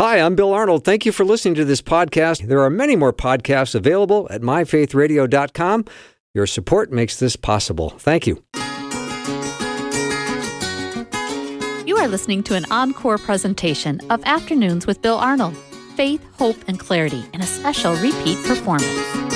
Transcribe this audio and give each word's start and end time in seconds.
Hi, 0.00 0.18
I'm 0.18 0.34
Bill 0.34 0.52
Arnold. 0.52 0.84
Thank 0.84 1.06
you 1.06 1.12
for 1.12 1.24
listening 1.24 1.54
to 1.54 1.64
this 1.64 1.80
podcast. 1.80 2.48
There 2.48 2.60
are 2.62 2.68
many 2.68 2.96
more 2.96 3.12
podcasts 3.12 3.76
available 3.76 4.26
at 4.28 4.40
myfaithradio.com. 4.40 5.84
Your 6.34 6.48
support 6.48 6.90
makes 6.90 7.20
this 7.20 7.36
possible. 7.36 7.90
Thank 7.90 8.26
you. 8.26 8.42
You 11.86 11.96
are 11.96 12.08
listening 12.08 12.42
to 12.44 12.56
an 12.56 12.64
encore 12.72 13.18
presentation 13.18 14.00
of 14.10 14.20
Afternoons 14.24 14.84
with 14.84 15.00
Bill 15.00 15.16
Arnold 15.16 15.56
Faith, 15.94 16.26
Hope, 16.38 16.56
and 16.66 16.76
Clarity 16.80 17.24
in 17.32 17.40
a 17.40 17.46
special 17.46 17.94
repeat 17.94 18.36
performance. 18.44 19.33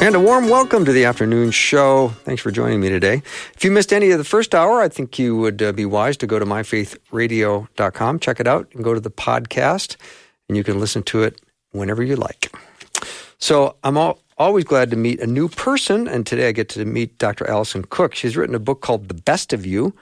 And 0.00 0.14
a 0.14 0.20
warm 0.20 0.48
welcome 0.48 0.84
to 0.84 0.92
the 0.92 1.04
afternoon 1.04 1.50
show. 1.50 2.10
Thanks 2.22 2.40
for 2.40 2.52
joining 2.52 2.78
me 2.78 2.88
today. 2.88 3.20
If 3.56 3.64
you 3.64 3.72
missed 3.72 3.92
any 3.92 4.12
of 4.12 4.18
the 4.18 4.24
first 4.24 4.54
hour, 4.54 4.80
I 4.80 4.88
think 4.88 5.18
you 5.18 5.36
would 5.36 5.60
uh, 5.60 5.72
be 5.72 5.84
wise 5.84 6.16
to 6.18 6.26
go 6.26 6.38
to 6.38 6.46
myfaithradio.com, 6.46 8.20
check 8.20 8.38
it 8.38 8.46
out, 8.46 8.68
and 8.72 8.84
go 8.84 8.94
to 8.94 9.00
the 9.00 9.10
podcast, 9.10 9.96
and 10.48 10.56
you 10.56 10.62
can 10.62 10.78
listen 10.78 11.02
to 11.02 11.24
it 11.24 11.40
whenever 11.72 12.02
you 12.04 12.14
like. 12.14 12.52
So 13.38 13.74
I'm 13.82 13.98
all, 13.98 14.20
always 14.38 14.64
glad 14.64 14.90
to 14.90 14.96
meet 14.96 15.20
a 15.20 15.26
new 15.26 15.48
person, 15.48 16.06
and 16.06 16.24
today 16.24 16.48
I 16.48 16.52
get 16.52 16.68
to 16.70 16.84
meet 16.84 17.18
Dr. 17.18 17.50
Alison 17.50 17.82
Cook. 17.82 18.14
She's 18.14 18.36
written 18.36 18.54
a 18.54 18.60
book 18.60 18.80
called 18.80 19.08
The 19.08 19.14
Best 19.14 19.52
of 19.52 19.66
You 19.66 19.94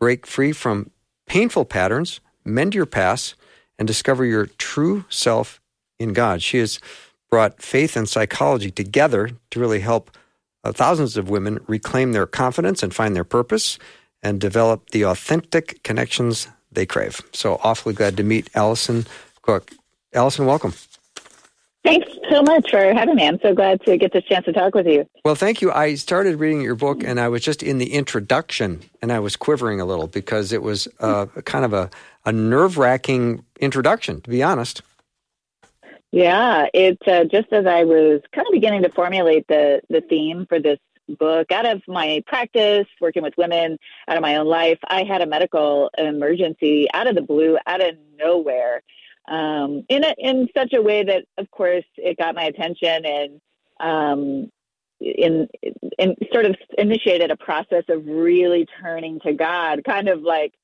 Break 0.00 0.26
Free 0.26 0.52
from 0.52 0.90
Painful 1.26 1.64
Patterns, 1.64 2.20
Mend 2.44 2.74
Your 2.74 2.86
Past, 2.86 3.36
and 3.78 3.86
Discover 3.86 4.24
Your 4.24 4.46
True 4.46 5.04
Self 5.08 5.60
in 6.00 6.12
God. 6.12 6.42
She 6.42 6.58
is 6.58 6.80
brought 7.34 7.60
faith 7.60 7.96
and 7.96 8.08
psychology 8.08 8.70
together 8.70 9.28
to 9.50 9.58
really 9.58 9.80
help 9.80 10.08
uh, 10.62 10.70
thousands 10.70 11.16
of 11.16 11.28
women 11.28 11.58
reclaim 11.66 12.12
their 12.12 12.26
confidence 12.26 12.80
and 12.80 12.94
find 12.94 13.16
their 13.16 13.24
purpose 13.24 13.76
and 14.22 14.40
develop 14.40 14.90
the 14.90 15.04
authentic 15.04 15.82
connections 15.82 16.46
they 16.70 16.86
crave. 16.86 17.20
So, 17.32 17.58
awfully 17.64 17.92
glad 17.92 18.16
to 18.18 18.22
meet 18.22 18.48
Alison 18.54 19.04
Cook. 19.42 19.72
Alison, 20.12 20.46
welcome. 20.46 20.74
Thanks 21.82 22.08
so 22.30 22.40
much 22.42 22.70
for 22.70 22.94
having 22.94 23.16
me. 23.16 23.26
I'm 23.26 23.40
so 23.40 23.52
glad 23.52 23.84
to 23.84 23.96
get 23.96 24.12
this 24.12 24.22
chance 24.26 24.44
to 24.44 24.52
talk 24.52 24.76
with 24.76 24.86
you. 24.86 25.04
Well, 25.24 25.34
thank 25.34 25.60
you. 25.60 25.72
I 25.72 25.96
started 25.96 26.38
reading 26.38 26.60
your 26.60 26.76
book 26.76 27.02
and 27.02 27.18
I 27.18 27.26
was 27.26 27.42
just 27.42 27.64
in 27.64 27.78
the 27.78 27.94
introduction 27.94 28.80
and 29.02 29.10
I 29.10 29.18
was 29.18 29.34
quivering 29.34 29.80
a 29.80 29.84
little 29.84 30.06
because 30.06 30.52
it 30.52 30.62
was 30.62 30.86
uh, 31.00 31.26
kind 31.46 31.64
of 31.64 31.72
a, 31.72 31.90
a 32.24 32.30
nerve 32.30 32.78
wracking 32.78 33.44
introduction, 33.58 34.20
to 34.20 34.30
be 34.30 34.40
honest. 34.40 34.82
Yeah, 36.14 36.66
it's 36.72 37.08
uh, 37.08 37.24
just 37.24 37.52
as 37.52 37.66
I 37.66 37.82
was 37.82 38.20
kind 38.32 38.46
of 38.46 38.52
beginning 38.52 38.84
to 38.84 38.88
formulate 38.90 39.48
the 39.48 39.80
the 39.90 40.00
theme 40.00 40.46
for 40.48 40.60
this 40.60 40.78
book 41.18 41.50
out 41.50 41.66
of 41.66 41.82
my 41.88 42.22
practice 42.28 42.86
working 43.00 43.24
with 43.24 43.34
women 43.36 43.76
out 44.06 44.16
of 44.16 44.22
my 44.22 44.36
own 44.36 44.46
life 44.46 44.78
i 44.88 45.04
had 45.04 45.20
a 45.20 45.26
medical 45.26 45.90
emergency 45.98 46.88
out 46.94 47.06
of 47.06 47.14
the 47.14 47.20
blue 47.20 47.58
out 47.66 47.82
of 47.82 47.94
nowhere 48.18 48.80
um, 49.28 49.84
in 49.90 50.02
a, 50.02 50.14
in 50.16 50.48
such 50.56 50.72
a 50.72 50.80
way 50.80 51.04
that 51.04 51.26
of 51.36 51.50
course 51.50 51.84
it 51.98 52.16
got 52.16 52.34
my 52.34 52.44
attention 52.44 53.04
and 53.04 53.40
um, 53.80 54.50
in, 54.98 55.46
in 55.98 56.16
sort 56.32 56.46
of 56.46 56.56
initiated 56.78 57.30
a 57.30 57.36
process 57.36 57.84
of 57.90 58.06
really 58.06 58.66
turning 58.80 59.20
to 59.20 59.34
god 59.34 59.82
kind 59.84 60.08
of 60.08 60.22
like 60.22 60.54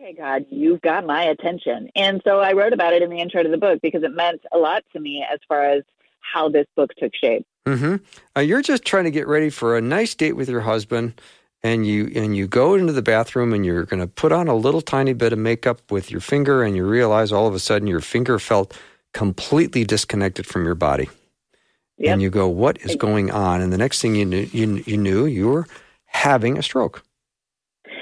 okay, 0.00 0.14
God, 0.14 0.46
you've 0.50 0.80
got 0.80 1.06
my 1.06 1.24
attention. 1.24 1.90
And 1.94 2.20
so 2.24 2.40
I 2.40 2.52
wrote 2.52 2.72
about 2.72 2.92
it 2.92 3.02
in 3.02 3.10
the 3.10 3.20
intro 3.20 3.42
to 3.42 3.48
the 3.48 3.56
book 3.56 3.80
because 3.82 4.02
it 4.02 4.12
meant 4.12 4.42
a 4.52 4.58
lot 4.58 4.84
to 4.92 5.00
me 5.00 5.24
as 5.30 5.40
far 5.48 5.64
as 5.64 5.82
how 6.20 6.48
this 6.48 6.66
book 6.76 6.90
took 6.98 7.12
shape. 7.14 7.46
Mm-hmm. 7.66 7.96
Uh, 8.36 8.40
you're 8.40 8.62
just 8.62 8.84
trying 8.84 9.04
to 9.04 9.10
get 9.10 9.26
ready 9.26 9.50
for 9.50 9.76
a 9.76 9.80
nice 9.80 10.14
date 10.14 10.32
with 10.32 10.48
your 10.48 10.60
husband, 10.60 11.20
and 11.62 11.86
you 11.86 12.10
and 12.14 12.36
you 12.36 12.46
go 12.46 12.74
into 12.74 12.92
the 12.92 13.02
bathroom 13.02 13.52
and 13.52 13.66
you're 13.66 13.84
going 13.84 14.00
to 14.00 14.06
put 14.06 14.32
on 14.32 14.48
a 14.48 14.54
little 14.54 14.80
tiny 14.80 15.12
bit 15.12 15.32
of 15.32 15.38
makeup 15.38 15.90
with 15.90 16.10
your 16.10 16.20
finger, 16.20 16.62
and 16.62 16.76
you 16.76 16.86
realize 16.86 17.30
all 17.30 17.46
of 17.46 17.54
a 17.54 17.58
sudden 17.58 17.86
your 17.86 18.00
finger 18.00 18.38
felt 18.38 18.78
completely 19.12 19.84
disconnected 19.84 20.46
from 20.46 20.64
your 20.64 20.74
body. 20.74 21.10
Yep. 21.98 22.12
And 22.12 22.22
you 22.22 22.30
go, 22.30 22.48
"What 22.48 22.80
is 22.82 22.96
going 22.96 23.30
on?" 23.30 23.60
And 23.60 23.72
the 23.72 23.78
next 23.78 24.00
thing 24.00 24.14
you 24.14 24.24
knew, 24.24 24.48
you, 24.52 24.82
you 24.86 24.96
knew 24.96 25.26
you 25.26 25.48
were 25.48 25.66
having 26.06 26.56
a 26.56 26.62
stroke. 26.62 27.02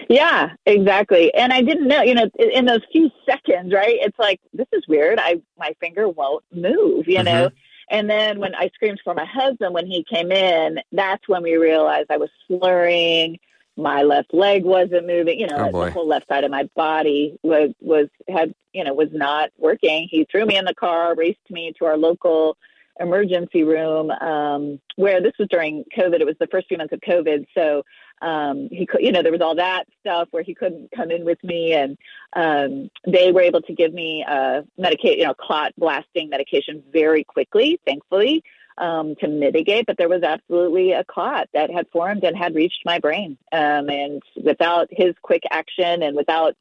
Yeah, 0.09 0.51
exactly. 0.67 1.33
And 1.35 1.53
I 1.53 1.63
didn't 1.63 1.89
know, 1.89 2.03
you 2.03 2.15
know, 2.15 2.29
in 2.39 2.65
those 2.65 2.83
few 2.93 3.11
seconds, 3.29 3.73
right? 3.73 3.99
It's 4.01 4.19
like 4.19 4.41
this 4.53 4.69
is 4.73 4.87
weird. 4.89 5.19
I 5.21 5.41
my 5.59 5.75
finger 5.81 6.09
won't 6.09 6.45
move, 6.53 7.09
you 7.09 7.17
mm-hmm. 7.17 7.25
know. 7.25 7.51
And 7.89 8.11
then 8.11 8.41
when 8.41 8.55
I 8.55 8.69
screamed 8.75 9.01
for 9.05 9.15
my 9.15 9.25
husband 9.25 9.73
when 9.73 9.87
he 9.87 10.05
came 10.05 10.33
in, 10.33 10.81
that's 10.93 11.29
when 11.29 11.43
we 11.43 11.57
realized 11.57 12.11
I 12.11 12.17
was 12.17 12.31
slurring. 12.47 13.39
My 13.77 14.03
left 14.03 14.33
leg 14.33 14.65
wasn't 14.65 15.07
moving. 15.07 15.39
You 15.39 15.49
know, 15.49 15.71
oh 15.73 15.85
the 15.85 15.91
whole 15.91 16.09
left 16.09 16.29
side 16.29 16.45
of 16.45 16.51
my 16.51 16.65
body 16.75 17.39
was 17.43 17.71
was 17.81 18.09
had 18.29 18.55
you 18.73 18.85
know 18.85 18.95
was 18.95 19.11
not 19.13 19.51
working. 19.59 20.09
He 20.11 20.27
threw 20.31 20.47
me 20.47 20.57
in 20.57 20.65
the 20.65 20.75
car, 20.75 21.15
raced 21.15 21.51
me 21.51 21.73
to 21.79 21.85
our 21.85 21.97
local 21.97 22.57
emergency 22.99 23.63
room 23.63 24.11
um, 24.11 24.81
where 24.97 25.21
this 25.21 25.35
was 25.39 25.49
during 25.49 25.85
COVID. 25.97 26.21
It 26.21 26.27
was 26.27 26.37
the 26.41 26.47
first 26.47 26.69
few 26.69 26.79
months 26.79 26.95
of 26.95 27.01
COVID, 27.01 27.47
so 27.55 27.83
um, 28.23 28.69
he 28.71 28.87
could, 28.87 29.03
you 29.03 29.13
know, 29.13 29.23
there 29.23 29.33
was 29.33 29.41
all 29.41 29.57
that 29.57 29.85
stuff 30.01 30.29
where 30.31 30.43
he 30.43 30.55
couldn't 30.55 30.91
come 30.95 31.11
in 31.11 31.25
with 31.25 31.43
me, 31.45 31.75
and 31.75 31.99
um, 32.35 32.91
they 33.07 33.33
were 33.33 33.43
able 33.43 33.63
to 33.63 33.75
give 33.75 33.93
me 33.93 34.25
a 34.27 34.65
medication, 34.79 35.19
you 35.19 35.25
know, 35.25 35.35
clot 35.35 35.73
blasting 35.77 36.31
medication 36.31 36.83
very 36.93 37.25
quickly, 37.25 37.81
thankfully, 37.87 38.43
um, 38.79 39.15
to 39.17 39.29
mitigate. 39.29 39.87
But 39.87 39.99
there 39.99 40.09
was 40.09 40.23
absolutely 40.23 40.93
a 40.93 41.05
clot 41.05 41.49
that 41.53 41.71
had 41.71 41.89
formed 41.91 42.25
and 42.25 42.37
had 42.37 42.55
reached 42.55 42.83
my 42.85 42.99
brain, 42.99 43.37
um, 43.53 43.91
and 43.91 44.23
without 44.43 44.89
his 44.91 45.15
quick 45.23 45.43
action 45.51 46.03
and 46.03 46.17
without 46.17 46.57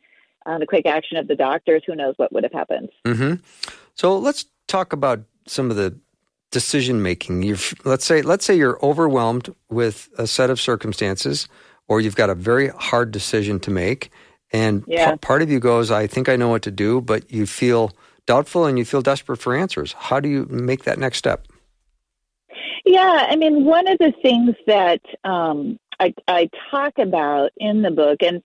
uh, 0.45 0.57
the 0.59 0.67
quick 0.67 0.85
action 0.85 1.17
of 1.17 1.27
the 1.27 1.35
doctors, 1.35 1.83
who 1.85 1.95
knows 1.95 2.15
what 2.17 2.31
would 2.33 2.44
have 2.44 2.53
happened. 2.53 2.89
Mm-hmm. 3.05 3.35
So 3.95 4.17
let's 4.17 4.45
talk 4.67 4.94
about 4.94 5.21
some 5.47 5.69
of 5.71 5.77
the 5.77 5.97
decision 6.55 7.01
making. 7.01 7.43
You've 7.43 7.73
let's 7.83 8.05
say 8.05 8.21
let's 8.21 8.45
say 8.45 8.55
you're 8.55 8.79
overwhelmed 8.81 9.53
with 9.69 10.07
a 10.17 10.25
set 10.25 10.49
of 10.49 10.57
circumstances, 10.61 11.49
or 11.89 11.99
you've 11.99 12.16
got 12.16 12.29
a 12.29 12.35
very 12.35 12.69
hard 12.69 13.11
decision 13.11 13.59
to 13.59 13.71
make, 13.71 14.09
and 14.53 14.81
yeah. 14.88 15.11
p- 15.11 15.17
part 15.17 15.41
of 15.41 15.51
you 15.51 15.59
goes, 15.59 15.91
"I 15.91 16.07
think 16.07 16.29
I 16.29 16.38
know 16.38 16.47
what 16.47 16.61
to 16.61 16.71
do," 16.71 17.01
but 17.01 17.29
you 17.29 17.45
feel 17.45 17.91
doubtful 18.25 18.65
and 18.65 18.79
you 18.79 18.85
feel 18.85 19.01
desperate 19.01 19.35
for 19.35 19.53
answers. 19.53 19.91
How 19.91 20.21
do 20.21 20.29
you 20.29 20.45
make 20.49 20.85
that 20.85 20.97
next 20.97 21.17
step? 21.17 21.45
Yeah, 22.85 23.27
I 23.29 23.35
mean, 23.35 23.65
one 23.65 23.89
of 23.89 23.97
the 23.97 24.13
things 24.21 24.55
that 24.65 25.01
um, 25.25 25.77
I, 25.99 26.13
I 26.29 26.49
talk 26.71 26.94
about 26.97 27.51
in 27.57 27.81
the 27.81 27.91
book, 27.91 28.19
and 28.21 28.41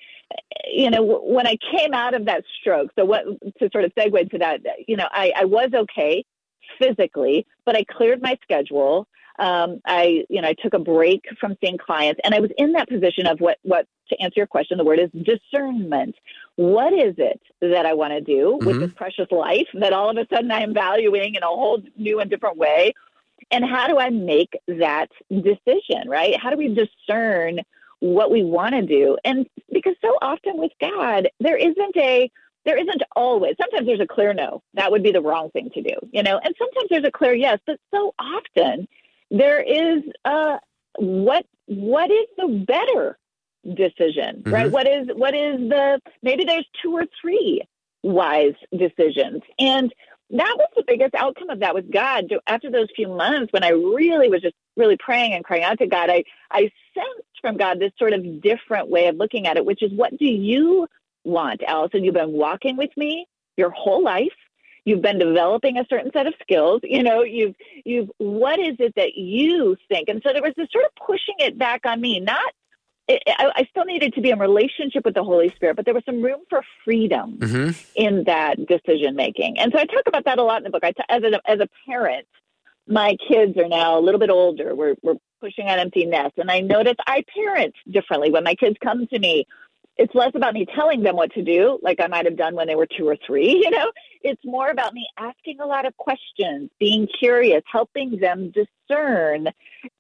you 0.73 0.91
know, 0.91 1.21
when 1.23 1.47
I 1.47 1.57
came 1.71 1.95
out 1.95 2.15
of 2.15 2.25
that 2.25 2.43
stroke, 2.61 2.91
so 2.99 3.05
what 3.05 3.23
to 3.61 3.71
sort 3.71 3.85
of 3.85 3.95
segue 3.95 4.31
to 4.33 4.39
that, 4.39 4.63
you 4.89 4.97
know, 4.97 5.07
I, 5.13 5.33
I 5.37 5.45
was 5.45 5.71
okay 5.73 6.25
physically, 6.79 7.47
but 7.65 7.77
I 7.77 7.85
cleared 7.85 8.23
my 8.23 8.39
schedule. 8.43 9.07
Um, 9.39 9.81
I, 9.87 10.25
you 10.29 10.43
know, 10.43 10.49
I 10.49 10.55
took 10.55 10.75
a 10.75 10.79
break 10.79 11.25
from 11.41 11.57
seeing 11.61 11.79
clients, 11.79 12.21
and 12.25 12.35
I 12.35 12.41
was 12.41 12.51
in 12.59 12.73
that 12.73 12.89
position 12.89 13.27
of 13.27 13.41
what, 13.41 13.59
what 13.63 13.87
to 14.11 14.21
answer 14.21 14.35
your 14.37 14.47
question, 14.47 14.77
the 14.77 14.85
word 14.85 14.99
is 14.99 15.11
discernment. 15.25 16.15
What 16.57 16.93
is 16.93 17.15
it 17.17 17.41
that 17.61 17.87
I 17.87 17.95
want 17.95 18.13
to 18.13 18.21
do 18.21 18.59
mm-hmm. 18.59 18.67
with 18.67 18.81
this 18.81 18.93
precious 18.93 19.29
life 19.31 19.69
that 19.75 19.93
all 19.93 20.11
of 20.11 20.17
a 20.17 20.27
sudden 20.33 20.51
I 20.51 20.61
am 20.61 20.75
valuing 20.75 21.37
in 21.37 21.43
a 21.43 21.47
whole 21.47 21.81
new 21.97 22.21
and 22.21 22.29
different 22.29 22.59
way? 22.59 22.93
And 23.51 23.65
how 23.65 23.89
do 23.89 23.99
I 23.99 24.11
make 24.11 24.53
that 24.69 25.09
decision, 25.31 26.09
right? 26.09 26.39
How 26.39 26.51
do 26.51 26.57
we 26.57 26.69
discern 26.69 27.61
what 28.01 28.31
we 28.31 28.45
want 28.45 28.75
to 28.75 28.83
do? 28.83 29.17
And 29.25 29.49
because 29.73 29.95
so 30.03 30.19
often 30.21 30.59
with 30.59 30.73
God, 30.81 31.29
there 31.41 31.57
isn't 31.57 31.97
a 31.97 32.31
there 32.65 32.77
isn't 32.77 33.03
always. 33.17 33.55
Sometimes 33.61 33.87
there's 33.87 34.01
a 34.01 34.07
clear 34.07 34.33
no. 34.35 34.63
That 34.75 34.91
would 34.91 35.03
be 35.03 35.13
the 35.13 35.23
wrong 35.23 35.51
thing 35.51 35.71
to 35.75 35.83
do 35.83 35.95
you 36.13 36.23
know? 36.23 36.39
And 36.43 36.55
sometimes 36.59 36.89
there's 36.91 37.05
a 37.05 37.11
clear 37.11 37.35
yes 37.35 37.59
but 37.67 37.79
so 37.93 38.15
often 38.19 38.89
there 39.31 39.61
is 39.61 40.03
uh 40.25 40.59
what 40.97 41.47
what 41.67 42.11
is 42.11 42.27
the 42.37 42.65
better 42.67 43.17
decision 43.75 44.43
mm-hmm. 44.43 44.51
right 44.53 44.71
what 44.71 44.89
is 44.89 45.07
what 45.15 45.35
is 45.35 45.57
the 45.69 46.01
maybe 46.23 46.45
there's 46.45 46.67
two 46.83 46.93
or 46.93 47.05
three 47.21 47.63
wise 48.03 48.55
decisions. 48.77 49.43
And 49.59 49.93
that 50.31 50.55
was 50.57 50.69
the 50.77 50.85
biggest 50.87 51.15
outcome 51.15 51.51
of 51.51 51.61
that 51.61 51.75
with 51.75 51.91
God. 51.91 52.33
After 52.47 52.71
those 52.71 52.87
few 52.95 53.09
months, 53.09 53.53
when 53.53 53.65
I 53.65 53.71
really 53.71 54.29
was 54.29 54.43
just 54.43 54.55
really 54.77 54.97
praying 54.97 55.33
and 55.33 55.45
crying 55.45 55.65
out 55.65 55.79
to 55.79 55.87
God, 55.87 56.09
I 56.09 56.23
I 56.51 56.71
sensed 56.95 57.41
from 57.41 57.57
God 57.57 57.81
this 57.81 57.93
sort 57.99 58.13
of 58.13 58.41
different 58.41 58.89
way 58.89 59.09
of 59.09 59.17
looking 59.17 59.47
at 59.47 59.57
it, 59.57 59.65
which 59.65 59.83
is 59.83 59.93
what 59.93 60.17
do 60.19 60.27
you 60.27 60.87
want. 61.25 61.63
Alison, 61.67 62.05
you've 62.05 62.15
been 62.15 62.33
walking 62.33 62.77
with 62.77 62.91
me 62.97 63.27
your 63.57 63.71
whole 63.71 64.03
life. 64.03 64.29
You've 64.85 65.03
been 65.03 65.19
developing 65.19 65.77
a 65.77 65.85
certain 65.89 66.11
set 66.13 66.27
of 66.27 66.35
skills. 66.41 66.81
You 66.83 67.03
know, 67.03 67.23
you've, 67.23 67.55
you've, 67.85 68.11
what 68.19 68.59
is 68.59 68.77
it 68.79 68.95
that 68.97 69.15
you 69.15 69.77
think? 69.89 70.09
And 70.09 70.23
so 70.25 70.33
there 70.33 70.43
was 70.43 70.55
this 70.57 70.69
sort 70.73 70.87
of 70.87 70.93
pushing 71.07 71.35
it 71.39 71.59
back 71.59 71.83
on 71.85 72.01
me, 72.01 72.19
not, 72.21 72.53
it, 73.07 73.23
I, 73.27 73.51
I, 73.57 73.65
still 73.71 73.85
needed 73.85 74.15
to 74.15 74.21
be 74.21 74.31
in 74.31 74.39
relationship 74.39 75.05
with 75.05 75.15
the 75.15 75.25
Holy 75.25 75.51
Spirit, 75.51 75.77
but 75.77 75.85
there 75.85 75.95
was 75.95 76.05
some 76.07 76.23
room 76.23 76.41
for 76.49 76.63
freedom 76.85 77.39
mm-hmm. 77.39 77.71
in 77.95 78.25
that 78.25 78.57
decision 78.67 79.17
making. 79.17 79.59
And 79.59 79.73
so 79.73 79.79
I 79.79 79.85
talk 79.85 80.05
about 80.07 80.25
that 80.25 80.39
a 80.39 80.43
lot 80.43 80.59
in 80.59 80.65
the 80.65 80.71
book. 80.71 80.85
I 80.85 80.93
t- 80.93 81.03
as, 81.09 81.23
a, 81.23 81.41
as 81.51 81.61
a 81.61 81.69
parent, 81.87 82.27
my 82.87 83.17
kids 83.29 83.57
are 83.59 83.69
now 83.69 83.99
a 83.99 84.01
little 84.01 84.21
bit 84.21 84.31
older. 84.31 84.75
We're, 84.75 84.95
we're 85.03 85.17
pushing 85.41 85.67
on 85.67 85.79
empty 85.79 86.07
nest. 86.07 86.35
And 86.39 86.51
I 86.51 86.61
notice 86.61 86.97
I 87.07 87.25
parent 87.35 87.75
differently 87.91 88.31
when 88.31 88.45
my 88.45 88.55
kids 88.55 88.77
come 88.83 89.07
to 89.09 89.19
me. 89.19 89.47
It's 90.01 90.15
less 90.15 90.33
about 90.35 90.55
me 90.55 90.65
telling 90.75 91.03
them 91.03 91.15
what 91.15 91.31
to 91.35 91.43
do, 91.43 91.79
like 91.83 92.01
I 92.01 92.07
might 92.07 92.25
have 92.25 92.39
done 92.39 92.55
when 92.55 92.67
they 92.67 92.75
were 92.75 92.87
two 92.87 93.07
or 93.07 93.19
three, 93.27 93.51
you 93.63 93.71
know? 93.71 93.93
It's 94.23 94.43
more 94.47 94.71
about 94.71 94.95
me 94.95 95.07
asking 95.19 95.61
a 95.61 95.67
lot 95.67 95.85
of 95.85 95.95
questions, 95.99 96.71
being 96.81 97.07
curious, 97.07 97.63
helping 97.71 98.19
them 98.19 98.51
discern 98.51 99.49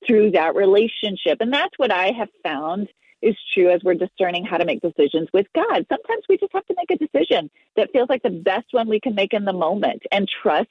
through 0.06 0.30
that 0.30 0.54
relationship. 0.54 1.38
And 1.40 1.52
that's 1.52 1.74
what 1.76 1.92
I 1.92 2.12
have 2.12 2.30
found 2.42 2.88
is 3.20 3.36
true 3.52 3.70
as 3.70 3.82
we're 3.84 3.92
discerning 3.92 4.46
how 4.46 4.56
to 4.56 4.64
make 4.64 4.80
decisions 4.80 5.28
with 5.34 5.46
God. 5.54 5.84
Sometimes 5.90 6.24
we 6.30 6.38
just 6.38 6.54
have 6.54 6.64
to 6.66 6.74
make 6.78 6.90
a 6.90 6.96
decision 6.96 7.50
that 7.76 7.90
feels 7.92 8.08
like 8.08 8.22
the 8.22 8.30
best 8.30 8.68
one 8.70 8.88
we 8.88 9.00
can 9.00 9.14
make 9.14 9.34
in 9.34 9.44
the 9.44 9.52
moment 9.52 10.02
and 10.10 10.26
trust 10.42 10.70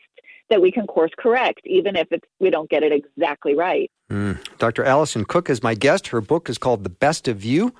that 0.49 0.59
we 0.59 0.71
can 0.71 0.87
course 0.87 1.11
correct, 1.19 1.61
even 1.65 1.95
if 1.95 2.07
we 2.39 2.49
don't 2.49 2.67
get 2.67 2.81
it 2.81 2.91
exactly 2.91 3.53
right. 3.53 3.91
Mm. 4.09 4.39
Dr. 4.57 4.83
Alison 4.83 5.23
Cook 5.25 5.51
is 5.51 5.61
my 5.61 5.75
guest. 5.75 6.07
Her 6.07 6.21
book 6.21 6.49
is 6.49 6.57
called 6.57 6.83
The 6.83 6.89
Best 6.89 7.27
of 7.27 7.45
You 7.45 7.75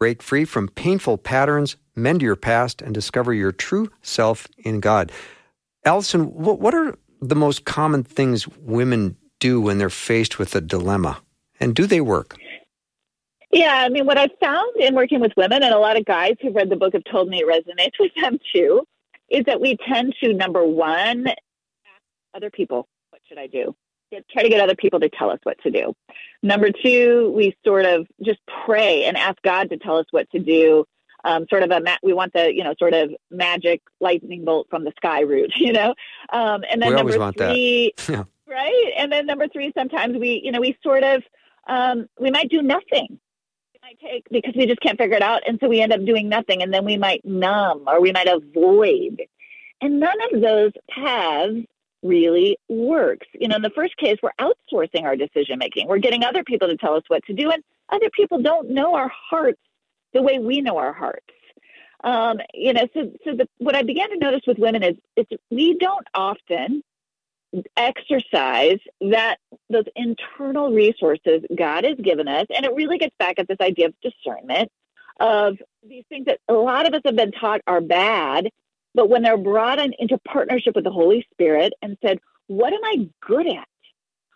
Break 0.00 0.22
Free 0.22 0.46
from 0.46 0.68
Painful 0.68 1.18
Patterns, 1.18 1.76
Mend 1.94 2.22
Your 2.22 2.34
Past, 2.34 2.80
and 2.80 2.94
Discover 2.94 3.34
Your 3.34 3.52
True 3.52 3.90
Self 4.00 4.48
in 4.56 4.80
God. 4.80 5.12
Alison, 5.84 6.24
what 6.24 6.72
are 6.72 6.94
the 7.20 7.34
most 7.34 7.66
common 7.66 8.02
things 8.02 8.48
women 8.48 9.14
do 9.40 9.60
when 9.60 9.76
they're 9.76 9.90
faced 9.90 10.38
with 10.38 10.56
a 10.56 10.62
dilemma? 10.62 11.20
And 11.60 11.74
do 11.74 11.84
they 11.86 12.00
work? 12.00 12.38
Yeah, 13.52 13.74
I 13.84 13.90
mean, 13.90 14.06
what 14.06 14.16
I've 14.16 14.30
found 14.40 14.74
in 14.76 14.94
working 14.94 15.20
with 15.20 15.32
women, 15.36 15.62
and 15.62 15.74
a 15.74 15.78
lot 15.78 15.98
of 15.98 16.06
guys 16.06 16.36
who've 16.40 16.54
read 16.54 16.70
the 16.70 16.76
book 16.76 16.94
have 16.94 17.04
told 17.04 17.28
me 17.28 17.42
it 17.42 17.46
resonates 17.46 17.92
with 18.00 18.12
them 18.22 18.38
too, 18.54 18.86
is 19.28 19.44
that 19.44 19.60
we 19.60 19.76
tend 19.86 20.14
to, 20.22 20.32
number 20.32 20.64
one, 20.64 21.26
ask 21.26 21.36
other 22.32 22.48
people, 22.48 22.88
what 23.10 23.20
should 23.28 23.36
I 23.36 23.48
do? 23.48 23.76
Get, 24.10 24.28
try 24.28 24.42
to 24.42 24.48
get 24.48 24.60
other 24.60 24.74
people 24.74 25.00
to 25.00 25.08
tell 25.08 25.30
us 25.30 25.38
what 25.44 25.60
to 25.62 25.70
do. 25.70 25.94
Number 26.42 26.70
two, 26.70 27.32
we 27.34 27.56
sort 27.64 27.84
of 27.84 28.06
just 28.22 28.40
pray 28.64 29.04
and 29.04 29.16
ask 29.16 29.40
God 29.42 29.70
to 29.70 29.76
tell 29.76 29.98
us 29.98 30.06
what 30.10 30.30
to 30.30 30.38
do. 30.38 30.84
Um, 31.22 31.46
sort 31.50 31.62
of 31.62 31.70
a 31.70 31.80
ma- 31.80 31.98
we 32.02 32.14
want 32.14 32.32
the 32.32 32.52
you 32.54 32.64
know 32.64 32.74
sort 32.78 32.94
of 32.94 33.10
magic 33.30 33.82
lightning 34.00 34.44
bolt 34.44 34.68
from 34.70 34.84
the 34.84 34.92
sky 34.96 35.20
route, 35.20 35.52
you 35.56 35.72
know. 35.72 35.94
Um, 36.32 36.64
and 36.70 36.80
then 36.80 36.90
we 36.90 37.16
number 37.16 37.32
three, 37.32 37.92
yeah. 38.08 38.24
right? 38.48 38.92
And 38.96 39.12
then 39.12 39.26
number 39.26 39.48
three, 39.48 39.72
sometimes 39.76 40.16
we 40.16 40.40
you 40.42 40.50
know 40.50 40.60
we 40.60 40.76
sort 40.82 41.04
of 41.04 41.22
um, 41.68 42.08
we 42.18 42.30
might 42.30 42.48
do 42.48 42.62
nothing 42.62 43.20
might 43.90 43.98
take 44.00 44.26
because 44.30 44.54
we 44.56 44.66
just 44.66 44.80
can't 44.80 44.98
figure 44.98 45.16
it 45.16 45.22
out. 45.22 45.42
And 45.46 45.58
so 45.60 45.68
we 45.68 45.80
end 45.80 45.92
up 45.92 46.04
doing 46.04 46.28
nothing. 46.28 46.62
And 46.62 46.72
then 46.72 46.84
we 46.84 46.96
might 46.96 47.24
numb 47.24 47.84
or 47.86 48.00
we 48.00 48.12
might 48.12 48.28
avoid. 48.28 49.22
And 49.80 50.00
none 50.00 50.16
of 50.32 50.40
those 50.40 50.72
paths 50.90 51.66
really 52.02 52.58
works. 52.68 53.26
You 53.32 53.48
know, 53.48 53.56
in 53.56 53.62
the 53.62 53.70
first 53.70 53.96
case, 53.96 54.18
we're 54.22 54.30
outsourcing 54.40 55.04
our 55.04 55.16
decision 55.16 55.58
making. 55.58 55.88
We're 55.88 55.98
getting 55.98 56.24
other 56.24 56.44
people 56.44 56.68
to 56.68 56.76
tell 56.76 56.94
us 56.94 57.02
what 57.08 57.24
to 57.26 57.34
do. 57.34 57.50
And 57.50 57.62
other 57.90 58.10
people 58.10 58.40
don't 58.40 58.70
know 58.70 58.94
our 58.94 59.10
hearts 59.30 59.60
the 60.12 60.22
way 60.22 60.38
we 60.38 60.60
know 60.60 60.78
our 60.78 60.92
hearts. 60.92 61.26
Um, 62.02 62.38
you 62.54 62.72
know, 62.72 62.88
so 62.94 63.10
so 63.24 63.36
the, 63.36 63.48
what 63.58 63.76
I 63.76 63.82
began 63.82 64.08
to 64.10 64.16
notice 64.16 64.40
with 64.46 64.58
women 64.58 64.82
is 64.82 64.96
it's 65.16 65.30
we 65.50 65.76
don't 65.78 66.06
often 66.14 66.82
exercise 67.76 68.78
that 69.00 69.36
those 69.68 69.84
internal 69.96 70.72
resources 70.72 71.42
God 71.54 71.84
has 71.84 71.96
given 71.96 72.28
us. 72.28 72.46
And 72.54 72.64
it 72.64 72.74
really 72.74 72.98
gets 72.98 73.14
back 73.18 73.38
at 73.38 73.48
this 73.48 73.58
idea 73.60 73.86
of 73.86 73.94
discernment 74.02 74.70
of 75.18 75.58
these 75.86 76.04
things 76.08 76.26
that 76.26 76.38
a 76.48 76.54
lot 76.54 76.86
of 76.86 76.94
us 76.94 77.02
have 77.04 77.16
been 77.16 77.32
taught 77.32 77.60
are 77.66 77.80
bad, 77.80 78.48
but 78.94 79.08
when 79.08 79.22
they're 79.22 79.36
brought 79.36 79.78
in, 79.78 79.92
into 79.98 80.18
partnership 80.18 80.74
with 80.74 80.84
the 80.84 80.90
Holy 80.90 81.26
Spirit 81.32 81.72
and 81.82 81.96
said, 82.02 82.18
what 82.46 82.72
am 82.72 82.84
I 82.84 83.08
good 83.26 83.46
at? 83.46 83.68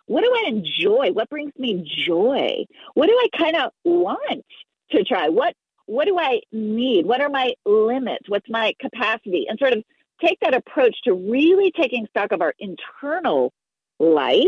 What 0.07 0.23
do 0.23 0.31
I 0.33 0.49
enjoy? 0.49 1.11
What 1.11 1.29
brings 1.29 1.53
me 1.57 1.83
joy? 2.05 2.65
What 2.93 3.07
do 3.07 3.13
I 3.13 3.37
kind 3.37 3.55
of 3.55 3.71
want 3.83 4.45
to 4.91 5.03
try? 5.03 5.29
What 5.29 5.55
what 5.87 6.05
do 6.05 6.17
I 6.17 6.41
need? 6.51 7.05
What 7.05 7.21
are 7.21 7.29
my 7.29 7.53
limits? 7.65 8.27
What's 8.27 8.49
my 8.49 8.73
capacity? 8.79 9.45
And 9.47 9.59
sort 9.59 9.73
of 9.73 9.83
take 10.23 10.39
that 10.41 10.55
approach 10.55 10.95
to 11.03 11.13
really 11.13 11.71
taking 11.71 12.07
stock 12.07 12.31
of 12.31 12.41
our 12.41 12.53
internal 12.57 13.53
life 13.99 14.45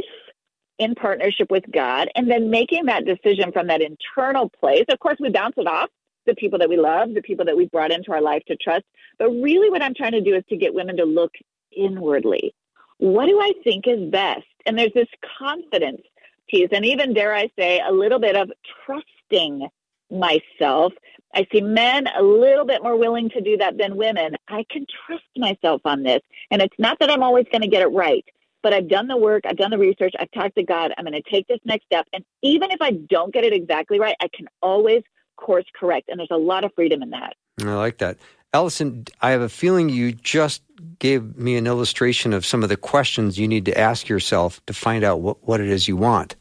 in 0.80 0.96
partnership 0.96 1.52
with 1.52 1.64
God 1.72 2.10
and 2.16 2.30
then 2.30 2.50
making 2.50 2.86
that 2.86 3.06
decision 3.06 3.52
from 3.52 3.68
that 3.68 3.82
internal 3.82 4.50
place. 4.50 4.86
Of 4.90 5.00
course, 5.00 5.18
we 5.20 5.30
bounce 5.30 5.56
it 5.58 5.68
off 5.68 5.90
the 6.28 6.36
people 6.36 6.60
that 6.60 6.70
we 6.70 6.78
love, 6.78 7.14
the 7.14 7.22
people 7.22 7.46
that 7.46 7.58
we've 7.58 7.72
brought 7.72 7.92
into 7.92 8.12
our 8.12 8.22
life 8.22 8.44
to 8.48 8.56
trust. 8.56 8.86
But 9.18 9.30
really, 9.30 9.70
what 9.70 9.82
I'm 9.82 9.96
trying 9.96 10.12
to 10.12 10.22
do 10.22 10.36
is 10.36 10.44
to 10.50 10.58
get 10.58 10.74
women 10.74 10.98
to 10.98 11.06
look 11.06 11.32
inwardly. 11.76 12.54
What 13.00 13.26
do 13.26 13.40
I 13.40 13.54
think 13.64 13.88
is 13.88 14.10
best? 14.12 14.46
And 14.66 14.78
there's 14.78 14.94
this 14.94 15.08
confidence 15.40 16.02
piece, 16.50 16.70
and 16.72 16.86
even 16.86 17.14
dare 17.14 17.34
I 17.34 17.50
say, 17.58 17.82
a 17.86 17.92
little 17.92 18.20
bit 18.20 18.36
of 18.36 18.52
trusting 18.86 19.68
myself. 20.10 20.94
I 21.36 21.46
see 21.52 21.62
men 21.62 22.08
a 22.08 22.24
little 22.24 22.66
bit 22.66 22.82
more 22.82 22.98
willing 22.98 23.30
to 23.32 23.42
do 23.42 23.58
that 23.58 23.78
than 23.78 23.98
women. 23.98 24.36
I 24.48 24.66
can 24.70 24.86
trust 25.06 25.26
myself 25.36 25.82
on 25.86 26.04
this. 26.04 26.22
And 26.52 26.62
it's 26.62 26.76
not 26.80 26.98
that 27.00 27.10
I'm 27.10 27.24
always 27.24 27.46
going 27.52 27.62
to 27.62 27.68
get 27.68 27.82
it 27.82 27.88
right, 27.88 28.26
but 28.64 28.74
I've 28.74 28.88
done 28.88 29.08
the 29.08 29.18
work, 29.18 29.44
I've 29.46 29.58
done 29.58 29.72
the 29.72 29.78
research, 29.78 30.14
I've 30.20 30.32
talked 30.32 30.56
to 30.56 30.64
God, 30.64 30.94
I'm 30.98 31.06
going 31.06 31.22
to 31.22 31.30
take 31.30 31.48
this 31.48 31.60
next 31.66 31.86
step. 31.86 32.08
And 32.14 32.24
even 32.42 32.72
if 32.72 32.82
I 32.82 32.92
don't 32.92 33.34
get 33.34 33.44
it 33.44 33.54
exactly 33.54 34.00
right, 34.00 34.16
I 34.22 34.30
can 34.34 34.48
always 34.62 35.04
course 35.38 35.66
correct. 35.74 36.10
And 36.10 36.20
there's 36.20 36.32
a 36.32 36.38
lot 36.38 36.64
of 36.64 36.74
freedom 36.76 37.02
in 37.02 37.12
that. 37.12 37.36
I 37.62 37.74
like 37.74 38.00
that. 38.00 38.18
Alison, 38.54 39.06
I 39.22 39.32
have 39.32 39.42
a 39.42 39.50
feeling 39.50 39.90
you 39.90 40.12
just 40.12 40.62
gave 41.00 41.38
me 41.38 41.58
an 41.58 41.68
illustration 41.68 42.34
of 42.34 42.46
some 42.46 42.64
of 42.64 42.70
the 42.70 42.78
questions 42.78 43.38
you 43.38 43.48
need 43.48 43.66
to 43.66 43.78
ask 43.78 44.08
yourself 44.08 44.66
to 44.66 44.74
find 44.74 45.04
out 45.04 45.20
what, 45.20 45.38
what 45.48 45.60
it 45.60 45.68
is 45.68 45.88
you 45.88 45.98
want. 45.98 46.36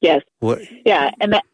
Yes. 0.00 0.22
What? 0.38 0.60
Yeah, 0.84 1.10
and 1.20 1.32
that 1.34 1.44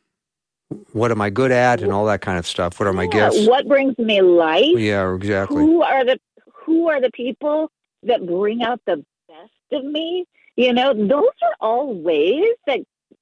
what 0.92 1.10
am 1.10 1.20
I 1.20 1.30
good 1.30 1.52
at 1.52 1.82
and 1.82 1.92
all 1.92 2.06
that 2.06 2.20
kind 2.20 2.38
of 2.38 2.46
stuff. 2.46 2.80
What 2.80 2.86
are 2.86 2.92
my 2.92 3.04
yeah, 3.04 3.30
gifts? 3.30 3.46
What 3.46 3.68
brings 3.68 3.96
me 3.98 4.20
life? 4.20 4.76
Yeah, 4.76 5.14
exactly. 5.14 5.58
Who 5.58 5.82
are 5.82 6.04
the 6.04 6.18
who 6.64 6.88
are 6.88 7.00
the 7.00 7.10
people 7.12 7.70
that 8.02 8.26
bring 8.26 8.62
out 8.62 8.80
the 8.86 9.04
best 9.28 9.52
of 9.72 9.84
me? 9.84 10.26
You 10.56 10.72
know, 10.72 10.92
those 10.94 11.34
are 11.42 11.54
all 11.60 11.94
ways 11.94 12.54
that 12.66 12.80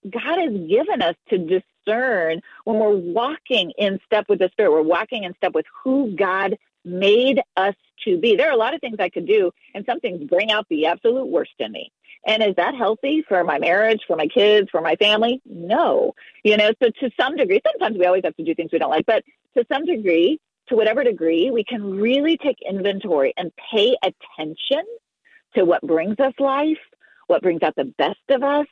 God 0.08 0.38
has 0.38 0.52
given 0.69 1.02
us 1.02 1.16
to 1.30 1.38
discern 1.84 2.40
when 2.64 2.78
we're 2.78 2.96
walking 2.96 3.72
in 3.78 3.98
step 4.04 4.26
with 4.28 4.38
the 4.38 4.48
Spirit. 4.52 4.72
We're 4.72 4.82
walking 4.82 5.25
in 5.25 5.34
step 5.36 5.54
with 5.54 5.66
who 5.82 6.14
God 6.16 6.56
made 6.84 7.40
us 7.56 7.75
to 8.04 8.19
be. 8.19 8.36
There 8.36 8.48
are 8.48 8.52
a 8.52 8.58
lot 8.58 8.75
of 8.75 8.81
things 8.81 8.96
I 8.98 9.08
could 9.08 9.26
do, 9.26 9.50
and 9.75 9.84
some 9.86 10.00
things 10.00 10.28
bring 10.28 10.50
out 10.50 10.66
the 10.69 10.86
absolute 10.86 11.26
worst 11.26 11.52
in 11.58 11.72
me. 11.72 11.92
And 12.26 12.42
is 12.42 12.54
that 12.56 12.75
healthy 12.75 13.22
for 13.28 13.44
my 13.44 13.58
marriage, 13.58 14.00
for 14.06 14.16
my 14.16 14.26
kids, 14.26 14.69
for 14.70 14.81
my 14.81 14.96
family? 14.96 15.42
No. 15.44 16.14
You 16.42 16.56
know, 16.56 16.70
so 16.82 16.90
to 17.00 17.10
some 17.19 17.36
degree, 17.36 17.60
sometimes 17.66 17.98
we 17.98 18.06
always 18.06 18.22
have 18.25 18.37
to 18.37 18.44
do 18.44 18.54
things 18.54 18.70
we 18.73 18.78
don't 18.78 18.90
like, 18.90 19.06
but 19.06 19.25
to 19.56 19.64
some 19.70 19.85
degree, 19.85 20.40
to 20.68 20.76
whatever 20.76 21.04
degree, 21.04 21.50
we 21.50 21.64
can 21.64 22.00
really 22.00 22.38
take 22.38 22.56
inventory 22.66 23.35
and 23.37 23.52
pay 23.70 23.94
attention 24.02 24.82
to 25.54 25.64
what 25.64 25.82
brings 25.82 26.18
us 26.18 26.32
life, 26.38 26.78
what 27.26 27.42
brings 27.42 27.62
out 27.62 27.76
the 27.76 27.92
best 27.99 28.16
of 28.30 28.42
us, 28.42 28.66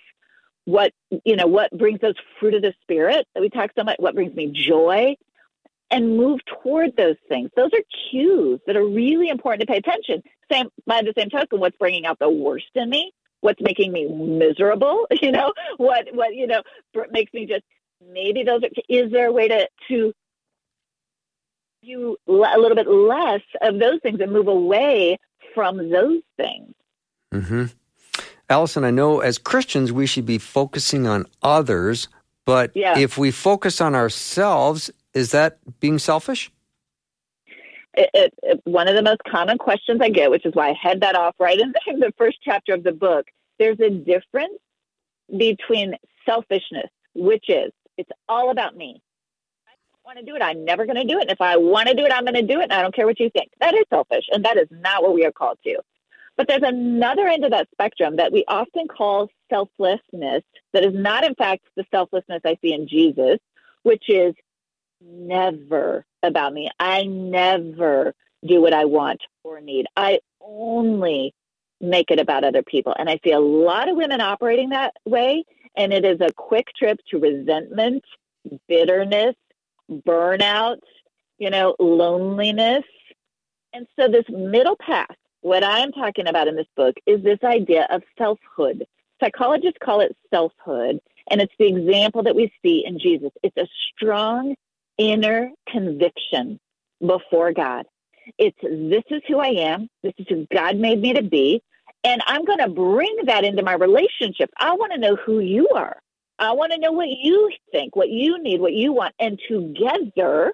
what, 0.64 0.92
you 1.24 1.36
know, 1.36 1.46
what 1.46 1.76
brings 1.76 2.02
us 2.02 2.14
fruit 2.38 2.54
of 2.54 2.62
the 2.62 2.74
spirit 2.82 3.26
that 3.34 3.40
we 3.40 3.48
talk 3.48 3.70
so 3.76 3.84
much, 3.84 3.96
what 3.98 4.14
brings 4.14 4.34
me 4.34 4.46
joy, 4.52 5.16
and 5.90 6.16
move 6.16 6.40
toward 6.46 6.96
those 6.96 7.16
things. 7.28 7.50
Those 7.56 7.70
are 7.74 7.82
cues 8.10 8.60
that 8.66 8.76
are 8.76 8.86
really 8.86 9.28
important 9.28 9.60
to 9.60 9.66
pay 9.66 9.78
attention. 9.78 10.22
Same 10.50 10.68
by 10.86 11.02
the 11.02 11.12
same 11.16 11.30
token, 11.30 11.60
what's 11.60 11.76
bringing 11.76 12.06
out 12.06 12.18
the 12.18 12.30
worst 12.30 12.70
in 12.74 12.88
me? 12.88 13.12
what's 13.42 13.60
making 13.60 13.92
me 13.92 14.06
miserable 14.08 15.06
you 15.20 15.30
know 15.30 15.52
what 15.76 16.06
what 16.14 16.34
you 16.34 16.46
know 16.46 16.62
makes 17.10 17.32
me 17.34 17.44
just 17.44 17.62
maybe 18.10 18.42
those 18.42 18.62
are 18.62 18.68
is 18.88 19.12
there 19.12 19.26
a 19.26 19.32
way 19.32 19.46
to 19.46 19.68
to 19.86 20.12
you 21.82 22.16
a 22.28 22.32
little 22.32 22.76
bit 22.76 22.88
less 22.88 23.42
of 23.60 23.78
those 23.78 23.98
things 24.02 24.20
and 24.20 24.32
move 24.32 24.48
away 24.48 25.18
from 25.54 25.90
those 25.90 26.22
things 26.36 26.72
mm-hmm. 27.34 27.64
Allison 28.52 28.84
i 28.84 28.90
know 28.90 29.20
as 29.20 29.38
christians 29.38 29.90
we 29.90 30.06
should 30.06 30.26
be 30.26 30.38
focusing 30.38 31.06
on 31.06 31.26
others 31.42 32.08
but 32.44 32.70
yeah. 32.74 32.98
if 32.98 33.16
we 33.18 33.30
focus 33.30 33.80
on 33.80 33.94
ourselves 33.94 34.90
is 35.14 35.30
that 35.30 35.58
being 35.80 35.98
selfish 35.98 36.50
it, 37.94 38.10
it, 38.14 38.34
it, 38.42 38.60
one 38.64 38.88
of 38.88 38.94
the 38.94 39.02
most 39.02 39.20
common 39.30 39.58
questions 39.58 40.00
I 40.02 40.08
get, 40.08 40.30
which 40.30 40.46
is 40.46 40.54
why 40.54 40.70
I 40.70 40.72
head 40.72 41.00
that 41.02 41.14
off 41.14 41.34
right 41.38 41.58
in 41.58 41.72
the, 41.72 41.80
in 41.92 42.00
the 42.00 42.12
first 42.16 42.38
chapter 42.42 42.74
of 42.74 42.82
the 42.82 42.92
book, 42.92 43.26
there's 43.58 43.80
a 43.80 43.90
difference 43.90 44.58
between 45.36 45.94
selfishness, 46.26 46.90
which 47.14 47.48
is 47.48 47.70
it's 47.98 48.10
all 48.28 48.50
about 48.50 48.76
me. 48.76 49.02
I 49.66 49.72
don't 49.92 50.04
want 50.04 50.18
to 50.18 50.24
do 50.24 50.34
it. 50.34 50.42
I'm 50.42 50.64
never 50.64 50.86
going 50.86 50.96
to 50.96 51.04
do 51.04 51.18
it. 51.18 51.22
And 51.22 51.30
if 51.30 51.40
I 51.40 51.56
want 51.56 51.88
to 51.88 51.94
do 51.94 52.04
it, 52.04 52.12
I'm 52.12 52.24
going 52.24 52.34
to 52.34 52.42
do 52.42 52.60
it. 52.60 52.64
And 52.64 52.72
I 52.72 52.82
don't 52.82 52.94
care 52.94 53.06
what 53.06 53.20
you 53.20 53.30
think. 53.30 53.50
That 53.60 53.74
is 53.74 53.84
selfish. 53.90 54.24
And 54.30 54.44
that 54.44 54.56
is 54.56 54.68
not 54.70 55.02
what 55.02 55.14
we 55.14 55.24
are 55.26 55.32
called 55.32 55.58
to. 55.64 55.78
But 56.36 56.48
there's 56.48 56.62
another 56.62 57.26
end 57.26 57.44
of 57.44 57.50
that 57.50 57.68
spectrum 57.72 58.16
that 58.16 58.32
we 58.32 58.44
often 58.48 58.88
call 58.88 59.28
selflessness, 59.50 60.42
that 60.72 60.84
is 60.84 60.94
not, 60.94 61.24
in 61.24 61.34
fact, 61.34 61.64
the 61.76 61.84
selflessness 61.90 62.40
I 62.44 62.56
see 62.62 62.72
in 62.72 62.88
Jesus, 62.88 63.38
which 63.82 64.04
is 64.08 64.34
never 65.00 66.04
about 66.22 66.52
me. 66.52 66.70
I 66.78 67.04
never 67.04 68.14
do 68.46 68.60
what 68.60 68.72
I 68.72 68.86
want 68.86 69.20
or 69.44 69.60
need. 69.60 69.86
I 69.96 70.20
only 70.40 71.34
make 71.80 72.10
it 72.10 72.20
about 72.20 72.44
other 72.44 72.62
people. 72.62 72.94
And 72.98 73.10
I 73.10 73.18
see 73.24 73.32
a 73.32 73.40
lot 73.40 73.88
of 73.88 73.96
women 73.96 74.20
operating 74.20 74.70
that 74.70 74.94
way. 75.04 75.44
And 75.76 75.92
it 75.92 76.04
is 76.04 76.20
a 76.20 76.32
quick 76.32 76.68
trip 76.76 76.98
to 77.10 77.18
resentment, 77.18 78.04
bitterness, 78.68 79.34
burnout, 79.90 80.78
you 81.38 81.50
know, 81.50 81.74
loneliness. 81.78 82.84
And 83.72 83.86
so, 83.98 84.06
this 84.08 84.26
middle 84.28 84.76
path, 84.76 85.16
what 85.42 85.62
I'm 85.62 85.92
talking 85.92 86.26
about 86.28 86.48
in 86.48 86.56
this 86.56 86.66
book, 86.76 86.94
is 87.06 87.22
this 87.22 87.38
idea 87.44 87.86
of 87.90 88.02
selfhood. 88.16 88.86
Psychologists 89.22 89.78
call 89.82 90.00
it 90.00 90.16
selfhood, 90.30 91.00
and 91.30 91.40
it's 91.40 91.52
the 91.58 91.66
example 91.66 92.22
that 92.22 92.34
we 92.34 92.52
see 92.62 92.84
in 92.86 92.98
Jesus. 92.98 93.30
It's 93.42 93.56
a 93.56 93.68
strong 93.94 94.54
inner 94.98 95.50
conviction 95.68 96.58
before 97.04 97.52
God. 97.52 97.86
It's 98.38 98.56
this 98.62 99.02
is 99.10 99.22
who 99.28 99.38
I 99.38 99.48
am, 99.48 99.88
this 100.02 100.14
is 100.18 100.26
who 100.28 100.46
God 100.52 100.76
made 100.76 101.00
me 101.00 101.12
to 101.12 101.22
be, 101.22 101.62
and 102.04 102.22
I'm 102.26 102.44
going 102.44 102.58
to 102.58 102.68
bring 102.68 103.16
that 103.26 103.44
into 103.44 103.62
my 103.62 103.74
relationship. 103.74 104.50
I 104.58 104.74
want 104.74 104.92
to 104.92 104.98
know 104.98 105.16
who 105.16 105.40
you 105.40 105.68
are. 105.70 105.96
I 106.38 106.52
want 106.52 106.72
to 106.72 106.78
know 106.78 106.92
what 106.92 107.08
you 107.08 107.50
think, 107.70 107.94
what 107.94 108.08
you 108.08 108.42
need, 108.42 108.60
what 108.60 108.72
you 108.72 108.92
want. 108.92 109.14
And 109.20 109.38
together, 109.48 110.52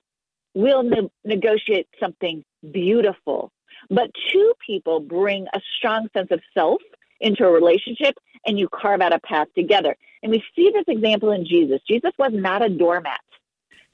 we'll 0.54 0.83
ne- 0.83 1.11
negotiate 1.25 1.88
something 1.99 2.45
beautiful. 2.73 3.50
But 3.90 4.11
two 4.33 4.52
people 4.64 5.00
bring 5.00 5.47
a 5.52 5.61
strong 5.76 6.09
sense 6.12 6.28
of 6.30 6.40
self 6.54 6.80
into 7.21 7.45
a 7.45 7.50
relationship 7.50 8.14
and 8.47 8.59
you 8.59 8.68
carve 8.68 9.00
out 9.00 9.12
a 9.12 9.21
path 9.21 9.49
together. 9.54 9.97
And 10.23 10.30
we 10.30 10.42
see 10.54 10.71
this 10.73 10.85
example 10.87 11.33
in 11.33 11.47
Jesus. 11.47 11.80
Jesus 11.88 12.12
was 12.18 12.33
not 12.33 12.64
a 12.64 12.68
doormat. 12.68 13.21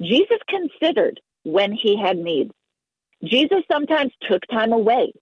Jesus 0.01 0.39
considered 0.49 1.21
when 1.45 1.73
he 1.73 2.01
had 2.01 2.19
needs. 2.19 2.53
Jesus 3.23 3.63
sometimes 3.71 4.13
took 4.29 4.43
time 4.51 4.73
away 4.73 5.13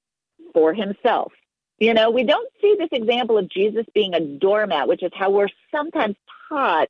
for 0.55 0.75
himself. 0.75 1.33
You 1.79 1.95
know, 1.95 2.11
we 2.11 2.25
don't 2.25 2.49
see 2.61 2.77
this 2.79 2.89
example 2.93 3.39
of 3.39 3.49
Jesus 3.49 3.85
being 3.95 4.15
a 4.15 4.21
doormat, 4.21 4.89
which 4.89 5.03
is 5.03 5.11
how 5.15 5.31
we're 5.31 5.49
sometimes 5.75 6.17
taught 6.49 6.89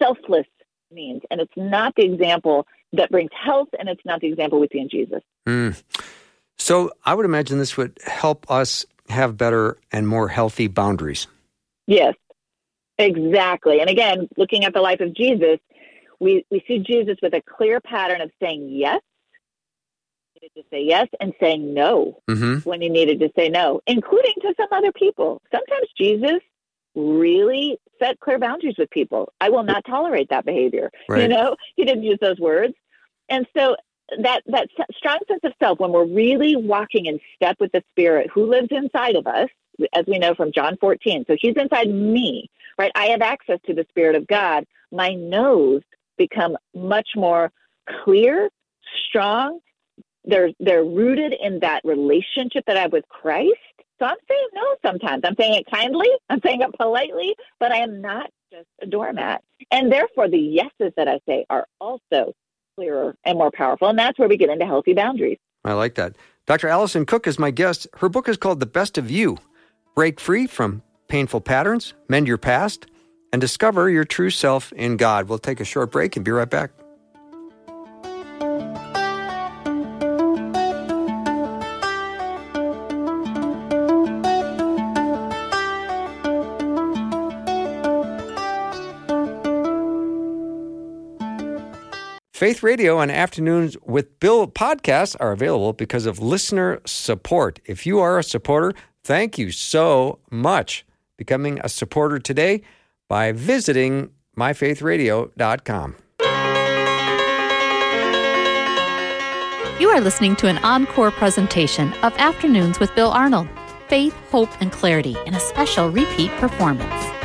selfless 0.00 0.46
means. 0.90 1.22
And 1.30 1.40
it's 1.40 1.52
not 1.56 1.94
the 1.94 2.04
example 2.04 2.66
that 2.92 3.10
brings 3.10 3.30
health, 3.32 3.68
and 3.78 3.88
it's 3.88 4.04
not 4.04 4.20
the 4.20 4.28
example 4.28 4.58
we 4.58 4.68
see 4.72 4.80
in 4.80 4.88
Jesus. 4.88 5.22
Mm. 5.46 5.82
So 6.70 6.92
I 7.04 7.14
would 7.14 7.24
imagine 7.24 7.58
this 7.58 7.76
would 7.76 7.98
help 8.06 8.48
us 8.48 8.86
have 9.08 9.36
better 9.36 9.76
and 9.90 10.06
more 10.06 10.28
healthy 10.28 10.68
boundaries. 10.68 11.26
Yes, 11.88 12.14
exactly. 12.96 13.80
And 13.80 13.90
again, 13.90 14.28
looking 14.36 14.64
at 14.64 14.72
the 14.72 14.80
life 14.80 15.00
of 15.00 15.12
Jesus, 15.12 15.58
we, 16.20 16.46
we 16.48 16.62
see 16.68 16.78
Jesus 16.78 17.16
with 17.20 17.34
a 17.34 17.42
clear 17.42 17.80
pattern 17.80 18.20
of 18.20 18.30
saying 18.40 18.68
yes 18.70 19.00
to 20.40 20.62
say 20.70 20.84
yes 20.84 21.08
and 21.18 21.32
saying 21.40 21.74
no 21.74 22.22
mm-hmm. 22.30 22.58
when 22.58 22.80
he 22.80 22.88
needed 22.88 23.18
to 23.18 23.30
say 23.36 23.48
no, 23.48 23.80
including 23.88 24.34
to 24.40 24.54
some 24.56 24.68
other 24.70 24.92
people. 24.92 25.42
Sometimes 25.50 25.88
Jesus 25.98 26.38
really 26.94 27.78
set 27.98 28.20
clear 28.20 28.38
boundaries 28.38 28.76
with 28.78 28.90
people. 28.90 29.32
I 29.40 29.48
will 29.48 29.64
not 29.64 29.84
tolerate 29.84 30.28
that 30.30 30.44
behavior. 30.44 30.92
Right. 31.08 31.22
You 31.22 31.28
know, 31.28 31.56
he 31.74 31.84
didn't 31.84 32.04
use 32.04 32.18
those 32.20 32.38
words. 32.38 32.74
And 33.28 33.44
so 33.56 33.74
that 34.18 34.42
that 34.46 34.68
strong 34.96 35.18
sense 35.28 35.40
of 35.44 35.52
self 35.60 35.78
when 35.78 35.92
we're 35.92 36.04
really 36.04 36.56
walking 36.56 37.06
in 37.06 37.20
step 37.36 37.56
with 37.60 37.72
the 37.72 37.82
spirit 37.90 38.30
who 38.32 38.46
lives 38.46 38.68
inside 38.70 39.16
of 39.16 39.26
us 39.26 39.48
as 39.94 40.04
we 40.06 40.18
know 40.18 40.34
from 40.34 40.52
John 40.52 40.76
14. 40.80 41.24
So 41.26 41.36
he's 41.40 41.56
inside 41.56 41.88
me, 41.88 42.50
right? 42.78 42.92
I 42.94 43.06
have 43.06 43.22
access 43.22 43.58
to 43.66 43.74
the 43.74 43.86
spirit 43.88 44.16
of 44.16 44.26
God. 44.26 44.64
My 44.92 45.14
nose 45.14 45.82
become 46.18 46.56
much 46.74 47.10
more 47.16 47.50
clear, 48.04 48.50
strong, 49.08 49.60
they're 50.24 50.50
they're 50.60 50.84
rooted 50.84 51.34
in 51.40 51.60
that 51.60 51.82
relationship 51.84 52.64
that 52.66 52.76
I 52.76 52.82
have 52.82 52.92
with 52.92 53.08
Christ. 53.08 53.54
So 53.98 54.06
I'm 54.06 54.16
saying 54.28 54.48
no 54.54 54.76
sometimes. 54.84 55.22
I'm 55.24 55.34
saying 55.38 55.54
it 55.54 55.66
kindly, 55.70 56.08
I'm 56.28 56.40
saying 56.44 56.60
it 56.62 56.72
politely, 56.78 57.34
but 57.58 57.72
I 57.72 57.78
am 57.78 58.00
not 58.00 58.30
just 58.52 58.66
a 58.82 58.86
doormat. 58.86 59.42
And 59.70 59.92
therefore 59.92 60.28
the 60.28 60.38
yeses 60.38 60.92
that 60.96 61.08
I 61.08 61.20
say 61.26 61.44
are 61.50 61.66
also 61.80 62.34
clearer 62.80 63.14
and 63.24 63.36
more 63.36 63.50
powerful. 63.50 63.88
And 63.88 63.98
that's 63.98 64.18
where 64.18 64.28
we 64.28 64.38
get 64.38 64.48
into 64.48 64.64
healthy 64.64 64.94
boundaries. 64.94 65.38
I 65.64 65.74
like 65.74 65.96
that. 65.96 66.16
Dr. 66.46 66.68
Alison 66.68 67.04
Cook 67.04 67.26
is 67.26 67.38
my 67.38 67.50
guest. 67.50 67.86
Her 67.96 68.08
book 68.08 68.26
is 68.26 68.38
called 68.38 68.60
The 68.60 68.66
Best 68.66 68.96
of 68.96 69.10
You. 69.10 69.36
Break 69.94 70.18
free 70.18 70.46
from 70.46 70.82
painful 71.08 71.42
patterns, 71.42 71.92
mend 72.08 72.26
your 72.26 72.38
past, 72.38 72.86
and 73.32 73.40
discover 73.40 73.90
your 73.90 74.04
true 74.04 74.30
self 74.30 74.72
in 74.72 74.96
God. 74.96 75.28
We'll 75.28 75.38
take 75.38 75.60
a 75.60 75.64
short 75.64 75.92
break 75.92 76.16
and 76.16 76.24
be 76.24 76.30
right 76.30 76.48
back. 76.48 76.70
Faith 92.40 92.62
Radio 92.62 93.00
and 93.00 93.12
Afternoons 93.12 93.76
with 93.84 94.18
Bill 94.18 94.46
podcasts 94.48 95.14
are 95.20 95.30
available 95.30 95.74
because 95.74 96.06
of 96.06 96.20
listener 96.20 96.80
support. 96.86 97.60
If 97.66 97.84
you 97.84 97.98
are 98.00 98.18
a 98.18 98.24
supporter, 98.24 98.72
thank 99.04 99.36
you 99.36 99.50
so 99.50 100.20
much. 100.30 100.86
Becoming 101.18 101.60
a 101.62 101.68
supporter 101.68 102.18
today 102.18 102.62
by 103.08 103.32
visiting 103.32 104.08
myfaithradio.com. 104.38 105.96
You 109.78 109.90
are 109.90 110.00
listening 110.00 110.34
to 110.36 110.46
an 110.46 110.56
encore 110.64 111.10
presentation 111.10 111.92
of 112.02 112.16
Afternoons 112.16 112.80
with 112.80 112.94
Bill 112.94 113.10
Arnold 113.10 113.48
Faith, 113.88 114.14
Hope, 114.30 114.48
and 114.62 114.72
Clarity 114.72 115.14
in 115.26 115.34
a 115.34 115.40
special 115.40 115.90
repeat 115.90 116.30
performance. 116.38 117.19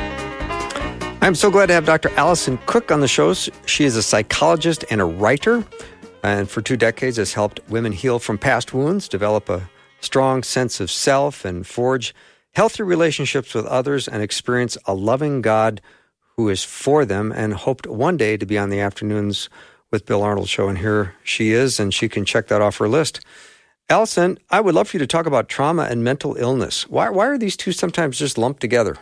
I'm 1.26 1.34
so 1.34 1.50
glad 1.50 1.66
to 1.66 1.72
have 1.72 1.84
Dr. 1.84 2.08
Alison 2.10 2.56
Cook 2.66 2.92
on 2.92 3.00
the 3.00 3.08
show. 3.08 3.34
She 3.34 3.82
is 3.82 3.96
a 3.96 4.02
psychologist 4.04 4.84
and 4.92 5.00
a 5.00 5.04
writer, 5.04 5.66
and 6.22 6.48
for 6.48 6.62
two 6.62 6.76
decades 6.76 7.16
has 7.16 7.32
helped 7.32 7.58
women 7.68 7.90
heal 7.90 8.20
from 8.20 8.38
past 8.38 8.72
wounds, 8.72 9.08
develop 9.08 9.48
a 9.48 9.68
strong 10.00 10.44
sense 10.44 10.78
of 10.78 10.88
self, 10.88 11.44
and 11.44 11.66
forge 11.66 12.14
healthy 12.52 12.84
relationships 12.84 13.54
with 13.54 13.66
others 13.66 14.06
and 14.06 14.22
experience 14.22 14.78
a 14.84 14.94
loving 14.94 15.42
God 15.42 15.80
who 16.36 16.48
is 16.48 16.62
for 16.62 17.04
them 17.04 17.32
and 17.32 17.54
hoped 17.54 17.88
one 17.88 18.16
day 18.16 18.36
to 18.36 18.46
be 18.46 18.56
on 18.56 18.70
the 18.70 18.78
afternoons 18.78 19.48
with 19.90 20.06
Bill 20.06 20.22
Arnold 20.22 20.48
show. 20.48 20.68
And 20.68 20.78
here 20.78 21.16
she 21.24 21.50
is, 21.50 21.80
and 21.80 21.92
she 21.92 22.08
can 22.08 22.24
check 22.24 22.46
that 22.46 22.62
off 22.62 22.76
her 22.76 22.88
list. 22.88 23.18
Alison, 23.88 24.38
I 24.48 24.60
would 24.60 24.76
love 24.76 24.90
for 24.90 24.96
you 24.96 25.00
to 25.00 25.08
talk 25.08 25.26
about 25.26 25.48
trauma 25.48 25.88
and 25.90 26.04
mental 26.04 26.36
illness. 26.36 26.88
Why, 26.88 27.10
why 27.10 27.26
are 27.26 27.36
these 27.36 27.56
two 27.56 27.72
sometimes 27.72 28.16
just 28.16 28.38
lumped 28.38 28.60
together? 28.60 28.98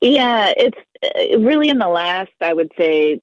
Yeah, 0.00 0.52
it's 0.56 0.78
uh, 1.02 1.38
really 1.38 1.68
in 1.68 1.78
the 1.78 1.88
last, 1.88 2.32
I 2.40 2.52
would 2.52 2.72
say, 2.76 3.20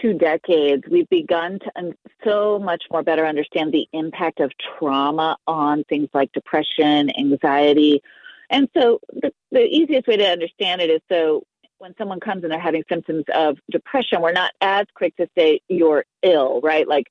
two 0.00 0.14
decades, 0.14 0.84
we've 0.90 1.08
begun 1.08 1.58
to 1.60 1.92
so 2.24 2.58
much 2.58 2.82
more 2.90 3.02
better 3.02 3.26
understand 3.26 3.72
the 3.72 3.86
impact 3.92 4.40
of 4.40 4.50
trauma 4.78 5.36
on 5.46 5.84
things 5.84 6.08
like 6.12 6.32
depression, 6.32 7.10
anxiety. 7.16 8.02
And 8.50 8.68
so 8.76 9.00
the, 9.12 9.32
the 9.52 9.64
easiest 9.64 10.08
way 10.08 10.16
to 10.16 10.24
understand 10.24 10.80
it 10.80 10.90
is 10.90 11.00
so 11.08 11.44
when 11.78 11.94
someone 11.96 12.18
comes 12.18 12.42
and 12.42 12.52
they're 12.52 12.58
having 12.58 12.82
symptoms 12.88 13.24
of 13.32 13.56
depression, 13.70 14.20
we're 14.20 14.32
not 14.32 14.52
as 14.60 14.86
quick 14.94 15.14
to 15.16 15.28
say 15.38 15.60
you're 15.68 16.04
ill, 16.22 16.60
right? 16.60 16.88
Like 16.88 17.06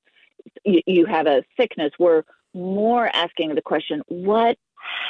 you, 0.65 0.81
you 0.85 1.05
have 1.05 1.25
a 1.25 1.43
sickness. 1.57 1.91
We're 1.97 2.23
more 2.53 3.07
asking 3.07 3.55
the 3.55 3.61
question, 3.61 4.01
what 4.07 4.57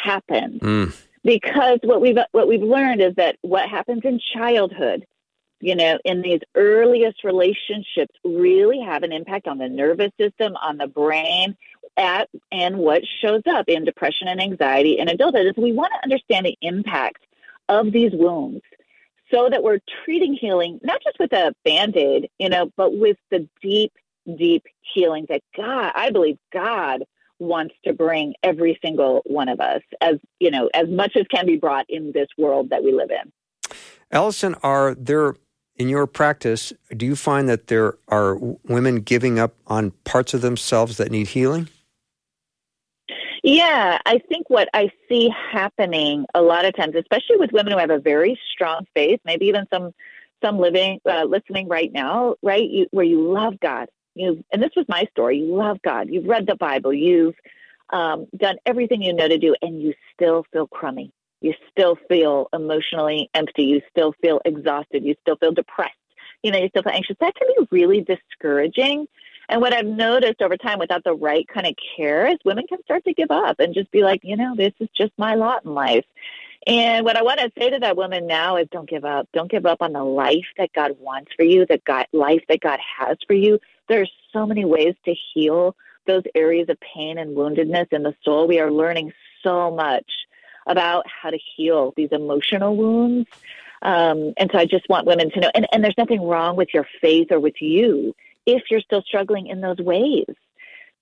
happened? 0.03 0.61
Mm 0.61 1.06
because 1.27 1.79
what 1.83 1.99
we've 2.01 2.17
what 2.31 2.47
we've 2.47 2.63
learned 2.63 3.01
is 3.01 3.13
that 3.15 3.35
what 3.41 3.69
happens 3.69 4.01
in 4.05 4.19
childhood 4.33 5.05
you 5.59 5.75
know 5.75 5.99
in 6.05 6.21
these 6.21 6.39
earliest 6.55 7.23
relationships 7.23 8.15
really 8.23 8.79
have 8.79 9.03
an 9.03 9.11
impact 9.11 9.47
on 9.47 9.57
the 9.57 9.67
nervous 9.67 10.11
system 10.19 10.55
on 10.55 10.77
the 10.77 10.87
brain 10.87 11.55
at 11.97 12.29
and 12.51 12.77
what 12.77 13.03
shows 13.21 13.41
up 13.49 13.65
in 13.67 13.83
depression 13.83 14.27
and 14.27 14.41
anxiety 14.41 14.97
in 14.99 15.09
adulthood. 15.09 15.47
Is 15.47 15.53
we 15.57 15.73
want 15.73 15.91
to 15.93 16.03
understand 16.03 16.45
the 16.45 16.57
impact 16.61 17.25
of 17.67 17.91
these 17.91 18.11
wounds 18.13 18.61
so 19.29 19.49
that 19.49 19.61
we're 19.61 19.79
treating 20.05 20.33
healing 20.33 20.79
not 20.81 21.01
just 21.03 21.19
with 21.19 21.33
a 21.33 21.53
band-aid 21.65 22.29
you 22.39 22.47
know 22.47 22.71
but 22.77 22.97
with 22.97 23.17
the 23.31 23.49
deep 23.61 23.91
deep 24.37 24.63
healing 24.93 25.25
that 25.27 25.41
god 25.57 25.91
i 25.95 26.09
believe 26.09 26.37
god 26.53 27.03
wants 27.39 27.75
to 27.85 27.93
bring 27.93 28.33
every 28.43 28.79
single 28.83 29.21
one 29.25 29.49
of 29.49 29.59
us 29.59 29.81
as 30.01 30.15
you 30.39 30.51
know 30.51 30.69
as 30.73 30.87
much 30.89 31.15
as 31.15 31.25
can 31.29 31.45
be 31.45 31.57
brought 31.57 31.85
in 31.89 32.11
this 32.13 32.27
world 32.37 32.69
that 32.69 32.83
we 32.83 32.91
live 32.91 33.11
in. 33.11 33.31
Alison 34.11 34.55
are 34.63 34.95
there 34.95 35.35
in 35.75 35.89
your 35.89 36.07
practice 36.07 36.73
do 36.95 37.05
you 37.05 37.15
find 37.15 37.47
that 37.47 37.67
there 37.67 37.97
are 38.07 38.35
women 38.67 38.97
giving 38.97 39.39
up 39.39 39.53
on 39.67 39.91
parts 40.03 40.33
of 40.33 40.41
themselves 40.41 40.97
that 40.97 41.11
need 41.11 41.27
healing? 41.27 41.69
Yeah 43.43 43.99
i 44.05 44.19
think 44.27 44.49
what 44.49 44.67
i 44.73 44.89
see 45.07 45.29
happening 45.29 46.25
a 46.33 46.41
lot 46.41 46.65
of 46.65 46.75
times 46.75 46.95
especially 46.95 47.37
with 47.37 47.51
women 47.51 47.71
who 47.73 47.79
have 47.79 47.91
a 47.91 47.99
very 47.99 48.39
strong 48.51 48.85
faith 48.95 49.19
maybe 49.25 49.45
even 49.45 49.65
some 49.71 49.93
some 50.43 50.59
living 50.59 50.99
uh, 51.09 51.23
listening 51.23 51.67
right 51.67 51.91
now 51.91 52.35
right 52.41 52.69
you, 52.69 52.87
where 52.91 53.05
you 53.05 53.21
love 53.21 53.59
god 53.59 53.87
you 54.17 54.43
and 54.51 54.61
this 54.61 54.71
was 54.75 54.85
my 54.87 55.05
story. 55.11 55.39
You 55.39 55.55
love 55.55 55.81
God. 55.83 56.09
You've 56.09 56.25
read 56.27 56.47
the 56.47 56.55
Bible. 56.55 56.93
You've 56.93 57.35
um, 57.91 58.27
done 58.35 58.57
everything 58.65 59.01
you 59.01 59.13
know 59.13 59.27
to 59.27 59.37
do, 59.37 59.55
and 59.61 59.81
you 59.81 59.93
still 60.13 60.45
feel 60.51 60.67
crummy. 60.67 61.11
you 61.41 61.53
still 61.71 61.97
feel 62.09 62.49
emotionally 62.53 63.29
empty. 63.33 63.63
You 63.63 63.81
still 63.89 64.13
feel 64.21 64.41
exhausted. 64.45 65.03
You 65.03 65.15
still 65.21 65.37
feel 65.37 65.51
depressed. 65.51 65.93
You 66.43 66.51
know, 66.51 66.59
you 66.59 66.69
still 66.69 66.83
feel 66.83 66.93
anxious. 66.93 67.17
That 67.19 67.35
can 67.35 67.47
be 67.57 67.67
really 67.71 68.01
discouraging. 68.01 69.07
And 69.49 69.61
what 69.61 69.73
I've 69.73 69.85
noticed 69.85 70.41
over 70.41 70.57
time 70.57 70.79
without 70.79 71.03
the 71.03 71.13
right 71.13 71.47
kind 71.47 71.67
of 71.67 71.73
care 71.95 72.27
is 72.27 72.37
women 72.43 72.65
can 72.67 72.83
start 72.83 73.05
to 73.05 73.13
give 73.13 73.31
up 73.31 73.59
and 73.59 73.73
just 73.73 73.89
be 73.91 74.03
like, 74.03 74.21
you 74.23 74.35
know, 74.35 74.55
this 74.55 74.73
is 74.79 74.89
just 74.95 75.11
my 75.17 75.35
lot 75.35 75.63
in 75.63 75.73
life. 75.73 76.05
And 76.65 77.05
what 77.05 77.15
I 77.15 77.23
want 77.23 77.39
to 77.39 77.51
say 77.57 77.69
to 77.69 77.79
that 77.79 77.95
woman 77.95 78.27
now 78.27 78.57
is 78.57 78.67
don't 78.71 78.89
give 78.89 79.05
up. 79.05 79.29
Don't 79.33 79.49
give 79.49 79.65
up 79.65 79.81
on 79.81 79.93
the 79.93 80.03
life 80.03 80.45
that 80.57 80.73
God 80.73 80.97
wants 80.99 81.31
for 81.37 81.43
you, 81.43 81.65
the 81.65 81.79
God, 81.85 82.07
life 82.11 82.43
that 82.49 82.59
God 82.59 82.79
has 82.99 83.17
for 83.25 83.33
you. 83.33 83.57
There's 83.87 84.11
so 84.33 84.45
many 84.45 84.65
ways 84.65 84.95
to 85.05 85.15
heal 85.33 85.75
those 86.05 86.23
areas 86.35 86.69
of 86.69 86.77
pain 86.79 87.17
and 87.17 87.35
woundedness 87.35 87.91
in 87.91 88.03
the 88.03 88.15
soul. 88.23 88.47
We 88.47 88.59
are 88.59 88.71
learning 88.71 89.13
so 89.43 89.71
much 89.71 90.09
about 90.65 91.05
how 91.07 91.29
to 91.29 91.37
heal 91.55 91.93
these 91.95 92.09
emotional 92.11 92.75
wounds. 92.75 93.29
Um, 93.81 94.33
and 94.37 94.49
so 94.51 94.57
I 94.57 94.65
just 94.65 94.89
want 94.89 95.05
women 95.05 95.29
to 95.31 95.39
know, 95.39 95.51
and, 95.53 95.67
and 95.71 95.83
there's 95.83 95.97
nothing 95.97 96.21
wrong 96.21 96.55
with 96.55 96.73
your 96.73 96.87
faith 97.01 97.31
or 97.31 97.39
with 97.39 97.61
you 97.61 98.15
if 98.45 98.63
you're 98.71 98.81
still 98.81 99.01
struggling 99.01 99.47
in 99.47 99.61
those 99.61 99.77
ways. 99.77 100.25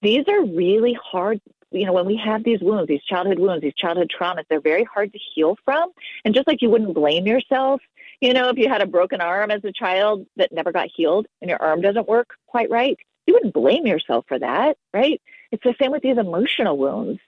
These 0.01 0.27
are 0.27 0.43
really 0.43 0.97
hard. 1.01 1.39
You 1.71 1.85
know, 1.85 1.93
when 1.93 2.05
we 2.05 2.17
have 2.17 2.43
these 2.43 2.59
wounds, 2.61 2.87
these 2.87 3.03
childhood 3.03 3.39
wounds, 3.39 3.61
these 3.61 3.73
childhood 3.73 4.11
traumas, 4.17 4.43
they're 4.49 4.61
very 4.61 4.83
hard 4.83 5.13
to 5.13 5.19
heal 5.33 5.57
from. 5.65 5.91
And 6.23 6.35
just 6.35 6.47
like 6.47 6.61
you 6.61 6.69
wouldn't 6.69 6.93
blame 6.93 7.25
yourself, 7.25 7.81
you 8.21 8.33
know, 8.33 8.49
if 8.49 8.57
you 8.57 8.69
had 8.69 8.81
a 8.81 8.87
broken 8.87 9.21
arm 9.21 9.51
as 9.51 9.63
a 9.63 9.71
child 9.71 10.25
that 10.37 10.51
never 10.51 10.71
got 10.71 10.89
healed 10.93 11.27
and 11.41 11.49
your 11.49 11.61
arm 11.61 11.81
doesn't 11.81 12.07
work 12.07 12.29
quite 12.47 12.69
right, 12.69 12.97
you 13.27 13.33
wouldn't 13.33 13.53
blame 13.53 13.85
yourself 13.85 14.25
for 14.27 14.39
that, 14.39 14.77
right? 14.93 15.21
It's 15.51 15.63
the 15.63 15.75
same 15.79 15.91
with 15.91 16.03
these 16.03 16.17
emotional 16.17 16.77
wounds. 16.77 17.19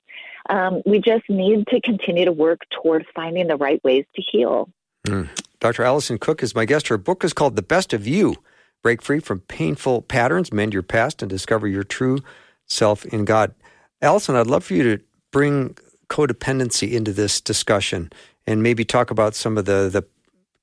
Um, 0.49 0.81
we 0.85 0.99
just 0.99 1.29
need 1.29 1.67
to 1.67 1.81
continue 1.81 2.25
to 2.25 2.31
work 2.31 2.61
toward 2.69 3.05
finding 3.15 3.47
the 3.47 3.57
right 3.57 3.83
ways 3.83 4.05
to 4.15 4.21
heal. 4.21 4.69
Mm. 5.05 5.29
Dr. 5.59 5.83
Alison 5.83 6.17
Cook 6.17 6.43
is 6.43 6.55
my 6.55 6.65
guest. 6.65 6.87
Her 6.87 6.97
book 6.97 7.23
is 7.23 7.33
called 7.33 7.55
The 7.55 7.61
Best 7.61 7.93
of 7.93 8.07
You 8.07 8.35
Break 8.83 9.01
Free 9.01 9.19
from 9.19 9.39
Painful 9.41 10.03
Patterns, 10.03 10.53
Mend 10.53 10.73
Your 10.73 10.83
Past, 10.83 11.21
and 11.21 11.29
Discover 11.29 11.67
Your 11.67 11.83
True 11.83 12.19
Self 12.65 13.05
in 13.05 13.25
God. 13.25 13.53
Alison, 14.01 14.35
I'd 14.35 14.47
love 14.47 14.65
for 14.65 14.75
you 14.75 14.97
to 14.97 15.03
bring 15.31 15.75
codependency 16.09 16.91
into 16.91 17.11
this 17.11 17.41
discussion 17.41 18.11
and 18.45 18.63
maybe 18.63 18.85
talk 18.85 19.11
about 19.11 19.35
some 19.35 19.57
of 19.57 19.65
the, 19.65 19.89
the 19.91 20.05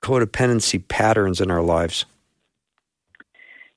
codependency 0.04 0.86
patterns 0.86 1.40
in 1.40 1.50
our 1.50 1.62
lives. 1.62 2.04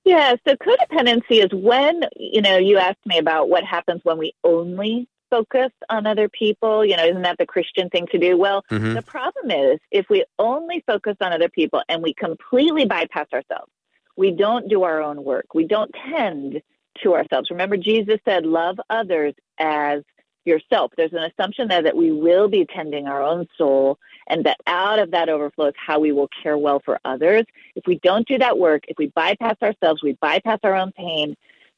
Yeah, 0.03 0.35
so 0.45 0.55
codependency 0.55 1.43
is 1.43 1.49
when, 1.53 2.03
you 2.17 2.41
know, 2.41 2.57
you 2.57 2.77
asked 2.77 3.05
me 3.05 3.17
about 3.17 3.49
what 3.49 3.63
happens 3.63 4.01
when 4.03 4.17
we 4.17 4.33
only 4.43 5.07
focus 5.29 5.71
on 5.89 6.05
other 6.05 6.27
people. 6.27 6.85
You 6.85 6.97
know, 6.97 7.05
isn't 7.05 7.21
that 7.21 7.37
the 7.37 7.45
Christian 7.45 7.89
thing 7.89 8.07
to 8.11 8.17
do? 8.17 8.37
Well, 8.37 8.63
mm-hmm. 8.69 8.93
the 8.93 9.01
problem 9.01 9.51
is 9.51 9.79
if 9.89 10.05
we 10.09 10.25
only 10.37 10.83
focus 10.85 11.15
on 11.21 11.31
other 11.31 11.49
people 11.49 11.81
and 11.87 12.03
we 12.03 12.13
completely 12.13 12.85
bypass 12.85 13.27
ourselves, 13.33 13.71
we 14.17 14.31
don't 14.31 14.67
do 14.67 14.83
our 14.83 15.01
own 15.01 15.23
work, 15.23 15.53
we 15.53 15.65
don't 15.65 15.93
tend 16.09 16.61
to 17.03 17.13
ourselves. 17.13 17.51
Remember, 17.51 17.77
Jesus 17.77 18.19
said, 18.25 18.45
Love 18.45 18.79
others 18.89 19.33
as 19.59 20.03
yourself. 20.47 20.91
There's 20.97 21.13
an 21.13 21.23
assumption 21.23 21.67
there 21.67 21.83
that 21.83 21.95
we 21.95 22.11
will 22.11 22.47
be 22.47 22.65
tending 22.65 23.07
our 23.07 23.21
own 23.21 23.47
soul 23.57 23.99
and 24.27 24.45
that 24.45 24.57
out 24.65 24.99
of 24.99 25.11
that 25.11 25.29
overflow 25.29 25.67
is 25.67 25.73
how 25.77 25.99
we 25.99 26.11
will 26.11 26.29
care 26.41 26.57
well 26.57 26.81
for 26.83 26.99
others. 27.05 27.45
If 27.75 27.85
we 27.85 27.99
don't 28.03 28.27
do 28.27 28.37
that 28.39 28.57
work, 28.57 28.83
if 28.87 28.97
we 28.97 29.07
bypass 29.07 29.55
ourselves, 29.61 30.01
we 30.03 30.13
bypass 30.21 30.59
our 30.63 30.75
own 30.75 30.91
pain, 30.93 31.35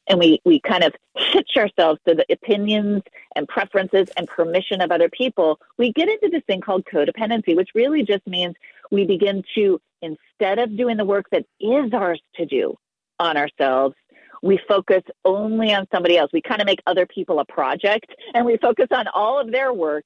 and 0.07 0.19
we, 0.19 0.41
we 0.43 0.59
kind 0.59 0.83
of 0.83 0.93
hitch 1.15 1.51
ourselves 1.55 1.99
to 2.07 2.15
the 2.15 2.25
opinions 2.31 3.03
and 3.35 3.47
preferences 3.47 4.09
and 4.17 4.27
permission 4.27 4.81
of 4.81 4.91
other 4.91 5.09
people, 5.09 5.59
we 5.77 5.93
get 5.93 6.09
into 6.09 6.29
this 6.31 6.43
thing 6.47 6.61
called 6.61 6.83
codependency, 6.85 7.55
which 7.55 7.69
really 7.75 8.03
just 8.03 8.25
means 8.25 8.55
we 8.89 9.05
begin 9.05 9.43
to, 9.55 9.79
instead 10.01 10.57
of 10.57 10.75
doing 10.75 10.97
the 10.97 11.05
work 11.05 11.25
that 11.31 11.45
is 11.59 11.93
ours 11.93 12.21
to 12.35 12.45
do 12.45 12.75
on 13.19 13.37
ourselves, 13.37 13.95
we 14.41 14.59
focus 14.67 15.03
only 15.25 15.73
on 15.73 15.87
somebody 15.91 16.17
else. 16.17 16.31
We 16.33 16.41
kind 16.41 16.61
of 16.61 16.65
make 16.65 16.81
other 16.87 17.05
people 17.05 17.39
a 17.39 17.45
project 17.45 18.07
and 18.33 18.45
we 18.45 18.57
focus 18.57 18.87
on 18.91 19.07
all 19.13 19.39
of 19.39 19.51
their 19.51 19.73
work 19.73 20.05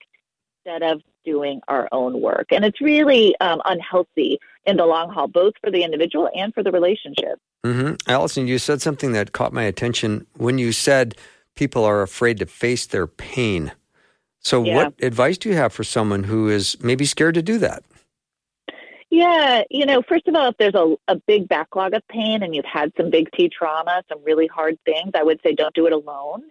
instead 0.66 0.84
of 0.84 1.02
doing 1.26 1.62
our 1.68 1.88
own 1.92 2.22
work. 2.22 2.48
And 2.52 2.66
it's 2.66 2.82
really 2.82 3.36
um, 3.40 3.62
unhealthy 3.66 4.40
in 4.66 4.78
the 4.78 4.86
long 4.86 5.12
haul, 5.12 5.28
both 5.28 5.54
for 5.62 5.72
the 5.72 5.84
individual 5.84 6.30
and 6.36 6.54
for 6.54 6.64
the 6.64 6.72
relationship. 6.72 7.40
Mm-hmm. 7.66 7.96
Alison, 8.08 8.48
you 8.48 8.60
said 8.60 8.82
something 8.82 9.14
that 9.14 9.32
caught 9.32 9.54
my 9.54 9.64
attention 9.64 10.26
when 10.38 10.58
you 10.58 10.72
said 10.72 11.16
people 11.56 11.86
are 11.86 12.02
afraid 12.02 12.40
to 12.40 12.46
face 12.46 12.86
their 12.86 13.08
pain. 13.08 13.72
So, 14.40 14.64
yeah. 14.64 14.76
what 14.76 14.94
advice 15.02 15.38
do 15.38 15.50
you 15.50 15.56
have 15.56 15.72
for 15.72 15.86
someone 15.86 16.24
who 16.24 16.50
is 16.50 16.78
maybe 16.82 17.06
scared 17.06 17.36
to 17.36 17.42
do 17.42 17.58
that? 17.60 17.84
Yeah, 19.16 19.62
you 19.70 19.86
know, 19.86 20.02
first 20.02 20.28
of 20.28 20.34
all, 20.34 20.50
if 20.50 20.58
there's 20.58 20.74
a, 20.74 20.96
a 21.08 21.16
big 21.28 21.48
backlog 21.48 21.94
of 21.94 22.02
pain 22.08 22.42
and 22.42 22.56
you've 22.56 22.66
had 22.66 22.92
some 22.98 23.12
big 23.12 23.30
T 23.38 23.48
trauma, 23.48 24.02
some 24.10 24.24
really 24.24 24.48
hard 24.48 24.80
things, 24.86 25.12
I 25.14 25.22
would 25.22 25.40
say 25.44 25.54
don't 25.54 25.76
do 25.76 25.86
it 25.86 25.94
alone. 25.94 26.42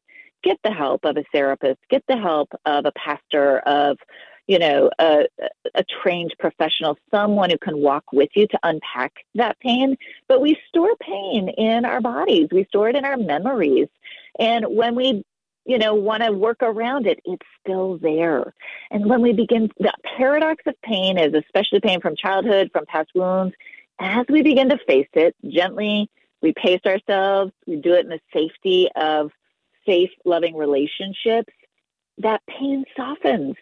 Get 0.44 0.60
the 0.62 0.70
help 0.70 1.04
of 1.04 1.16
a 1.16 1.24
therapist, 1.32 1.80
get 1.90 2.04
the 2.06 2.16
help 2.16 2.50
of 2.64 2.86
a 2.86 2.92
pastor, 2.92 3.58
of, 3.66 3.98
you 4.46 4.60
know, 4.60 4.92
a, 5.00 5.24
a 5.74 5.82
trained 6.02 6.36
professional, 6.38 6.96
someone 7.10 7.50
who 7.50 7.58
can 7.58 7.78
walk 7.78 8.04
with 8.12 8.30
you 8.36 8.46
to 8.46 8.58
unpack 8.62 9.12
that 9.34 9.58
pain. 9.58 9.96
But 10.28 10.40
we 10.40 10.56
store 10.68 10.94
pain 11.00 11.48
in 11.48 11.84
our 11.84 12.00
bodies, 12.00 12.46
we 12.52 12.64
store 12.66 12.88
it 12.88 12.94
in 12.94 13.04
our 13.04 13.16
memories. 13.16 13.88
And 14.38 14.66
when 14.68 14.94
we 14.94 15.24
you 15.64 15.78
know, 15.78 15.94
want 15.94 16.22
to 16.22 16.32
work 16.32 16.62
around 16.62 17.06
it, 17.06 17.20
it's 17.24 17.46
still 17.60 17.98
there. 17.98 18.52
And 18.90 19.08
when 19.08 19.22
we 19.22 19.32
begin, 19.32 19.70
the 19.78 19.92
paradox 20.16 20.62
of 20.66 20.74
pain 20.82 21.18
is 21.18 21.34
especially 21.34 21.80
pain 21.80 22.00
from 22.00 22.16
childhood, 22.16 22.70
from 22.72 22.86
past 22.86 23.10
wounds, 23.14 23.54
as 24.00 24.26
we 24.28 24.42
begin 24.42 24.68
to 24.70 24.78
face 24.86 25.08
it 25.14 25.36
gently, 25.46 26.10
we 26.40 26.52
pace 26.52 26.80
ourselves, 26.84 27.52
we 27.66 27.76
do 27.76 27.94
it 27.94 28.04
in 28.04 28.08
the 28.08 28.20
safety 28.32 28.88
of 28.96 29.30
safe, 29.86 30.10
loving 30.24 30.56
relationships, 30.56 31.52
that 32.18 32.42
pain 32.48 32.84
softens. 32.96 33.56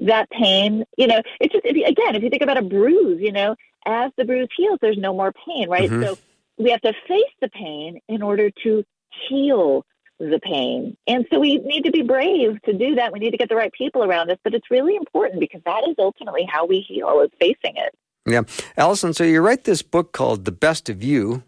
That 0.00 0.28
pain, 0.30 0.84
you 0.98 1.06
know, 1.06 1.22
it's 1.40 1.52
just, 1.52 1.64
if 1.64 1.76
you, 1.76 1.84
again, 1.84 2.16
if 2.16 2.22
you 2.24 2.28
think 2.28 2.42
about 2.42 2.58
a 2.58 2.62
bruise, 2.62 3.20
you 3.20 3.30
know, 3.30 3.54
as 3.86 4.10
the 4.16 4.24
bruise 4.24 4.48
heals, 4.56 4.80
there's 4.82 4.98
no 4.98 5.14
more 5.14 5.32
pain, 5.46 5.68
right? 5.68 5.88
Mm-hmm. 5.88 6.02
So 6.02 6.18
we 6.58 6.70
have 6.70 6.80
to 6.80 6.92
face 7.06 7.32
the 7.40 7.48
pain 7.48 8.00
in 8.08 8.20
order 8.20 8.50
to 8.64 8.84
heal 9.28 9.86
the 10.18 10.40
pain. 10.42 10.96
And 11.06 11.26
so 11.30 11.40
we 11.40 11.58
need 11.58 11.82
to 11.84 11.90
be 11.90 12.02
brave 12.02 12.60
to 12.62 12.72
do 12.72 12.94
that. 12.94 13.12
We 13.12 13.18
need 13.18 13.32
to 13.32 13.36
get 13.36 13.48
the 13.48 13.56
right 13.56 13.72
people 13.72 14.04
around 14.04 14.30
us, 14.30 14.38
but 14.44 14.54
it's 14.54 14.70
really 14.70 14.96
important 14.96 15.40
because 15.40 15.60
that 15.64 15.86
is 15.88 15.94
ultimately 15.98 16.46
how 16.50 16.66
we 16.66 16.80
heal 16.80 17.20
is 17.20 17.30
facing 17.38 17.76
it. 17.76 17.94
Yeah. 18.26 18.42
Alison, 18.76 19.12
so 19.12 19.24
you 19.24 19.40
write 19.40 19.64
this 19.64 19.82
book 19.82 20.12
called 20.12 20.44
The 20.44 20.52
Best 20.52 20.88
of 20.88 21.02
You, 21.02 21.42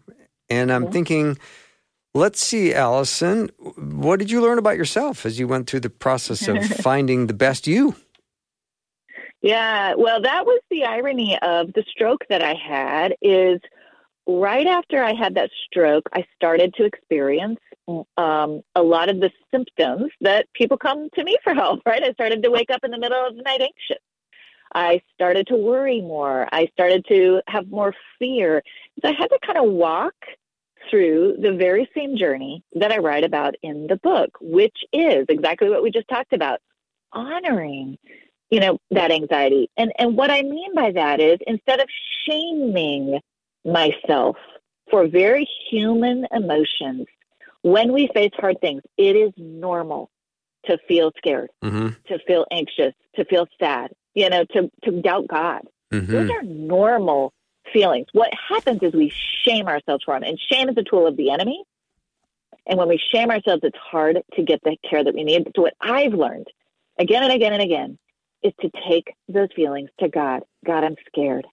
and 0.49 0.71
I'm 0.71 0.83
mm-hmm. 0.83 0.91
thinking, 0.91 1.37
let's 2.13 2.43
see, 2.43 2.73
Alison, 2.73 3.49
what 3.77 4.19
did 4.19 4.29
you 4.29 4.41
learn 4.41 4.59
about 4.59 4.77
yourself 4.77 5.25
as 5.25 5.39
you 5.39 5.47
went 5.47 5.69
through 5.69 5.79
the 5.79 5.89
process 5.89 6.47
of 6.47 6.63
finding 6.81 7.27
the 7.27 7.33
best 7.33 7.67
you? 7.67 7.95
Yeah, 9.41 9.93
well, 9.95 10.21
that 10.21 10.45
was 10.45 10.61
the 10.69 10.83
irony 10.83 11.37
of 11.41 11.73
the 11.73 11.83
stroke 11.89 12.25
that 12.29 12.41
I 12.41 12.53
had 12.53 13.15
is 13.21 13.59
right 14.27 14.67
after 14.67 15.01
I 15.01 15.13
had 15.13 15.35
that 15.35 15.49
stroke, 15.65 16.09
I 16.13 16.25
started 16.35 16.73
to 16.75 16.83
experience 16.85 17.59
um, 18.17 18.61
a 18.75 18.83
lot 18.83 19.09
of 19.09 19.19
the 19.19 19.31
symptoms 19.51 20.11
that 20.21 20.47
people 20.53 20.77
come 20.77 21.09
to 21.15 21.23
me 21.23 21.37
for 21.43 21.53
help, 21.53 21.81
right? 21.85 22.03
I 22.03 22.11
started 22.13 22.43
to 22.43 22.51
wake 22.51 22.69
up 22.69 22.83
in 22.83 22.91
the 22.91 22.99
middle 22.99 23.25
of 23.25 23.35
the 23.35 23.41
night 23.41 23.61
anxious. 23.61 24.03
I 24.73 25.01
started 25.13 25.47
to 25.47 25.55
worry 25.55 26.01
more. 26.01 26.47
I 26.51 26.67
started 26.73 27.05
to 27.07 27.41
have 27.47 27.69
more 27.69 27.93
fear. 28.19 28.61
So 29.01 29.09
I 29.09 29.13
had 29.13 29.27
to 29.27 29.39
kind 29.45 29.57
of 29.57 29.71
walk 29.71 30.13
through 30.89 31.37
the 31.41 31.53
very 31.53 31.89
same 31.95 32.17
journey 32.17 32.63
that 32.73 32.91
I 32.91 32.97
write 32.97 33.23
about 33.23 33.55
in 33.63 33.87
the 33.87 33.95
book, 33.95 34.29
which 34.41 34.75
is 34.91 35.25
exactly 35.29 35.69
what 35.69 35.83
we 35.83 35.89
just 35.89 36.07
talked 36.09 36.33
about 36.33 36.59
honoring 37.13 37.97
you 38.49 38.59
know 38.59 38.77
that 38.91 39.11
anxiety 39.11 39.69
and 39.77 39.91
and 39.97 40.15
what 40.15 40.29
i 40.29 40.41
mean 40.41 40.73
by 40.75 40.91
that 40.91 41.19
is 41.19 41.37
instead 41.47 41.79
of 41.79 41.87
shaming 42.25 43.19
myself 43.67 44.37
for 44.89 45.07
very 45.07 45.47
human 45.69 46.25
emotions 46.31 47.05
when 47.67 47.91
we 47.91 48.09
face 48.13 48.31
hard 48.37 48.61
things, 48.61 48.81
it 48.97 49.15
is 49.15 49.33
normal 49.35 50.09
to 50.65 50.77
feel 50.87 51.11
scared, 51.17 51.49
mm-hmm. 51.63 51.89
to 52.07 52.19
feel 52.25 52.45
anxious, 52.51 52.93
to 53.15 53.25
feel 53.25 53.47
sad, 53.59 53.91
you 54.13 54.29
know, 54.29 54.45
to, 54.45 54.71
to 54.83 55.01
doubt 55.01 55.27
God. 55.27 55.61
Mm-hmm. 55.91 56.11
Those 56.11 56.29
are 56.29 56.43
normal 56.43 57.33
feelings. 57.73 58.07
What 58.13 58.31
happens 58.49 58.81
is 58.81 58.93
we 58.93 59.11
shame 59.43 59.67
ourselves 59.67 60.03
for 60.05 60.15
them. 60.15 60.23
And 60.23 60.39
shame 60.39 60.69
is 60.69 60.77
a 60.77 60.83
tool 60.83 61.07
of 61.07 61.17
the 61.17 61.31
enemy. 61.31 61.63
And 62.65 62.77
when 62.77 62.89
we 62.89 63.01
shame 63.11 63.31
ourselves, 63.31 63.61
it's 63.63 63.77
hard 63.77 64.21
to 64.35 64.43
get 64.43 64.61
the 64.63 64.77
care 64.89 65.03
that 65.03 65.13
we 65.13 65.23
need. 65.23 65.51
So, 65.55 65.61
what 65.61 65.75
I've 65.79 66.13
learned 66.13 66.47
again 66.99 67.23
and 67.23 67.31
again 67.31 67.53
and 67.53 67.61
again 67.61 67.97
is 68.43 68.51
to 68.61 68.69
take 68.89 69.13
those 69.29 69.47
feelings 69.55 69.89
to 69.99 70.09
God. 70.09 70.43
God, 70.65 70.83
I'm 70.83 70.95
scared. 71.07 71.47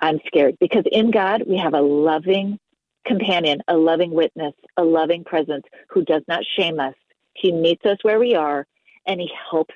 I'm 0.00 0.20
scared 0.26 0.56
because 0.60 0.84
in 0.90 1.10
God, 1.10 1.44
we 1.46 1.56
have 1.56 1.74
a 1.74 1.80
loving, 1.80 2.58
companion, 3.06 3.60
a 3.68 3.76
loving 3.76 4.12
witness, 4.12 4.54
a 4.76 4.84
loving 4.84 5.24
presence 5.24 5.64
who 5.88 6.04
does 6.04 6.22
not 6.28 6.42
shame 6.56 6.78
us. 6.80 6.94
He 7.34 7.52
meets 7.52 7.84
us 7.84 7.98
where 8.02 8.18
we 8.18 8.34
are 8.34 8.66
and 9.06 9.20
he 9.20 9.30
helps 9.50 9.74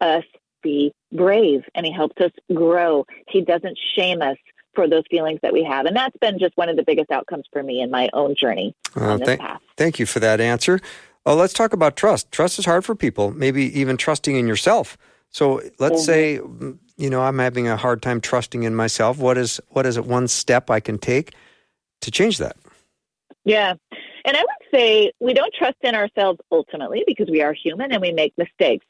us 0.00 0.24
be 0.62 0.92
brave 1.12 1.62
and 1.74 1.86
he 1.86 1.92
helps 1.92 2.20
us 2.20 2.32
grow. 2.52 3.04
He 3.28 3.42
doesn't 3.42 3.78
shame 3.96 4.22
us 4.22 4.36
for 4.74 4.88
those 4.88 5.04
feelings 5.10 5.38
that 5.42 5.52
we 5.52 5.62
have. 5.62 5.86
And 5.86 5.96
that's 5.96 6.16
been 6.18 6.38
just 6.38 6.56
one 6.56 6.68
of 6.68 6.76
the 6.76 6.82
biggest 6.82 7.10
outcomes 7.10 7.44
for 7.52 7.62
me 7.62 7.80
in 7.80 7.90
my 7.90 8.10
own 8.12 8.34
journey 8.38 8.74
uh, 8.96 9.12
on 9.12 9.18
this 9.20 9.26
th- 9.26 9.38
path. 9.38 9.60
Thank 9.76 9.98
you 9.98 10.06
for 10.06 10.20
that 10.20 10.40
answer. 10.40 10.80
Oh, 11.26 11.34
let's 11.34 11.52
talk 11.52 11.72
about 11.72 11.96
trust. 11.96 12.30
Trust 12.32 12.58
is 12.58 12.64
hard 12.64 12.84
for 12.84 12.94
people, 12.94 13.30
maybe 13.30 13.78
even 13.78 13.96
trusting 13.96 14.36
in 14.36 14.46
yourself. 14.46 14.98
So 15.34 15.60
let's 15.80 16.06
mm-hmm. 16.06 16.70
say, 16.70 16.76
you 16.96 17.10
know, 17.10 17.22
I'm 17.22 17.40
having 17.40 17.66
a 17.66 17.76
hard 17.76 18.02
time 18.02 18.20
trusting 18.20 18.62
in 18.62 18.76
myself. 18.76 19.18
What 19.18 19.36
is 19.36 19.60
what 19.70 19.84
is 19.84 19.96
it 19.96 20.06
one 20.06 20.28
step 20.28 20.70
I 20.70 20.78
can 20.78 20.96
take 20.96 21.34
to 22.02 22.12
change 22.12 22.38
that? 22.38 22.56
Yeah. 23.44 23.74
And 24.24 24.36
I 24.36 24.40
would 24.40 24.70
say 24.72 25.12
we 25.18 25.34
don't 25.34 25.52
trust 25.52 25.76
in 25.82 25.96
ourselves 25.96 26.38
ultimately 26.52 27.02
because 27.04 27.28
we 27.28 27.42
are 27.42 27.52
human 27.52 27.90
and 27.90 28.00
we 28.00 28.12
make 28.12 28.32
mistakes. 28.38 28.86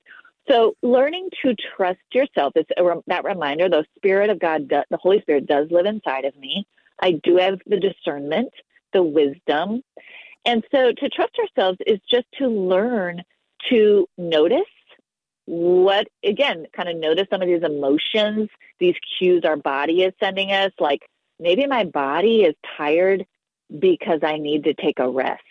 So 0.48 0.76
learning 0.83 1.30
to 1.42 1.57
trust 1.76 2.00
yourself 2.12 2.52
is 2.57 2.66
a, 2.76 2.83
that 3.07 3.24
reminder, 3.24 3.70
the 3.70 3.87
Spirit 3.96 4.28
of 4.28 4.38
God, 4.38 4.68
the 4.68 4.98
Holy 4.98 5.22
Spirit 5.22 5.46
does 5.46 5.68
live 5.70 5.87
inside 5.87 6.26
of 6.26 6.37
me. 6.37 6.66
I 7.00 7.12
do 7.24 7.38
have 7.38 7.59
the 7.66 7.80
discernment, 7.80 8.52
the 8.92 9.02
wisdom. 9.02 9.83
And 10.44 10.62
so 10.70 10.92
to 10.92 11.09
trust 11.09 11.33
ourselves 11.38 11.78
is 11.87 12.00
just 12.11 12.26
to 12.38 12.48
learn 12.48 13.22
to 13.70 14.07
notice 14.18 14.61
what, 15.46 16.07
again, 16.24 16.66
kind 16.74 16.88
of 16.88 16.96
notice 16.96 17.26
some 17.30 17.42
of 17.42 17.48
these 17.48 17.62
emotions, 17.62 18.48
these 18.80 18.94
cues 19.18 19.42
our 19.44 19.57
body 19.57 20.02
is 20.02 20.12
sending 20.20 20.52
us, 20.52 20.72
like 20.78 21.02
maybe 21.38 21.66
my 21.66 21.85
body 21.85 22.42
is 22.42 22.54
tired 22.76 23.26
because 23.78 24.20
I 24.22 24.38
need 24.38 24.64
to 24.64 24.74
take 24.74 24.98
a 24.98 25.09
rest. 25.09 25.42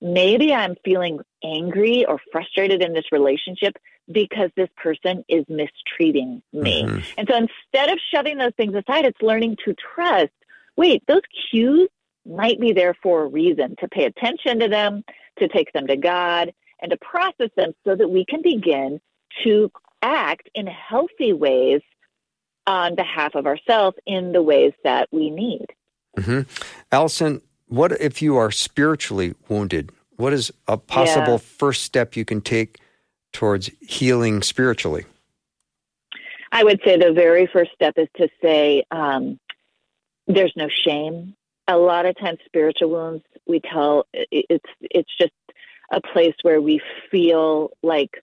Maybe 0.00 0.52
I'm 0.52 0.74
feeling 0.84 1.20
angry 1.42 2.04
or 2.04 2.18
frustrated 2.32 2.82
in 2.82 2.92
this 2.92 3.12
relationship 3.12 3.76
because 4.10 4.50
this 4.56 4.68
person 4.76 5.24
is 5.28 5.44
mistreating 5.48 6.42
me. 6.52 6.84
Mm-hmm. 6.84 6.98
And 7.16 7.28
so 7.30 7.36
instead 7.36 7.90
of 7.90 7.98
shoving 8.12 8.36
those 8.36 8.52
things 8.56 8.74
aside, 8.74 9.06
it's 9.06 9.22
learning 9.22 9.56
to 9.64 9.74
trust 9.94 10.32
wait, 10.76 11.02
those 11.06 11.22
cues 11.50 11.88
might 12.26 12.60
be 12.60 12.72
there 12.72 12.94
for 13.02 13.22
a 13.22 13.28
reason 13.28 13.76
to 13.80 13.88
pay 13.88 14.04
attention 14.04 14.60
to 14.60 14.68
them, 14.68 15.04
to 15.38 15.48
take 15.48 15.72
them 15.72 15.86
to 15.86 15.96
God, 15.96 16.52
and 16.80 16.90
to 16.90 16.96
process 16.98 17.50
them 17.56 17.72
so 17.84 17.94
that 17.94 18.08
we 18.08 18.24
can 18.24 18.42
begin 18.42 19.00
to 19.42 19.70
act 20.02 20.48
in 20.54 20.66
healthy 20.66 21.32
ways 21.32 21.80
on 22.66 22.94
behalf 22.94 23.34
of 23.34 23.46
ourselves 23.46 23.96
in 24.06 24.32
the 24.32 24.42
ways 24.42 24.72
that 24.84 25.08
we 25.10 25.30
need. 25.30 25.66
Mm-hmm. 26.16 26.42
Alison, 26.92 27.42
what 27.66 27.92
if 28.00 28.22
you 28.22 28.36
are 28.36 28.50
spiritually 28.50 29.34
wounded? 29.48 29.90
What 30.16 30.32
is 30.32 30.52
a 30.68 30.76
possible 30.76 31.32
yeah. 31.32 31.38
first 31.38 31.82
step 31.82 32.16
you 32.16 32.24
can 32.24 32.40
take 32.40 32.78
towards 33.32 33.70
healing 33.80 34.42
spiritually? 34.42 35.04
I 36.52 36.62
would 36.62 36.80
say 36.84 36.96
the 36.96 37.12
very 37.12 37.46
first 37.46 37.72
step 37.74 37.94
is 37.96 38.06
to 38.16 38.28
say 38.40 38.84
um, 38.92 39.40
there's 40.28 40.52
no 40.56 40.68
shame. 40.68 41.34
A 41.66 41.76
lot 41.76 42.06
of 42.06 42.16
times, 42.16 42.38
spiritual 42.44 42.90
wounds, 42.90 43.24
we 43.46 43.60
tell 43.60 44.06
it's 44.12 44.64
it's 44.80 45.10
just 45.18 45.32
a 45.90 46.00
place 46.00 46.34
where 46.42 46.60
we 46.60 46.80
feel 47.10 47.70
like 47.82 48.22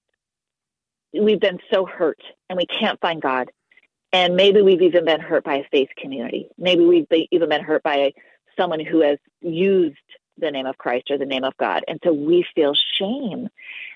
we've 1.13 1.39
been 1.39 1.60
so 1.71 1.86
hurt 1.86 2.21
and 2.50 2.58
we 2.58 2.65
can't 2.65 3.00
find 3.00 3.21
God. 3.21 3.52
And 4.13 4.36
maybe 4.36 4.62
we've 4.62 4.82
even 4.82 5.06
been 5.06 5.21
hurt 5.21 5.43
by 5.43 5.56
a 5.56 5.67
faith 5.71 5.89
community. 5.97 6.50
Maybe 6.58 6.84
we've 6.84 7.08
been, 7.08 7.28
even 7.32 7.50
been 7.50 7.63
hurt 7.63 7.84
by 7.84 8.13
someone 8.58 8.84
who 8.84 9.02
has 9.02 9.17
used 9.41 9.97
the 10.38 10.52
name 10.52 10.65
of 10.65 10.78
Christ 10.78 11.12
or 11.12 11.17
the 11.17 11.26
name 11.26 11.43
of 11.43 11.56
God. 11.58 11.84
And 11.88 12.00
so 12.04 12.12
we 12.12 12.45
feel 12.56 12.74
shame. 12.97 13.47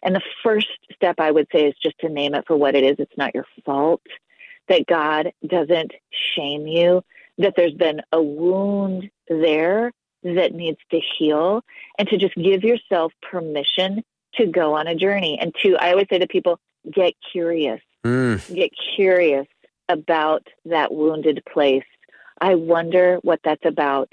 And 0.03 0.15
the 0.15 0.21
first 0.43 0.67
step 0.93 1.15
I 1.19 1.31
would 1.31 1.47
say 1.51 1.67
is 1.67 1.75
just 1.81 1.97
to 1.99 2.09
name 2.09 2.33
it 2.35 2.45
for 2.47 2.55
what 2.55 2.75
it 2.75 2.83
is. 2.83 2.95
It's 2.99 3.17
not 3.17 3.35
your 3.35 3.45
fault 3.65 4.01
that 4.67 4.87
God 4.87 5.31
doesn't 5.45 5.91
shame 6.35 6.67
you, 6.67 7.03
that 7.37 7.53
there's 7.55 7.73
been 7.73 8.01
a 8.11 8.21
wound 8.21 9.09
there 9.27 9.91
that 10.23 10.53
needs 10.53 10.79
to 10.89 10.99
heal, 10.99 11.63
and 11.99 12.07
to 12.07 12.17
just 12.17 12.35
give 12.35 12.63
yourself 12.63 13.13
permission 13.21 14.03
to 14.33 14.47
go 14.47 14.73
on 14.73 14.87
a 14.87 14.95
journey. 14.95 15.37
And 15.39 15.53
to, 15.61 15.75
I 15.77 15.91
always 15.91 16.07
say 16.09 16.17
to 16.17 16.27
people, 16.27 16.59
get 16.91 17.13
curious. 17.31 17.81
Mm. 18.05 18.53
Get 18.53 18.71
curious 18.95 19.47
about 19.89 20.47
that 20.65 20.93
wounded 20.93 21.43
place. 21.51 21.83
I 22.41 22.55
wonder 22.55 23.17
what 23.21 23.39
that's 23.43 23.65
about. 23.65 24.11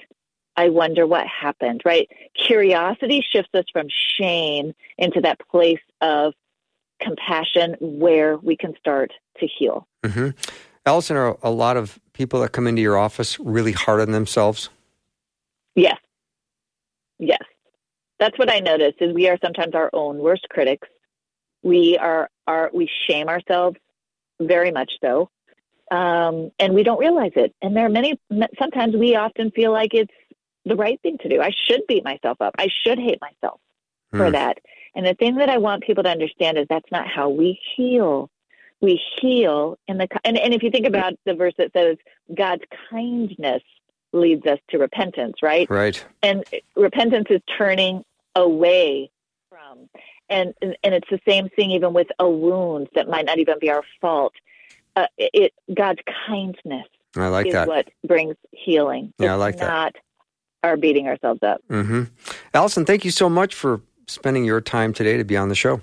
I 0.57 0.69
wonder 0.69 1.07
what 1.07 1.27
happened, 1.27 1.83
right? 1.85 2.09
Curiosity 2.35 3.25
shifts 3.27 3.55
us 3.55 3.65
from 3.73 3.87
shame 3.89 4.75
into 4.99 5.21
that 5.23 5.39
place 5.51 5.81
of 6.01 6.35
compassion 7.01 7.77
where 7.81 8.37
we 8.37 8.57
can 8.57 8.75
start 8.79 9.13
to 9.39 9.47
heal. 9.47 9.87
Mm-hmm. 10.05 10.31
Alison, 10.85 11.17
are 11.17 11.39
a 11.43 11.51
lot 11.51 11.77
of 11.77 11.99
people 12.13 12.41
that 12.41 12.53
come 12.53 12.67
into 12.67 12.83
your 12.83 12.99
office 12.99 13.39
really 13.41 13.73
hard 13.73 14.01
on 14.01 14.13
themselves? 14.13 14.69
Yes. 15.75 15.99
Yes. 17.19 17.43
That's 18.19 18.39
what 18.39 18.51
I 18.51 18.61
notice 18.61 18.95
is 19.01 19.15
we 19.15 19.29
are 19.29 19.39
sometimes 19.43 19.75
our 19.75 19.91
own 19.93 20.19
worst 20.19 20.47
critics. 20.51 20.89
We 21.63 21.99
are, 21.99 22.29
are 22.47 22.71
we 22.73 22.89
shame 23.07 23.29
ourselves 23.29 23.77
very 24.41 24.71
much 24.71 24.93
so. 25.01 25.31
Um, 25.91 26.51
and 26.59 26.75
we 26.75 26.83
don't 26.83 26.99
realize 26.99 27.33
it. 27.37 27.55
And 27.61 27.77
there 27.77 27.87
are 27.87 27.91
many, 27.91 28.19
sometimes 28.59 28.97
we 28.97 29.15
often 29.15 29.51
feel 29.51 29.73
like 29.73 29.93
it's 29.93 30.13
the 30.65 30.77
right 30.77 31.01
thing 31.03 31.19
to 31.19 31.29
do. 31.29 31.41
I 31.41 31.51
should 31.51 31.83
beat 31.87 32.05
myself 32.05 32.41
up. 32.41 32.55
I 32.59 32.69
should 32.69 32.99
hate 32.99 33.21
myself 33.21 33.61
mm. 34.13 34.19
for 34.19 34.27
hmm. 34.27 34.33
that. 34.33 34.59
And 34.95 35.07
the 35.07 35.15
thing 35.15 35.37
that 35.37 35.49
I 35.49 35.59
want 35.59 35.83
people 35.83 36.03
to 36.05 36.11
understand 36.11 36.59
is 36.59 36.67
that's 36.69 36.91
not 36.91 37.09
how 37.09 37.29
we 37.29 37.59
heal. 37.77 38.31
We 38.81 39.01
heal 39.21 39.79
in 39.87 39.99
the 39.99 40.09
and, 40.25 40.37
and 40.37 40.53
if 40.53 40.63
you 40.63 40.71
think 40.71 40.87
about 40.87 41.15
the 41.25 41.35
verse 41.35 41.55
that 41.59 41.73
says 41.73 41.97
God's 42.35 42.63
kindness 42.91 43.63
leads 44.13 44.47
us 44.47 44.59
to 44.71 44.79
repentance, 44.79 45.37
right? 45.43 45.69
Right. 45.71 46.05
And 46.23 46.45
repentance 46.77 47.27
is 47.31 47.41
turning 47.57 48.05
away 48.35 49.11
from. 49.49 49.89
And, 50.33 50.55
and 50.83 50.95
it's 50.95 51.09
the 51.11 51.21
same 51.29 51.49
thing 51.51 51.71
even 51.73 51.93
with 51.93 52.09
a 52.19 52.29
wound 52.29 52.89
that 52.95 53.09
might 53.09 53.27
not 53.27 53.39
even 53.39 53.59
be 53.61 53.71
our 53.71 53.83
fault. 54.01 54.33
Uh, 54.97 55.07
it 55.19 55.53
God's 55.75 56.01
kindness 56.27 56.87
I 57.17 57.29
like 57.29 57.47
is 57.47 57.53
that. 57.53 57.69
what 57.69 57.89
brings 58.07 58.37
healing. 58.51 59.13
Yeah, 59.19 59.27
it's 59.27 59.33
I 59.33 59.35
like 59.37 59.59
not 59.59 59.95
that 59.95 59.97
are 60.63 60.77
beating 60.77 61.09
ourselves 61.09 61.43
up. 61.43 61.63
Mm-hmm. 61.69 62.05
Alison, 62.55 62.85
thank 62.85 63.05
you 63.05 63.11
so 63.11 63.29
much 63.29 63.55
for 63.55 63.81
spending 64.07 64.45
your 64.45 64.61
time 64.61 64.93
today 64.93 65.17
to 65.17 65.25
be 65.25 65.37
on 65.37 65.49
the 65.49 65.55
show. 65.55 65.81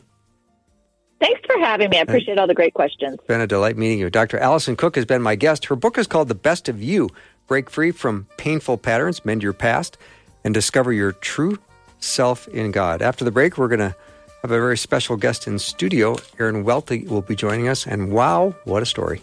Thanks 1.19 1.41
for 1.45 1.59
having 1.59 1.89
me. 1.89 1.97
I 1.97 2.01
appreciate 2.01 2.38
all 2.38 2.47
the 2.47 2.53
great 2.53 2.73
questions. 2.73 3.15
It's 3.15 3.27
been 3.27 3.41
a 3.41 3.47
delight 3.47 3.77
meeting 3.77 3.99
you. 3.99 4.09
Dr. 4.09 4.38
Alison 4.39 4.77
Cook 4.77 4.95
has 4.95 5.05
been 5.05 5.21
my 5.21 5.35
guest. 5.35 5.65
Her 5.65 5.75
book 5.75 5.97
is 5.97 6.07
called 6.07 6.29
The 6.29 6.35
Best 6.35 6.69
of 6.69 6.81
You 6.81 7.09
Break 7.47 7.69
Free 7.69 7.91
from 7.91 8.27
Painful 8.38 8.77
Patterns, 8.77 9.25
Mend 9.25 9.43
Your 9.43 9.51
Past, 9.51 9.97
and 10.45 10.53
Discover 10.53 10.93
Your 10.93 11.12
True 11.12 11.59
Self 11.99 12.47
in 12.47 12.71
God. 12.71 13.01
After 13.01 13.25
the 13.25 13.31
break, 13.31 13.57
we're 13.57 13.67
going 13.67 13.79
to 13.79 13.95
have 14.41 14.52
a 14.52 14.56
very 14.56 14.78
special 14.78 15.17
guest 15.17 15.47
in 15.47 15.60
studio. 15.60 16.15
Aaron 16.39 16.63
Welty 16.63 17.04
will 17.06 17.21
be 17.21 17.36
joining 17.36 17.67
us. 17.67 17.86
And 17.86 18.12
wow, 18.12 18.56
what 18.63 18.84
a 18.84 18.86
story! 18.86 19.21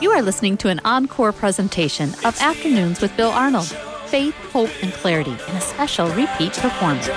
You 0.00 0.10
are 0.10 0.22
listening 0.22 0.56
to 0.58 0.68
an 0.68 0.80
encore 0.84 1.32
presentation 1.32 2.10
of 2.24 2.38
Afternoons 2.40 3.00
with 3.00 3.16
Bill 3.16 3.30
Arnold 3.30 3.74
Faith, 4.06 4.34
Hope, 4.52 4.70
and 4.82 4.92
Clarity 4.92 5.32
in 5.32 5.56
a 5.56 5.60
special 5.60 6.08
repeat 6.10 6.52
performance. 6.52 7.08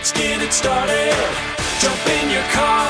Let's 0.00 0.12
get 0.12 0.40
it 0.40 0.50
started. 0.50 1.12
Jump 1.78 2.06
in 2.06 2.30
your 2.30 2.42
car. 2.54 2.88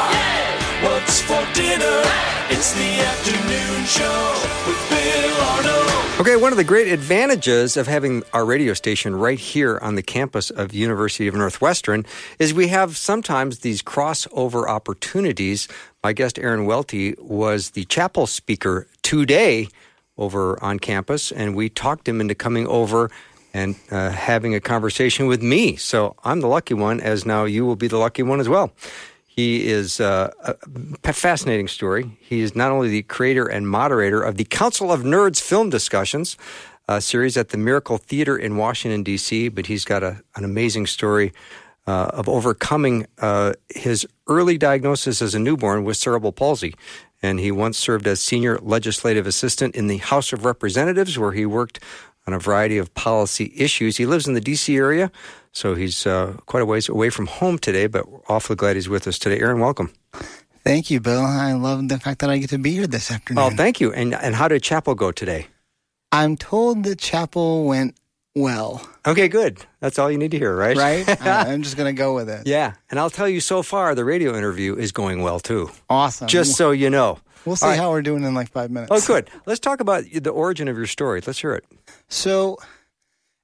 What's 0.80 1.20
for 1.20 1.44
dinner? 1.54 2.02
It's 2.50 2.72
the 2.72 3.00
afternoon 3.02 3.84
show 3.84 4.40
with 4.64 4.78
Bill 4.88 5.42
Arnold. 5.42 6.20
Okay, 6.20 6.36
one 6.36 6.52
of 6.52 6.56
the 6.56 6.62
great 6.62 6.86
advantages 6.86 7.76
of 7.76 7.88
having 7.88 8.22
our 8.32 8.44
radio 8.44 8.74
station 8.74 9.16
right 9.16 9.40
here 9.40 9.80
on 9.82 9.96
the 9.96 10.04
campus 10.04 10.50
of 10.50 10.72
University 10.72 11.26
of 11.26 11.34
Northwestern 11.34 12.06
is 12.38 12.54
we 12.54 12.68
have 12.68 12.96
sometimes 12.96 13.58
these 13.58 13.82
crossover 13.82 14.68
opportunities 14.68 15.66
my 16.04 16.12
guest, 16.12 16.38
Aaron 16.38 16.64
Welty, 16.64 17.16
was 17.18 17.70
the 17.70 17.86
chapel 17.86 18.28
speaker 18.28 18.86
today 19.02 19.66
over 20.16 20.62
on 20.62 20.78
campus, 20.78 21.32
and 21.32 21.56
we 21.56 21.68
talked 21.68 22.06
him 22.06 22.20
into 22.20 22.36
coming 22.36 22.68
over 22.68 23.10
and 23.52 23.76
uh, 23.90 24.10
having 24.10 24.54
a 24.54 24.60
conversation 24.60 25.26
with 25.26 25.42
me. 25.42 25.76
So 25.76 26.16
I'm 26.24 26.40
the 26.40 26.46
lucky 26.46 26.74
one, 26.74 27.00
as 27.00 27.26
now 27.26 27.44
you 27.44 27.66
will 27.66 27.76
be 27.76 27.88
the 27.88 27.98
lucky 27.98 28.22
one 28.22 28.40
as 28.40 28.48
well. 28.48 28.72
He 29.26 29.68
is 29.68 30.00
uh, 30.00 30.32
a 31.04 31.12
fascinating 31.12 31.68
story. 31.68 32.18
He 32.20 32.40
is 32.40 32.56
not 32.56 32.72
only 32.72 32.88
the 32.88 33.02
creator 33.02 33.46
and 33.46 33.68
moderator 33.68 34.20
of 34.20 34.36
the 34.36 34.44
Council 34.44 34.92
of 34.92 35.02
Nerds 35.02 35.40
film 35.40 35.70
discussions, 35.70 36.36
a 36.88 37.00
series 37.00 37.36
at 37.36 37.50
the 37.50 37.56
Miracle 37.56 37.96
Theater 37.96 38.36
in 38.36 38.56
Washington, 38.56 39.04
D.C., 39.04 39.48
but 39.48 39.66
he's 39.66 39.84
got 39.84 40.02
a, 40.02 40.20
an 40.34 40.44
amazing 40.44 40.86
story 40.86 41.32
uh, 41.86 42.10
of 42.12 42.28
overcoming 42.28 43.06
uh, 43.18 43.52
his 43.68 44.06
early 44.26 44.58
diagnosis 44.58 45.22
as 45.22 45.34
a 45.34 45.38
newborn 45.38 45.84
with 45.84 45.96
cerebral 45.96 46.32
palsy. 46.32 46.74
And 47.22 47.38
he 47.38 47.52
once 47.52 47.78
served 47.78 48.06
as 48.06 48.20
senior 48.20 48.58
legislative 48.58 49.26
assistant 49.26 49.76
in 49.76 49.86
the 49.86 49.98
House 49.98 50.32
of 50.32 50.44
Representatives, 50.44 51.18
where 51.18 51.32
he 51.32 51.46
worked 51.46 51.78
on 52.30 52.34
a 52.34 52.38
variety 52.38 52.78
of 52.78 52.94
policy 52.94 53.52
issues. 53.56 53.96
He 53.96 54.06
lives 54.06 54.28
in 54.28 54.34
the 54.34 54.40
D.C. 54.40 54.76
area, 54.76 55.10
so 55.52 55.74
he's 55.74 56.06
uh, 56.06 56.36
quite 56.46 56.62
a 56.62 56.66
ways 56.66 56.88
away 56.88 57.10
from 57.10 57.26
home 57.26 57.58
today, 57.58 57.86
but 57.86 58.06
awfully 58.28 58.56
glad 58.56 58.76
he's 58.76 58.88
with 58.88 59.06
us 59.06 59.18
today. 59.18 59.40
Aaron, 59.40 59.58
welcome. 59.58 59.92
Thank 60.64 60.90
you, 60.90 61.00
Bill. 61.00 61.22
I 61.22 61.52
love 61.54 61.88
the 61.88 61.98
fact 61.98 62.20
that 62.20 62.30
I 62.30 62.38
get 62.38 62.50
to 62.50 62.58
be 62.58 62.72
here 62.72 62.86
this 62.86 63.10
afternoon. 63.10 63.42
Oh, 63.42 63.50
thank 63.50 63.80
you. 63.80 63.92
And 63.92 64.14
and 64.14 64.34
how 64.34 64.46
did 64.46 64.62
chapel 64.62 64.94
go 64.94 65.10
today? 65.10 65.48
I'm 66.12 66.36
told 66.36 66.84
that 66.84 66.98
chapel 66.98 67.64
went 67.64 67.96
well. 68.34 68.86
Okay, 69.06 69.28
good. 69.28 69.64
That's 69.80 69.98
all 69.98 70.10
you 70.10 70.18
need 70.18 70.32
to 70.32 70.38
hear, 70.38 70.54
right? 70.54 70.76
Right? 70.76 71.04
I'm 71.22 71.62
just 71.62 71.76
going 71.76 71.94
to 71.94 71.98
go 71.98 72.14
with 72.14 72.28
it. 72.28 72.46
Yeah. 72.46 72.74
And 72.90 73.00
I'll 73.00 73.10
tell 73.10 73.28
you 73.28 73.40
so 73.40 73.62
far, 73.62 73.94
the 73.94 74.04
radio 74.04 74.36
interview 74.36 74.76
is 74.76 74.92
going 74.92 75.22
well 75.22 75.40
too. 75.40 75.70
Awesome. 75.88 76.28
Just 76.28 76.56
so 76.56 76.72
you 76.72 76.90
know. 76.90 77.18
We'll 77.46 77.56
see 77.56 77.66
right. 77.66 77.78
how 77.78 77.90
we're 77.90 78.02
doing 78.02 78.22
in 78.24 78.34
like 78.34 78.50
five 78.50 78.70
minutes. 78.70 78.92
Oh, 78.92 79.00
good. 79.06 79.30
Let's 79.46 79.60
talk 79.60 79.80
about 79.80 80.04
the 80.12 80.30
origin 80.30 80.68
of 80.68 80.76
your 80.76 80.86
story. 80.86 81.22
Let's 81.26 81.40
hear 81.40 81.54
it. 81.54 81.64
So, 82.12 82.58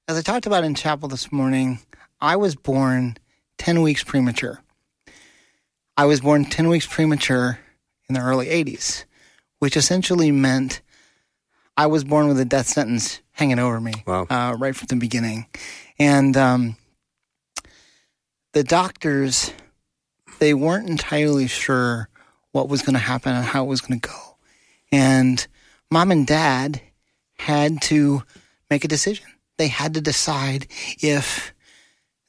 as 0.09 0.17
I 0.17 0.21
talked 0.21 0.45
about 0.45 0.65
in 0.65 0.75
chapel 0.75 1.07
this 1.07 1.31
morning, 1.31 1.79
I 2.19 2.35
was 2.35 2.53
born 2.53 3.15
10 3.59 3.81
weeks 3.81 4.03
premature. 4.03 4.61
I 5.95 6.05
was 6.05 6.19
born 6.19 6.43
10 6.43 6.67
weeks 6.67 6.85
premature 6.85 7.59
in 8.09 8.13
the 8.13 8.19
early 8.19 8.47
80s, 8.47 9.05
which 9.59 9.77
essentially 9.77 10.31
meant 10.31 10.81
I 11.77 11.87
was 11.87 12.03
born 12.03 12.27
with 12.27 12.41
a 12.41 12.45
death 12.45 12.67
sentence 12.67 13.21
hanging 13.31 13.57
over 13.57 13.79
me 13.79 13.93
wow. 14.05 14.27
uh, 14.29 14.57
right 14.59 14.75
from 14.75 14.87
the 14.87 14.97
beginning. 14.97 15.47
And 15.97 16.35
um, 16.35 16.75
the 18.51 18.65
doctors, 18.65 19.53
they 20.39 20.53
weren't 20.53 20.89
entirely 20.89 21.47
sure 21.47 22.09
what 22.51 22.67
was 22.67 22.81
going 22.81 22.95
to 22.95 22.99
happen 22.99 23.33
and 23.33 23.45
how 23.45 23.63
it 23.63 23.67
was 23.67 23.79
going 23.79 24.01
to 24.01 24.09
go. 24.09 24.37
And 24.91 25.47
mom 25.89 26.11
and 26.11 26.27
dad 26.27 26.81
had 27.39 27.81
to 27.83 28.23
make 28.69 28.83
a 28.83 28.87
decision. 28.87 29.25
They 29.57 29.67
had 29.67 29.93
to 29.95 30.01
decide 30.01 30.67
if 30.99 31.53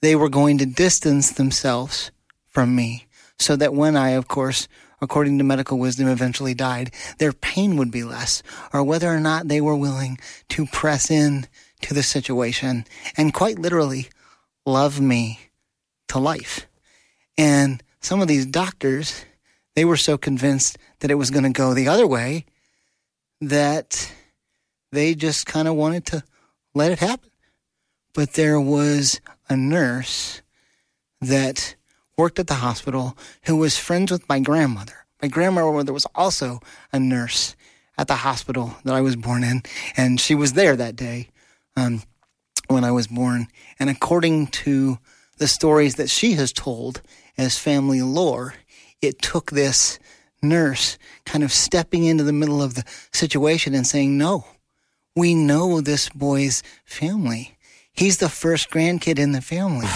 they 0.00 0.14
were 0.16 0.28
going 0.28 0.58
to 0.58 0.66
distance 0.66 1.32
themselves 1.32 2.10
from 2.46 2.74
me 2.74 3.06
so 3.38 3.56
that 3.56 3.74
when 3.74 3.96
I, 3.96 4.10
of 4.10 4.28
course, 4.28 4.68
according 5.00 5.38
to 5.38 5.44
medical 5.44 5.78
wisdom, 5.78 6.08
eventually 6.08 6.54
died, 6.54 6.92
their 7.18 7.32
pain 7.32 7.76
would 7.76 7.90
be 7.90 8.02
less, 8.02 8.42
or 8.72 8.82
whether 8.82 9.08
or 9.08 9.20
not 9.20 9.48
they 9.48 9.60
were 9.60 9.76
willing 9.76 10.18
to 10.48 10.66
press 10.66 11.10
in 11.10 11.46
to 11.82 11.94
the 11.94 12.02
situation 12.02 12.84
and 13.16 13.34
quite 13.34 13.58
literally 13.58 14.08
love 14.66 15.00
me 15.00 15.38
to 16.08 16.18
life. 16.18 16.66
And 17.36 17.82
some 18.00 18.20
of 18.20 18.28
these 18.28 18.46
doctors, 18.46 19.24
they 19.76 19.84
were 19.84 19.96
so 19.96 20.18
convinced 20.18 20.78
that 21.00 21.10
it 21.10 21.14
was 21.16 21.30
going 21.30 21.44
to 21.44 21.50
go 21.50 21.74
the 21.74 21.88
other 21.88 22.06
way 22.06 22.44
that 23.40 24.12
they 24.90 25.14
just 25.14 25.46
kind 25.46 25.68
of 25.68 25.74
wanted 25.74 26.06
to 26.06 26.24
let 26.78 26.92
it 26.92 27.00
happen. 27.00 27.30
But 28.14 28.32
there 28.32 28.60
was 28.60 29.20
a 29.48 29.56
nurse 29.56 30.40
that 31.20 31.74
worked 32.16 32.38
at 32.38 32.46
the 32.46 32.54
hospital 32.54 33.16
who 33.44 33.56
was 33.56 33.78
friends 33.78 34.10
with 34.10 34.28
my 34.28 34.40
grandmother. 34.40 35.06
My 35.20 35.28
grandmother 35.28 35.92
was 35.92 36.06
also 36.14 36.60
a 36.92 36.98
nurse 36.98 37.56
at 37.98 38.06
the 38.06 38.14
hospital 38.14 38.76
that 38.84 38.94
I 38.94 39.00
was 39.00 39.16
born 39.16 39.42
in, 39.42 39.62
and 39.96 40.20
she 40.20 40.34
was 40.34 40.52
there 40.52 40.76
that 40.76 40.96
day 40.96 41.28
um, 41.76 42.02
when 42.68 42.84
I 42.84 42.92
was 42.92 43.08
born. 43.08 43.48
And 43.78 43.90
according 43.90 44.48
to 44.48 44.98
the 45.38 45.48
stories 45.48 45.96
that 45.96 46.08
she 46.08 46.32
has 46.32 46.52
told 46.52 47.02
as 47.36 47.58
family 47.58 48.02
lore, 48.02 48.54
it 49.02 49.20
took 49.20 49.50
this 49.50 49.98
nurse 50.40 50.98
kind 51.24 51.42
of 51.42 51.52
stepping 51.52 52.04
into 52.04 52.24
the 52.24 52.32
middle 52.32 52.62
of 52.62 52.74
the 52.74 52.84
situation 53.12 53.74
and 53.74 53.86
saying, 53.86 54.16
No, 54.16 54.44
we 55.16 55.34
know 55.34 55.80
this 55.80 56.08
boy's 56.08 56.62
family. 56.84 57.56
He's 57.92 58.18
the 58.18 58.28
first 58.28 58.70
grandkid 58.70 59.18
in 59.18 59.32
the 59.32 59.40
family. 59.40 59.86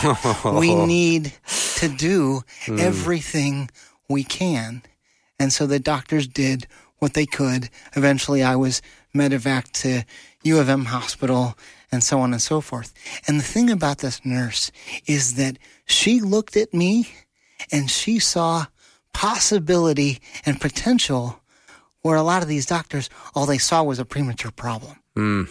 we 0.59 0.75
need 0.87 1.33
to 1.77 1.89
do 1.89 2.43
mm. 2.65 2.81
everything 2.81 3.71
we 4.09 4.25
can. 4.25 4.83
And 5.39 5.53
so 5.53 5.67
the 5.67 5.79
doctors 5.79 6.27
did 6.27 6.67
what 6.99 7.15
they 7.15 7.27
could. 7.27 7.69
Eventually, 7.97 8.43
I 8.43 8.57
was 8.57 8.83
medevac 9.15 9.71
to 9.83 10.05
U 10.43 10.59
of 10.59 10.69
M 10.69 10.87
hospital 10.87 11.57
and 11.91 12.03
so 12.03 12.21
on 12.21 12.33
and 12.33 12.41
so 12.41 12.61
forth. 12.61 12.95
And 13.27 13.39
the 13.39 13.45
thing 13.45 13.71
about 13.71 13.99
this 13.99 14.25
nurse 14.25 14.73
is 15.07 15.35
that 15.35 15.59
she 15.85 16.21
looked 16.21 16.57
at 16.57 16.73
me 16.73 17.09
and 17.71 17.91
she 17.91 18.19
saw 18.19 18.67
possibility 19.13 20.21
and 20.47 20.61
potential 20.61 21.41
where 22.01 22.17
a 22.17 22.23
lot 22.23 22.43
of 22.43 22.49
these 22.49 22.67
doctors, 22.67 23.11
all 23.35 23.47
they 23.47 23.59
saw 23.59 23.83
was 23.83 23.99
a 23.99 24.05
premature 24.05 24.51
problem. 24.51 24.97
Mm. 25.17 25.51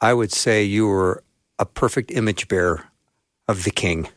I 0.00 0.14
would 0.14 0.32
say 0.32 0.64
you 0.64 0.86
were 0.86 1.22
a 1.58 1.66
perfect 1.66 2.10
image 2.10 2.48
bearer 2.48 2.84
of 3.48 3.64
the 3.64 3.70
king. 3.70 4.08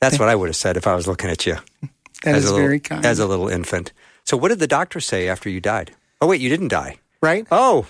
That's 0.00 0.18
what 0.18 0.28
I 0.28 0.34
would 0.34 0.48
have 0.48 0.56
said 0.56 0.76
if 0.76 0.86
I 0.86 0.94
was 0.94 1.06
looking 1.06 1.30
at 1.30 1.46
you. 1.46 1.56
That 2.22 2.34
as 2.34 2.44
is 2.44 2.50
a 2.50 2.52
little, 2.52 2.66
very 2.66 2.80
kind. 2.80 3.06
As 3.06 3.18
a 3.18 3.26
little 3.26 3.48
infant. 3.48 3.94
So, 4.24 4.36
what 4.36 4.48
did 4.48 4.58
the 4.58 4.66
doctor 4.66 5.00
say 5.00 5.26
after 5.26 5.48
you 5.48 5.58
died? 5.58 5.92
Oh, 6.20 6.26
wait, 6.26 6.42
you 6.42 6.50
didn't 6.50 6.68
die. 6.68 6.98
Right? 7.22 7.46
Oh, 7.50 7.86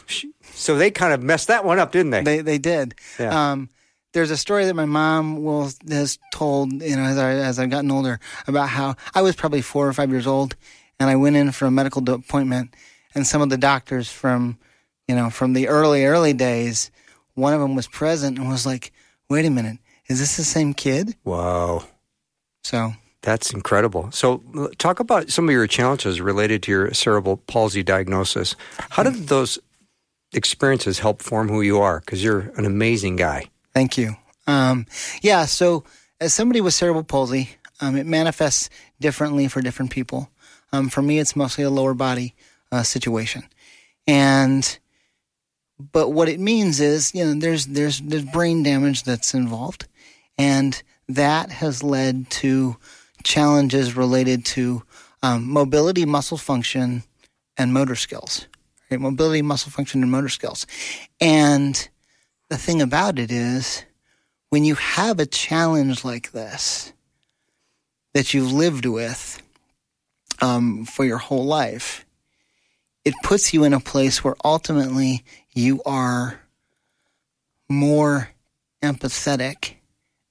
so 0.52 0.76
they 0.76 0.92
kind 0.92 1.12
of 1.12 1.20
messed 1.20 1.48
that 1.48 1.64
one 1.64 1.80
up, 1.80 1.90
didn't 1.90 2.10
they? 2.10 2.22
They, 2.22 2.40
they 2.40 2.58
did. 2.58 2.94
Yeah. 3.18 3.50
Um, 3.50 3.70
there's 4.12 4.30
a 4.30 4.36
story 4.36 4.64
that 4.66 4.74
my 4.74 4.86
mom 4.86 5.42
will 5.42 5.70
has 5.88 6.18
told, 6.32 6.72
you 6.72 6.96
know, 6.96 7.02
as 7.02 7.18
I 7.18 7.32
as 7.32 7.58
I've 7.58 7.70
gotten 7.70 7.90
older, 7.90 8.20
about 8.46 8.68
how 8.68 8.96
I 9.14 9.22
was 9.22 9.36
probably 9.36 9.62
four 9.62 9.88
or 9.88 9.92
five 9.92 10.10
years 10.10 10.26
old, 10.26 10.56
and 10.98 11.08
I 11.10 11.16
went 11.16 11.36
in 11.36 11.52
for 11.52 11.66
a 11.66 11.70
medical 11.70 12.08
appointment, 12.10 12.74
and 13.14 13.26
some 13.26 13.42
of 13.42 13.50
the 13.50 13.58
doctors 13.58 14.10
from, 14.10 14.58
you 15.10 15.16
know, 15.16 15.28
from 15.28 15.54
the 15.54 15.66
early 15.66 16.04
early 16.04 16.32
days, 16.32 16.92
one 17.34 17.52
of 17.52 17.58
them 17.58 17.74
was 17.74 17.88
present 17.88 18.38
and 18.38 18.48
was 18.48 18.64
like, 18.64 18.92
"Wait 19.28 19.44
a 19.44 19.50
minute, 19.50 19.78
is 20.06 20.20
this 20.20 20.36
the 20.36 20.44
same 20.44 20.72
kid?" 20.72 21.16
Wow. 21.24 21.82
So 22.62 22.92
that's 23.22 23.52
incredible. 23.52 24.12
So, 24.12 24.70
talk 24.78 25.00
about 25.00 25.28
some 25.28 25.48
of 25.48 25.52
your 25.52 25.66
challenges 25.66 26.20
related 26.20 26.62
to 26.62 26.70
your 26.70 26.94
cerebral 26.94 27.38
palsy 27.38 27.82
diagnosis. 27.82 28.54
How 28.90 29.02
did 29.02 29.26
those 29.26 29.58
experiences 30.32 31.00
help 31.00 31.22
form 31.22 31.48
who 31.48 31.60
you 31.60 31.80
are? 31.80 31.98
Because 31.98 32.22
you're 32.22 32.52
an 32.54 32.64
amazing 32.64 33.16
guy. 33.16 33.46
Thank 33.74 33.98
you. 33.98 34.14
Um, 34.46 34.86
yeah, 35.22 35.44
so 35.46 35.82
as 36.20 36.32
somebody 36.32 36.60
with 36.60 36.72
cerebral 36.72 37.02
palsy, 37.02 37.56
um, 37.80 37.96
it 37.96 38.06
manifests 38.06 38.70
differently 39.00 39.48
for 39.48 39.60
different 39.60 39.90
people. 39.90 40.30
Um, 40.72 40.88
for 40.88 41.02
me, 41.02 41.18
it's 41.18 41.34
mostly 41.34 41.64
a 41.64 41.70
lower 41.70 41.94
body 41.94 42.36
uh, 42.70 42.84
situation, 42.84 43.42
and 44.06 44.78
but 45.92 46.10
what 46.10 46.28
it 46.28 46.40
means 46.40 46.80
is, 46.80 47.14
you 47.14 47.24
know, 47.24 47.34
there's 47.34 47.66
there's 47.66 48.00
there's 48.00 48.24
brain 48.24 48.62
damage 48.62 49.04
that's 49.04 49.34
involved, 49.34 49.86
and 50.38 50.82
that 51.08 51.50
has 51.50 51.82
led 51.82 52.30
to 52.30 52.76
challenges 53.24 53.96
related 53.96 54.44
to 54.44 54.82
um, 55.22 55.50
mobility, 55.50 56.04
muscle 56.04 56.38
function, 56.38 57.02
and 57.56 57.72
motor 57.72 57.96
skills. 57.96 58.46
Right? 58.90 59.00
Mobility, 59.00 59.42
muscle 59.42 59.70
function, 59.70 60.02
and 60.02 60.10
motor 60.10 60.28
skills. 60.28 60.66
And 61.20 61.88
the 62.48 62.58
thing 62.58 62.82
about 62.82 63.18
it 63.18 63.30
is, 63.30 63.84
when 64.50 64.64
you 64.64 64.74
have 64.74 65.20
a 65.20 65.26
challenge 65.26 66.04
like 66.04 66.32
this 66.32 66.92
that 68.14 68.34
you've 68.34 68.52
lived 68.52 68.86
with 68.86 69.40
um, 70.40 70.84
for 70.84 71.04
your 71.04 71.18
whole 71.18 71.44
life, 71.44 72.04
it 73.04 73.14
puts 73.22 73.54
you 73.54 73.64
in 73.64 73.72
a 73.72 73.80
place 73.80 74.22
where 74.22 74.36
ultimately 74.44 75.24
you 75.52 75.82
are 75.84 76.40
more 77.68 78.30
empathetic 78.82 79.74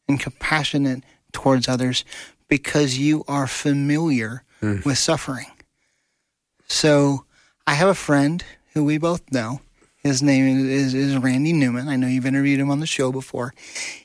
and 0.07 0.19
compassionate 0.19 1.03
towards 1.31 1.67
others 1.67 2.03
because 2.47 2.97
you 2.97 3.23
are 3.27 3.47
familiar 3.47 4.43
mm. 4.61 4.83
with 4.85 4.97
suffering. 4.97 5.47
So 6.67 7.25
I 7.65 7.73
have 7.73 7.89
a 7.89 7.95
friend 7.95 8.43
who 8.73 8.83
we 8.83 8.97
both 8.97 9.31
know. 9.31 9.61
His 9.97 10.21
name 10.21 10.69
is, 10.69 10.93
is 10.93 11.17
Randy 11.17 11.53
Newman. 11.53 11.89
I 11.89 11.95
know 11.95 12.07
you've 12.07 12.25
interviewed 12.25 12.59
him 12.59 12.71
on 12.71 12.79
the 12.79 12.87
show 12.87 13.11
before. 13.11 13.53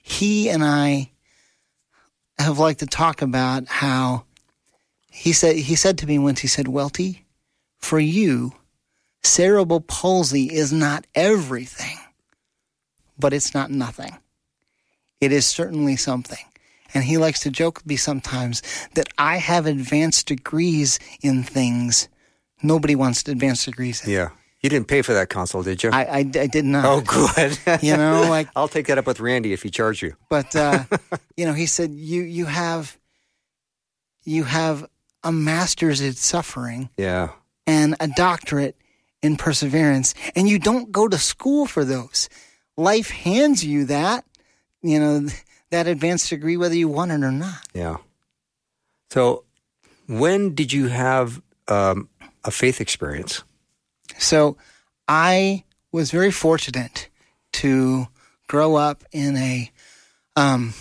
He 0.03 0.49
and 0.49 0.65
I 0.65 1.11
have 2.39 2.59
liked 2.59 2.81
to 2.81 2.87
talk 2.87 3.23
about 3.23 3.67
how 3.69 4.25
he 5.11 5.33
said 5.33 5.57
he 5.57 5.77
said 5.77 5.99
to 5.99 6.07
me 6.07 6.19
once, 6.19 6.41
he 6.41 6.49
said, 6.49 6.67
Welty, 6.67 7.24
for 7.85 8.01
you, 8.01 8.53
cerebral 9.23 9.81
palsy 9.81 10.47
is 10.53 10.73
not 10.73 11.07
everything, 11.15 11.99
but 13.19 13.33
it's 13.33 13.55
not 13.55 13.71
nothing. 13.71 14.17
It 15.21 15.33
is 15.33 15.47
certainly 15.47 15.97
something. 15.97 16.45
And 16.95 17.05
he 17.05 17.19
likes 17.19 17.41
to 17.41 17.51
joke 17.51 17.79
with 17.79 17.87
me 17.87 17.97
sometimes 17.97 18.63
that 18.95 19.09
I 19.19 19.37
have 19.37 19.67
advanced 19.67 20.27
degrees 20.27 20.99
in 21.23 21.43
things 21.43 22.09
nobody 22.63 22.95
wants 22.95 23.27
advanced 23.29 23.65
degrees 23.67 24.05
in. 24.05 24.13
Yeah. 24.13 24.31
You 24.61 24.71
didn't 24.71 24.89
pay 24.89 25.03
for 25.03 25.13
that 25.13 25.29
console, 25.29 25.63
did 25.63 25.83
you? 25.83 25.91
I, 25.91 26.05
I, 26.05 26.19
I 26.19 26.23
did 26.47 26.65
not. 26.65 26.85
oh, 26.87 27.01
good. 27.03 27.59
You 27.83 27.97
know, 27.99 28.27
like, 28.31 28.49
I'll 28.57 28.69
take 28.69 28.87
that 28.87 28.97
up 28.97 29.07
with 29.07 29.21
Randy 29.21 29.53
if 29.53 29.63
he 29.63 29.69
charges 29.71 30.01
you. 30.03 30.17
but 30.31 30.57
uh, 30.57 30.85
you 31.37 31.45
know, 31.45 31.53
he 31.53 31.67
said 31.67 31.91
you 31.91 32.23
you 32.23 32.47
have 32.47 32.97
you 34.25 34.45
have 34.45 34.87
a 35.23 35.31
master's 35.33 36.01
in 36.01 36.15
suffering 36.15 36.89
Yeah. 36.97 37.31
And 37.67 37.97
a 38.01 38.09
doctorate 38.09 38.77
in 39.23 39.37
perseverance, 39.37 40.15
and 40.37 40.49
you 40.49 40.59
don't 40.59 40.93
go 40.93 41.09
to 41.09 41.19
school 41.19 41.67
for 41.67 41.85
those. 41.85 42.29
Life 42.77 43.11
hands 43.11 43.65
you 43.65 43.87
that, 43.87 44.25
you 44.83 45.01
know, 45.01 45.27
that 45.71 45.87
advanced 45.87 46.29
degree, 46.29 46.57
whether 46.57 46.75
you 46.75 46.89
want 46.89 47.11
it 47.11 47.23
or 47.23 47.33
not. 47.33 47.67
Yeah. 47.73 47.97
So, 49.11 49.45
when 50.07 50.55
did 50.55 50.73
you 50.73 50.89
have 50.89 51.41
um, 51.69 52.09
a 52.45 52.51
faith 52.51 52.81
experience? 52.81 53.43
So 54.19 54.57
I 55.09 55.65
was 55.93 56.11
very 56.11 56.31
fortunate 56.31 57.09
to 57.55 58.09
grow 58.49 58.77
up 58.77 59.05
in 59.13 59.37
a 59.37 59.71
um, 60.37 60.75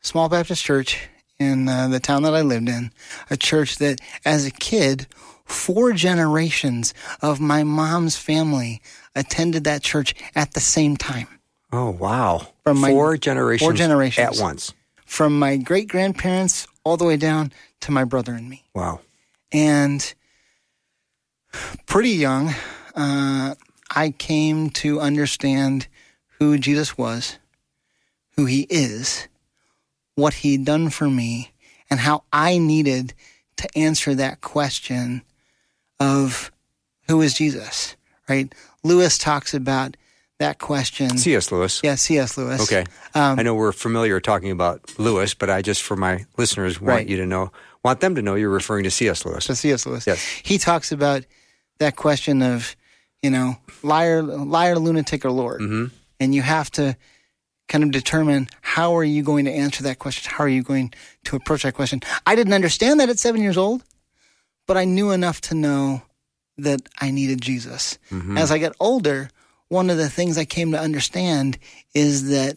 small 0.00 0.28
Baptist 0.28 0.64
church 0.64 1.08
in 1.38 1.68
uh, 1.68 1.88
the 1.88 2.00
town 2.00 2.22
that 2.22 2.34
I 2.34 2.42
lived 2.42 2.68
in, 2.68 2.92
a 3.30 3.36
church 3.36 3.78
that, 3.78 4.00
as 4.24 4.46
a 4.46 4.50
kid, 4.50 5.06
four 5.44 5.92
generations 5.92 6.94
of 7.20 7.40
my 7.40 7.62
mom's 7.64 8.16
family 8.16 8.80
attended 9.14 9.64
that 9.64 9.82
church 9.82 10.14
at 10.34 10.52
the 10.52 10.60
same 10.60 10.96
time. 10.96 11.28
Oh, 11.72 11.90
wow. 11.90 12.48
From 12.64 12.78
my- 12.78 12.90
four 12.90 13.16
generations. 13.16 13.66
four 13.66 13.72
generations. 13.72 14.38
At 14.38 14.42
once. 14.42 14.72
From 15.06 15.38
my 15.38 15.56
great 15.56 15.88
grandparents 15.88 16.66
all 16.84 16.96
the 16.96 17.04
way 17.04 17.16
down 17.16 17.52
to 17.80 17.92
my 17.92 18.04
brother 18.04 18.32
and 18.32 18.48
me. 18.48 18.64
Wow. 18.74 19.00
And 19.50 20.14
pretty 21.86 22.10
young, 22.10 22.54
uh, 22.94 23.54
I 23.90 24.10
came 24.10 24.70
to 24.70 25.00
understand 25.00 25.86
who 26.38 26.58
Jesus 26.58 26.96
was, 26.96 27.38
who 28.36 28.46
he 28.46 28.66
is, 28.70 29.28
what 30.14 30.34
he'd 30.34 30.64
done 30.64 30.90
for 30.90 31.08
me, 31.10 31.52
and 31.90 32.00
how 32.00 32.24
I 32.32 32.58
needed 32.58 33.12
to 33.56 33.68
answer 33.78 34.14
that 34.14 34.40
question 34.40 35.22
of 36.02 36.50
who 37.08 37.20
is 37.22 37.34
Jesus, 37.34 37.96
right? 38.28 38.52
Lewis 38.84 39.18
talks 39.18 39.54
about 39.54 39.96
that 40.38 40.58
question. 40.58 41.16
C.S. 41.18 41.52
Lewis. 41.52 41.80
yeah, 41.84 41.94
C.S. 41.94 42.36
Lewis. 42.36 42.62
Okay. 42.62 42.84
Um, 43.14 43.38
I 43.38 43.42
know 43.42 43.54
we're 43.54 43.72
familiar 43.72 44.18
talking 44.20 44.50
about 44.50 44.98
Lewis, 44.98 45.34
but 45.34 45.48
I 45.50 45.62
just, 45.62 45.82
for 45.82 45.96
my 45.96 46.24
listeners, 46.36 46.80
want 46.80 46.88
Right. 46.88 47.08
you 47.08 47.16
to 47.18 47.26
know, 47.26 47.52
want 47.84 48.00
them 48.00 48.14
to 48.16 48.22
know 48.22 48.34
you're 48.34 48.50
referring 48.50 48.82
to 48.84 48.90
C.S. 48.90 49.24
Lewis. 49.24 49.44
So 49.44 49.54
C.S. 49.54 49.86
Lewis. 49.86 50.06
Yes. 50.06 50.24
He 50.42 50.58
talks 50.58 50.90
about 50.90 51.24
that 51.78 51.94
question 51.96 52.42
of, 52.42 52.74
you 53.22 53.30
know, 53.30 53.56
liar, 53.84 54.22
liar, 54.22 54.78
lunatic, 54.78 55.24
or 55.24 55.30
Lord, 55.30 55.60
Mhm. 55.60 55.90
and 56.18 56.34
you 56.34 56.42
have 56.42 56.70
to 56.72 56.96
kind 57.68 57.84
of 57.84 57.92
determine 57.92 58.48
how 58.62 58.96
are 58.96 59.04
you 59.04 59.22
going 59.22 59.44
to 59.44 59.52
answer 59.52 59.84
that 59.84 59.98
question. 60.00 60.32
How 60.36 60.44
are 60.44 60.48
you 60.48 60.62
going 60.64 60.92
to 61.24 61.36
approach 61.36 61.62
that 61.62 61.74
question? 61.74 62.00
I 62.26 62.34
didn't 62.34 62.52
understand 62.52 62.98
that 63.00 63.08
at 63.08 63.18
seven 63.20 63.40
years 63.42 63.56
old, 63.56 63.84
but 64.66 64.76
I 64.76 64.84
knew 64.84 65.10
enough 65.10 65.40
to 65.42 65.54
know 65.54 66.02
that 66.58 66.80
I 67.00 67.10
needed 67.10 67.40
Jesus. 67.40 67.98
As 68.36 68.50
I 68.52 68.58
got 68.58 68.74
older, 68.78 69.30
one 69.68 69.90
of 69.90 69.96
the 69.96 70.10
things 70.10 70.36
I 70.38 70.44
came 70.44 70.72
to 70.72 70.78
understand 70.80 71.58
is 71.94 72.28
that 72.30 72.56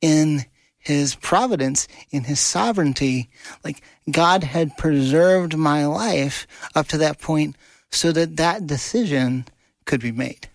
in 0.00 0.44
his 0.78 1.14
providence, 1.16 1.86
in 2.10 2.24
his 2.24 2.40
sovereignty, 2.40 3.30
like 3.64 3.82
God 4.10 4.42
had 4.44 4.76
preserved 4.76 5.56
my 5.56 5.86
life 5.86 6.46
up 6.74 6.88
to 6.88 6.98
that 6.98 7.20
point 7.20 7.56
so 7.90 8.10
that 8.12 8.36
that 8.36 8.66
decision 8.66 9.44
could 9.84 10.00
be 10.00 10.12
made. 10.12 10.48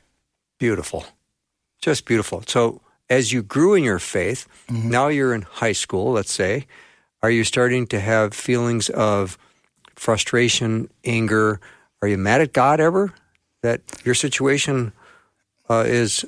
Beautiful. 0.60 1.06
Just 1.82 2.06
beautiful. 2.06 2.44
So, 2.48 2.82
as 3.10 3.32
you 3.32 3.42
grew 3.44 3.74
in 3.76 3.84
your 3.84 4.00
faith, 4.00 4.48
Mm-hmm. 4.70 4.90
now 4.90 5.08
you're 5.08 5.34
in 5.34 5.44
high 5.44 5.72
school, 5.74 6.12
let's 6.14 6.32
say, 6.32 6.66
are 7.22 7.32
you 7.32 7.44
starting 7.46 7.88
to 7.88 8.00
have 8.02 8.34
feelings 8.34 8.90
of 8.90 9.38
frustration, 9.98 10.90
anger? 11.04 11.60
Are 12.02 12.08
you 12.08 12.18
mad 12.18 12.42
at 12.42 12.54
God 12.54 12.80
ever 12.80 13.14
that 13.64 13.82
your 14.06 14.16
situation 14.16 14.94
uh, 15.70 15.84
is 15.86 16.24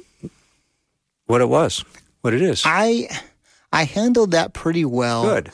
what 1.28 1.42
it 1.42 1.48
was, 1.48 1.86
what 2.22 2.34
it 2.34 2.42
is? 2.42 2.64
I 2.66 3.08
I 3.72 3.84
handled 3.86 4.32
that 4.32 4.54
pretty 4.54 4.84
well 4.84 5.24
Good. 5.24 5.52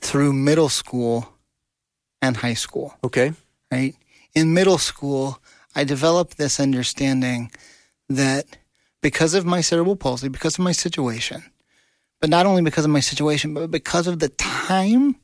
through 0.00 0.32
middle 0.32 0.68
school 0.68 1.28
and 2.22 2.36
high 2.36 2.54
school. 2.54 2.94
Okay. 3.04 3.32
right? 3.70 3.94
In 4.34 4.54
middle 4.54 4.78
school, 4.78 5.40
I 5.74 5.84
developed 5.84 6.38
this 6.38 6.60
understanding 6.60 7.50
that 8.08 8.44
because 9.02 9.34
of 9.34 9.44
my 9.44 9.60
cerebral 9.60 9.96
palsy, 9.96 10.28
because 10.28 10.54
of 10.54 10.64
my 10.64 10.72
situation, 10.72 11.42
but 12.20 12.30
not 12.30 12.46
only 12.46 12.62
because 12.62 12.84
of 12.84 12.90
my 12.90 13.00
situation, 13.00 13.54
but 13.54 13.70
because 13.70 14.06
of 14.06 14.18
the 14.18 14.28
time 14.30 15.16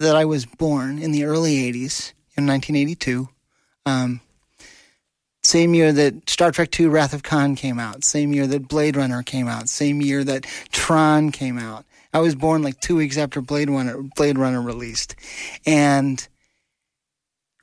that 0.00 0.16
I 0.16 0.24
was 0.24 0.46
born 0.46 0.98
in 0.98 1.12
the 1.12 1.24
early 1.24 1.56
80s, 1.70 2.12
in 2.36 2.46
1982, 2.46 3.28
um, 3.86 4.20
same 5.42 5.74
year 5.74 5.92
that 5.92 6.28
Star 6.28 6.50
Trek 6.50 6.78
II 6.78 6.86
Wrath 6.86 7.12
of 7.12 7.22
Khan 7.22 7.54
came 7.54 7.78
out, 7.78 8.02
same 8.04 8.32
year 8.32 8.46
that 8.46 8.68
Blade 8.68 8.96
Runner 8.96 9.22
came 9.22 9.46
out, 9.46 9.68
same 9.68 10.00
year 10.00 10.24
that 10.24 10.44
Tron 10.70 11.32
came 11.32 11.58
out. 11.58 11.84
I 12.12 12.20
was 12.20 12.34
born 12.34 12.62
like 12.62 12.80
two 12.80 12.96
weeks 12.96 13.16
after 13.16 13.40
Blade 13.40 13.70
Runner, 13.70 14.02
Blade 14.16 14.38
Runner 14.38 14.60
released. 14.60 15.14
And 15.66 16.26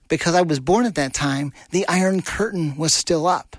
because 0.07 0.35
I 0.35 0.41
was 0.41 0.59
born 0.59 0.85
at 0.85 0.95
that 0.95 1.13
time, 1.13 1.53
the 1.71 1.87
Iron 1.87 2.21
Curtain 2.21 2.77
was 2.77 2.93
still 2.93 3.27
up. 3.27 3.57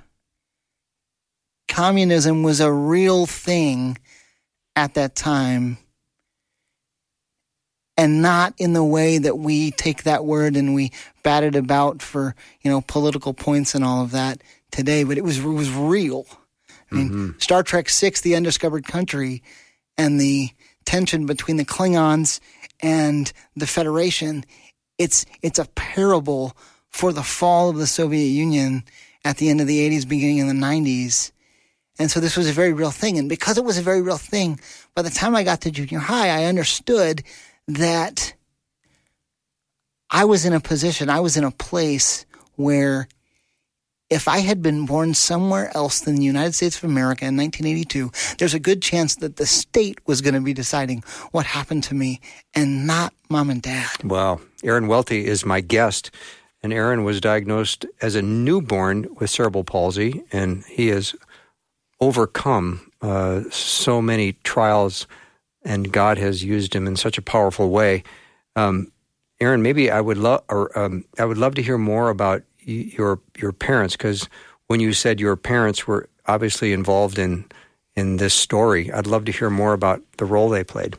Communism 1.68 2.42
was 2.42 2.60
a 2.60 2.72
real 2.72 3.26
thing 3.26 3.98
at 4.74 4.94
that 4.94 5.14
time, 5.14 5.78
and 7.98 8.22
not 8.22 8.54
in 8.58 8.72
the 8.72 8.84
way 8.84 9.18
that 9.18 9.38
we 9.38 9.72
take 9.72 10.04
that 10.04 10.24
word 10.24 10.56
and 10.56 10.72
we 10.72 10.92
bat 11.24 11.42
it 11.42 11.56
about 11.56 12.00
for 12.00 12.36
you 12.62 12.70
know 12.70 12.80
political 12.80 13.34
points 13.34 13.74
and 13.74 13.84
all 13.84 14.02
of 14.02 14.12
that 14.12 14.40
today. 14.70 15.02
But 15.02 15.18
it 15.18 15.24
was 15.24 15.38
it 15.38 15.44
was 15.44 15.70
real. 15.70 16.24
I 16.90 16.94
mean, 16.94 17.10
mm-hmm. 17.10 17.38
Star 17.38 17.62
Trek 17.62 17.88
Six: 17.90 18.22
The 18.22 18.36
Undiscovered 18.36 18.86
Country, 18.86 19.42
and 19.98 20.18
the 20.18 20.50
tension 20.86 21.26
between 21.26 21.58
the 21.58 21.64
Klingons 21.64 22.40
and 22.80 23.30
the 23.56 23.66
Federation. 23.66 24.44
It's 24.96 25.26
it's 25.42 25.58
a 25.58 25.66
parable 25.66 26.56
for 26.88 27.12
the 27.12 27.22
fall 27.22 27.68
of 27.68 27.76
the 27.76 27.86
Soviet 27.86 28.28
Union 28.28 28.84
at 29.24 29.36
the 29.36 29.50
end 29.50 29.60
of 29.60 29.66
the 29.66 29.88
80s, 29.90 30.08
beginning 30.08 30.40
of 30.40 30.48
the 30.48 30.54
90s. 30.54 31.32
And 31.98 32.10
so 32.10 32.20
this 32.20 32.36
was 32.36 32.48
a 32.48 32.52
very 32.52 32.72
real 32.72 32.90
thing. 32.90 33.18
And 33.18 33.28
because 33.28 33.58
it 33.58 33.64
was 33.64 33.76
a 33.76 33.82
very 33.82 34.00
real 34.00 34.16
thing, 34.16 34.58
by 34.94 35.02
the 35.02 35.10
time 35.10 35.34
I 35.34 35.42
got 35.42 35.60
to 35.62 35.70
junior 35.70 35.98
high, 35.98 36.28
I 36.28 36.44
understood 36.44 37.22
that 37.68 38.34
I 40.10 40.24
was 40.24 40.44
in 40.44 40.52
a 40.52 40.60
position, 40.60 41.08
I 41.10 41.20
was 41.20 41.36
in 41.36 41.44
a 41.44 41.50
place 41.50 42.26
where 42.56 43.08
if 44.10 44.26
I 44.26 44.38
had 44.38 44.62
been 44.62 44.86
born 44.86 45.12
somewhere 45.12 45.70
else 45.76 46.00
than 46.00 46.16
the 46.16 46.22
United 46.22 46.54
States 46.54 46.78
of 46.78 46.84
America 46.84 47.26
in 47.26 47.36
1982, 47.36 48.10
there's 48.38 48.54
a 48.54 48.58
good 48.58 48.80
chance 48.80 49.16
that 49.16 49.36
the 49.36 49.44
state 49.44 49.98
was 50.06 50.22
going 50.22 50.34
to 50.34 50.40
be 50.40 50.54
deciding 50.54 51.04
what 51.30 51.44
happened 51.44 51.84
to 51.84 51.94
me 51.94 52.20
and 52.54 52.86
not 52.86 53.12
mom 53.28 53.50
and 53.50 53.60
dad. 53.60 54.02
Wow. 54.02 54.40
Aaron 54.64 54.88
Welty 54.88 55.26
is 55.26 55.44
my 55.44 55.60
guest. 55.60 56.10
And 56.62 56.72
Aaron 56.72 57.04
was 57.04 57.20
diagnosed 57.20 57.86
as 58.02 58.14
a 58.16 58.22
newborn 58.22 59.14
with 59.20 59.30
cerebral 59.30 59.62
palsy, 59.62 60.24
and 60.32 60.64
he 60.64 60.88
has 60.88 61.14
overcome 62.00 62.90
uh, 63.00 63.42
so 63.50 64.02
many 64.02 64.32
trials, 64.42 65.06
and 65.64 65.92
God 65.92 66.18
has 66.18 66.44
used 66.44 66.74
him 66.74 66.86
in 66.86 66.96
such 66.96 67.18
a 67.18 67.22
powerful 67.22 67.70
way. 67.70 68.02
Um, 68.56 68.92
Aaron, 69.40 69.62
maybe 69.62 69.90
I 69.90 70.00
would 70.00 70.18
love, 70.18 70.42
or 70.48 70.76
um, 70.78 71.04
I 71.18 71.24
would 71.24 71.38
love 71.38 71.54
to 71.56 71.62
hear 71.62 71.78
more 71.78 72.10
about 72.10 72.42
y- 72.66 72.90
your 72.96 73.20
your 73.36 73.52
parents, 73.52 73.96
because 73.96 74.28
when 74.66 74.80
you 74.80 74.92
said 74.92 75.20
your 75.20 75.36
parents 75.36 75.86
were 75.86 76.08
obviously 76.26 76.72
involved 76.72 77.18
in 77.18 77.44
in 77.96 78.16
this 78.18 78.34
story, 78.34 78.92
I'd 78.92 79.06
love 79.06 79.24
to 79.26 79.32
hear 79.32 79.50
more 79.50 79.72
about 79.72 80.02
the 80.18 80.24
role 80.24 80.48
they 80.48 80.64
played. 80.64 80.96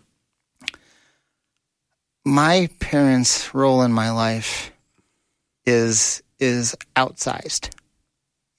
my 2.25 2.69
parents' 2.79 3.53
role 3.53 3.81
in 3.81 3.91
my 3.91 4.11
life 4.11 4.71
is 5.65 6.21
is 6.39 6.75
outsized 6.95 7.69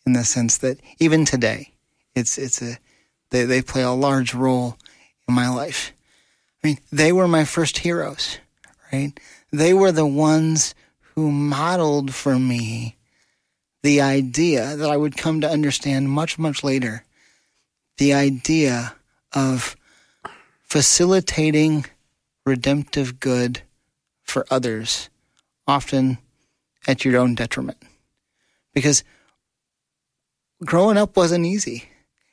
in 0.07 0.13
the 0.13 0.25
sense 0.25 0.59
that 0.59 0.79
even 0.99 1.25
today 1.25 1.73
it's 2.15 2.39
it's 2.39 2.63
a 2.63 2.79
they, 3.31 3.45
they 3.45 3.63
play 3.63 3.83
a 3.83 3.91
large 3.93 4.35
role 4.35 4.77
in 5.31 5.35
my 5.35 5.49
life. 5.49 5.93
I 6.63 6.67
mean, 6.67 6.79
they 6.93 7.13
were 7.13 7.29
my 7.29 7.45
first 7.45 7.79
heroes, 7.79 8.39
right? 8.93 9.19
They 9.51 9.73
were 9.73 9.93
the 9.93 10.07
ones 10.07 10.75
who 11.15 11.31
modeled 11.31 12.15
for 12.15 12.39
me 12.39 12.97
the 13.83 14.01
idea 14.03 14.77
that 14.77 14.91
I 14.91 14.97
would 14.97 15.17
come 15.17 15.41
to 15.41 15.51
understand 15.51 16.11
much, 16.11 16.39
much 16.39 16.63
later. 16.63 17.05
The 17.97 18.13
idea 18.13 18.95
of 19.33 19.77
facilitating 20.63 21.87
redemptive 22.45 23.21
good 23.21 23.63
for 24.23 24.47
others, 24.51 25.09
often 25.67 26.19
at 26.87 27.05
your 27.05 27.19
own 27.19 27.35
detriment. 27.35 27.79
Because 28.75 29.03
growing 30.65 30.97
up 30.97 31.17
wasn't 31.17 31.47
easy. 31.47 31.89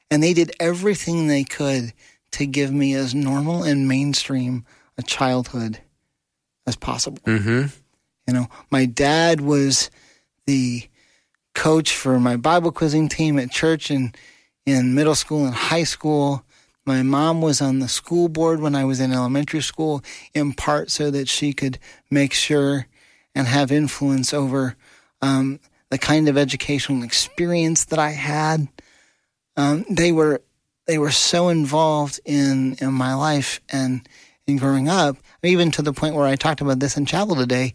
And 0.10 0.24
they 0.24 0.34
did 0.34 0.52
everything 0.60 1.28
they 1.28 1.44
could 1.44 1.94
to 2.38 2.46
give 2.46 2.72
me 2.72 2.94
as 2.94 3.16
normal 3.16 3.64
and 3.64 3.88
mainstream 3.88 4.64
a 4.96 5.02
childhood 5.02 5.80
as 6.68 6.76
possible. 6.76 7.18
Mm-hmm. 7.26 7.66
You 8.28 8.34
know, 8.34 8.48
my 8.70 8.86
dad 8.86 9.42
was 9.42 9.90
the 10.46 10.88
coach 11.56 11.96
for 11.96 12.20
my 12.20 12.38
Bible 12.38 12.72
quizzing 12.72 13.10
team 13.10 13.40
at 13.40 13.50
church 13.50 13.90
and 13.90 14.16
in 14.68 14.94
middle 14.94 15.16
school 15.16 15.46
and 15.46 15.56
high 15.56 15.84
school. 15.84 16.44
My 16.86 17.02
mom 17.02 17.42
was 17.42 17.60
on 17.60 17.80
the 17.80 17.88
school 17.88 18.30
board 18.30 18.60
when 18.60 18.76
I 18.76 18.86
was 18.86 19.00
in 19.00 19.12
elementary 19.12 19.62
school, 19.62 20.04
in 20.36 20.54
part 20.54 20.92
so 20.92 21.10
that 21.10 21.28
she 21.28 21.54
could 21.54 21.80
make 22.12 22.34
sure 22.34 22.86
and 23.34 23.48
have 23.48 23.72
influence 23.72 24.32
over 24.32 24.76
um, 25.24 25.60
the 25.90 25.98
kind 25.98 26.30
of 26.30 26.38
educational 26.38 27.02
experience 27.02 27.86
that 27.86 27.98
I 27.98 28.12
had. 28.12 28.68
Um, 29.56 29.86
they 29.90 30.12
were 30.12 30.44
they 30.88 30.98
were 30.98 31.12
so 31.12 31.50
involved 31.50 32.20
in 32.26 32.76
in 32.82 32.94
my 32.94 33.14
life 33.14 33.62
and 33.70 34.08
in 34.48 34.58
growing 34.58 34.88
up, 34.88 35.18
even 35.44 35.72
to 35.72 35.82
the 35.82 35.94
point 35.94 36.16
where 36.16 36.26
I 36.26 36.36
talked 36.36 36.62
about 36.62 36.80
this 36.80 36.96
in 36.98 37.06
chapel 37.06 37.36
today. 37.36 37.74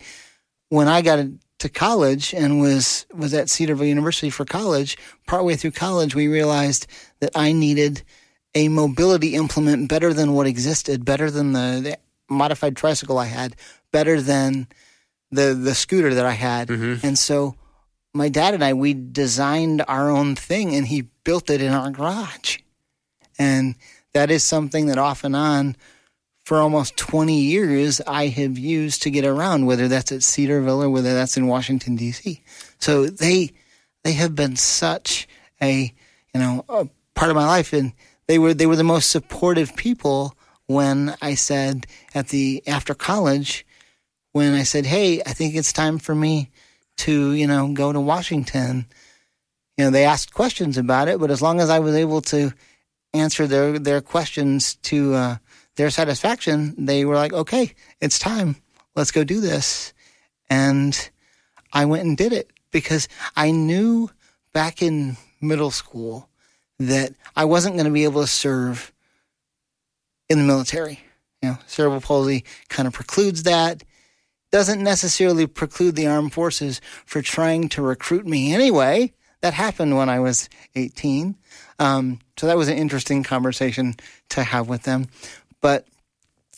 When 0.70 0.88
I 0.88 1.02
got 1.02 1.26
to 1.58 1.68
college 1.68 2.32
and 2.34 2.60
was 2.60 3.06
was 3.12 3.34
at 3.34 3.50
Cedarville 3.50 3.86
University 3.86 4.30
for 4.30 4.44
college, 4.44 4.96
partway 5.26 5.54
through 5.56 5.72
college, 5.72 6.14
we 6.14 6.28
realized 6.28 6.86
that 7.20 7.30
I 7.34 7.52
needed 7.52 8.02
a 8.54 8.68
mobility 8.68 9.34
implement 9.34 9.88
better 9.88 10.12
than 10.12 10.32
what 10.34 10.46
existed, 10.46 11.04
better 11.04 11.30
than 11.30 11.52
the, 11.52 11.80
the 11.82 11.98
modified 12.34 12.76
tricycle 12.76 13.18
I 13.18 13.26
had, 13.26 13.54
better 13.92 14.20
than 14.20 14.66
the 15.30 15.54
the 15.54 15.74
scooter 15.74 16.14
that 16.14 16.26
I 16.26 16.32
had, 16.32 16.68
Mm-hmm. 16.68 17.06
and 17.06 17.18
so 17.18 17.54
my 18.14 18.28
dad 18.28 18.52
and 18.54 18.62
I 18.64 18.72
we 18.74 18.92
designed 18.94 19.82
our 19.88 20.10
own 20.10 20.36
thing, 20.36 20.74
and 20.74 20.86
he 20.86 21.02
built 21.24 21.48
it 21.50 21.62
in 21.62 21.72
our 21.72 21.90
garage, 21.90 22.58
and 23.38 23.74
that 24.14 24.30
is 24.30 24.44
something 24.44 24.86
that 24.86 24.98
off 24.98 25.24
and 25.24 25.34
on 25.34 25.76
for 26.44 26.58
almost 26.58 26.96
20 26.96 27.40
years 27.40 28.00
I 28.06 28.26
have 28.26 28.58
used 28.58 29.02
to 29.02 29.10
get 29.10 29.24
around, 29.24 29.66
whether 29.66 29.88
that's 29.88 30.12
at 30.12 30.22
Cedarville 30.22 30.82
or 30.82 30.90
whether 30.90 31.14
that's 31.14 31.36
in 31.36 31.46
Washington 31.46 31.96
D.C. 31.96 32.42
So 32.78 33.06
they 33.06 33.52
they 34.04 34.12
have 34.12 34.34
been 34.34 34.56
such 34.56 35.28
a 35.60 35.92
you 36.34 36.40
know 36.40 36.64
a 36.68 36.88
part 37.14 37.30
of 37.30 37.36
my 37.36 37.46
life, 37.46 37.72
and 37.72 37.92
they 38.26 38.38
were 38.38 38.54
they 38.54 38.66
were 38.66 38.76
the 38.76 38.84
most 38.84 39.10
supportive 39.10 39.76
people 39.76 40.36
when 40.66 41.14
I 41.22 41.34
said 41.34 41.86
at 42.14 42.28
the 42.28 42.62
after 42.66 42.94
college 42.94 43.64
when 44.32 44.54
I 44.54 44.64
said, 44.64 44.86
"Hey, 44.86 45.20
I 45.24 45.32
think 45.32 45.54
it's 45.54 45.72
time 45.72 45.98
for 45.98 46.14
me 46.14 46.50
to 46.98 47.32
you 47.32 47.46
know 47.46 47.72
go 47.72 47.92
to 47.92 48.00
Washington." 48.00 48.86
You 49.78 49.84
know, 49.84 49.90
they 49.90 50.04
asked 50.04 50.34
questions 50.34 50.76
about 50.76 51.08
it, 51.08 51.18
but 51.18 51.30
as 51.30 51.40
long 51.40 51.60
as 51.60 51.70
I 51.70 51.78
was 51.78 51.94
able 51.94 52.20
to 52.22 52.52
answer 53.14 53.46
their 53.46 53.78
their 53.78 54.00
questions 54.00 54.76
to 54.76 55.14
uh, 55.14 55.36
their 55.76 55.90
satisfaction, 55.90 56.74
they 56.78 57.04
were 57.04 57.16
like, 57.16 57.32
"Okay, 57.32 57.72
it's 58.00 58.18
time. 58.18 58.56
Let's 58.94 59.10
go 59.10 59.24
do 59.24 59.40
this." 59.40 59.92
And 60.50 61.10
I 61.72 61.84
went 61.84 62.04
and 62.04 62.16
did 62.16 62.32
it 62.32 62.50
because 62.70 63.08
I 63.36 63.50
knew 63.50 64.10
back 64.52 64.82
in 64.82 65.16
middle 65.40 65.70
school 65.70 66.28
that 66.78 67.12
I 67.36 67.44
wasn't 67.44 67.76
going 67.76 67.86
to 67.86 67.92
be 67.92 68.04
able 68.04 68.22
to 68.22 68.26
serve 68.26 68.92
in 70.28 70.38
the 70.38 70.44
military. 70.44 71.00
You 71.40 71.50
know, 71.50 71.58
cerebral 71.66 72.00
palsy 72.00 72.44
kind 72.68 72.86
of 72.86 72.94
precludes 72.94 73.44
that. 73.44 73.82
Doesn't 74.50 74.82
necessarily 74.82 75.46
preclude 75.46 75.96
the 75.96 76.06
armed 76.06 76.32
forces 76.32 76.80
for 77.06 77.22
trying 77.22 77.68
to 77.70 77.82
recruit 77.82 78.26
me 78.26 78.52
anyway. 78.52 79.12
That 79.40 79.54
happened 79.54 79.96
when 79.96 80.08
I 80.08 80.20
was 80.20 80.48
18. 80.76 81.36
Um, 81.78 82.20
so 82.42 82.48
that 82.48 82.56
was 82.56 82.66
an 82.66 82.76
interesting 82.76 83.22
conversation 83.22 83.94
to 84.30 84.42
have 84.42 84.68
with 84.68 84.82
them. 84.82 85.06
But, 85.60 85.86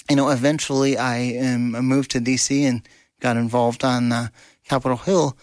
you 0.09 0.17
know, 0.17 0.31
eventually 0.31 0.97
I 0.97 1.37
um, 1.37 1.73
moved 1.73 2.13
to 2.13 2.21
DC 2.21 2.63
and 2.63 2.81
got 3.21 3.37
involved 3.37 3.85
on 3.85 4.11
uh, 4.11 4.29
Capitol 4.67 4.97
Hill 4.97 5.37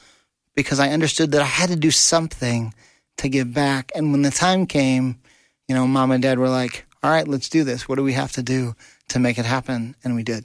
because 0.55 0.79
I 0.79 0.89
understood 0.89 1.31
that 1.33 1.43
I 1.43 1.45
had 1.45 1.69
to 1.69 1.75
do 1.75 1.91
something 1.91 2.73
to 3.17 3.29
give 3.29 3.53
back. 3.53 3.91
And 3.93 4.11
when 4.11 4.23
the 4.23 4.31
time 4.31 4.65
came, 4.65 5.19
you 5.67 5.75
know, 5.75 5.85
mom 5.85 6.09
and 6.09 6.23
dad 6.23 6.39
were 6.39 6.49
like, 6.49 6.87
all 7.03 7.11
right, 7.11 7.27
let's 7.27 7.47
do 7.47 7.63
this. 7.63 7.87
What 7.87 7.97
do 7.97 8.03
we 8.03 8.13
have 8.13 8.31
to 8.31 8.41
do 8.41 8.73
to 9.09 9.19
make 9.19 9.37
it 9.37 9.45
happen? 9.45 9.95
And 10.03 10.15
we 10.15 10.23
did. 10.23 10.43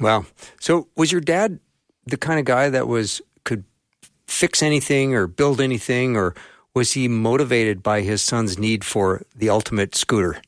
Wow. 0.00 0.26
So 0.58 0.88
was 0.96 1.12
your 1.12 1.20
dad 1.20 1.60
the 2.06 2.16
kind 2.16 2.40
of 2.40 2.44
guy 2.44 2.70
that 2.70 2.88
was 2.88 3.22
could 3.44 3.62
fix 4.26 4.64
anything 4.64 5.14
or 5.14 5.28
build 5.28 5.60
anything 5.60 6.16
or 6.16 6.34
was 6.74 6.92
he 6.92 7.08
motivated 7.08 7.82
by 7.82 8.02
his 8.02 8.22
son's 8.22 8.58
need 8.58 8.84
for 8.84 9.22
the 9.34 9.48
ultimate 9.50 9.94
scooter? 9.94 10.40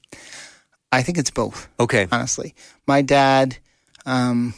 I 0.92 1.02
think 1.02 1.18
it's 1.18 1.30
both, 1.30 1.68
Okay. 1.78 2.08
honestly. 2.10 2.54
My 2.86 3.02
dad 3.02 3.58
um, 4.06 4.54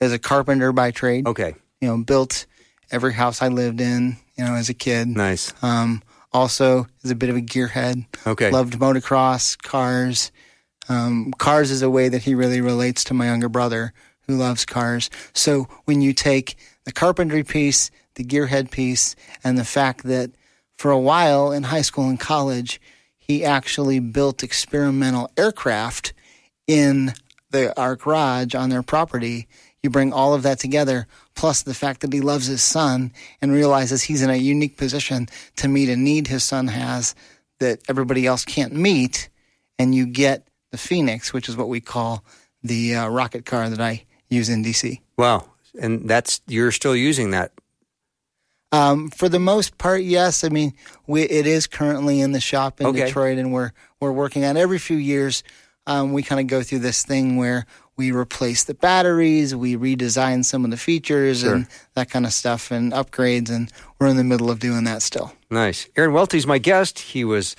is 0.00 0.12
a 0.12 0.18
carpenter 0.18 0.72
by 0.72 0.90
trade. 0.90 1.26
Okay. 1.26 1.54
You 1.80 1.88
know, 1.88 1.96
built 1.98 2.46
every 2.90 3.12
house 3.14 3.42
I 3.42 3.48
lived 3.48 3.80
in, 3.80 4.16
you 4.36 4.44
know, 4.44 4.54
as 4.54 4.68
a 4.68 4.74
kid. 4.74 5.08
Nice. 5.08 5.52
Um, 5.62 6.02
also 6.32 6.86
is 7.02 7.10
a 7.10 7.14
bit 7.16 7.30
of 7.30 7.36
a 7.36 7.40
gearhead. 7.40 8.06
Okay. 8.26 8.50
Loved 8.50 8.78
motocross, 8.78 9.60
cars. 9.60 10.30
Um, 10.88 11.32
cars 11.38 11.70
is 11.70 11.82
a 11.82 11.90
way 11.90 12.08
that 12.08 12.22
he 12.22 12.34
really 12.34 12.60
relates 12.60 13.02
to 13.04 13.14
my 13.14 13.26
younger 13.26 13.48
brother 13.48 13.92
who 14.28 14.36
loves 14.36 14.64
cars. 14.64 15.10
So 15.34 15.68
when 15.84 16.00
you 16.00 16.12
take 16.12 16.56
the 16.84 16.92
carpentry 16.92 17.42
piece, 17.42 17.90
the 18.14 18.24
gearhead 18.24 18.70
piece, 18.70 19.16
and 19.42 19.58
the 19.58 19.64
fact 19.64 20.04
that 20.04 20.30
for 20.76 20.90
a 20.90 20.98
while 20.98 21.52
in 21.52 21.64
high 21.64 21.82
school 21.82 22.08
and 22.08 22.20
college, 22.20 22.80
he 23.18 23.44
actually 23.44 23.98
built 23.98 24.42
experimental 24.42 25.30
aircraft 25.36 26.12
in 26.66 27.12
the 27.50 27.78
our 27.80 27.96
garage 27.96 28.54
on 28.54 28.70
their 28.70 28.82
property. 28.82 29.48
You 29.82 29.90
bring 29.90 30.12
all 30.12 30.34
of 30.34 30.42
that 30.42 30.58
together, 30.58 31.06
plus 31.34 31.62
the 31.62 31.74
fact 31.74 32.00
that 32.00 32.12
he 32.12 32.20
loves 32.20 32.46
his 32.46 32.62
son 32.62 33.12
and 33.40 33.52
realizes 33.52 34.02
he's 34.02 34.22
in 34.22 34.30
a 34.30 34.36
unique 34.36 34.76
position 34.76 35.28
to 35.56 35.68
meet 35.68 35.88
a 35.88 35.96
need 35.96 36.26
his 36.26 36.44
son 36.44 36.68
has 36.68 37.14
that 37.58 37.80
everybody 37.88 38.26
else 38.26 38.44
can't 38.44 38.72
meet, 38.72 39.28
and 39.78 39.94
you 39.94 40.06
get 40.06 40.46
the 40.72 40.78
Phoenix, 40.78 41.32
which 41.32 41.48
is 41.48 41.56
what 41.56 41.68
we 41.68 41.80
call 41.80 42.24
the 42.62 42.96
uh, 42.96 43.08
rocket 43.08 43.46
car 43.46 43.70
that 43.70 43.80
I 43.80 44.04
use 44.28 44.48
in 44.48 44.64
DC. 44.64 45.00
Wow. 45.16 45.46
And 45.80 46.08
that's 46.08 46.40
you're 46.46 46.72
still 46.72 46.96
using 46.96 47.30
that. 47.30 47.52
Um, 48.72 49.10
for 49.10 49.28
the 49.28 49.38
most 49.38 49.78
part, 49.78 50.02
yes. 50.02 50.44
I 50.44 50.48
mean, 50.48 50.74
we, 51.06 51.22
it 51.22 51.46
is 51.46 51.66
currently 51.66 52.20
in 52.20 52.32
the 52.32 52.40
shop 52.40 52.80
in 52.80 52.88
Okay. 52.88 53.04
Detroit, 53.06 53.38
and 53.38 53.52
we're 53.52 53.72
we're 54.00 54.12
working 54.12 54.44
on 54.44 54.56
it. 54.56 54.60
every 54.60 54.78
few 54.78 54.96
years. 54.96 55.42
Um, 55.88 56.12
we 56.12 56.22
kind 56.24 56.40
of 56.40 56.48
go 56.48 56.62
through 56.64 56.80
this 56.80 57.04
thing 57.04 57.36
where 57.36 57.64
we 57.96 58.10
replace 58.10 58.64
the 58.64 58.74
batteries, 58.74 59.54
we 59.54 59.76
redesign 59.76 60.44
some 60.44 60.64
of 60.64 60.70
the 60.72 60.76
features 60.76 61.44
and 61.44 61.66
that 61.94 62.10
kind 62.10 62.26
of 62.26 62.32
stuff, 62.32 62.70
and 62.72 62.92
upgrades. 62.92 63.48
And 63.50 63.72
we're 63.98 64.08
in 64.08 64.16
the 64.16 64.24
middle 64.24 64.50
of 64.50 64.58
doing 64.58 64.82
that 64.84 65.00
still. 65.02 65.32
Nice. 65.48 65.88
Aaron 65.96 66.12
Welty's 66.12 66.46
my 66.46 66.58
guest. 66.58 66.98
He 66.98 67.24
was 67.24 67.54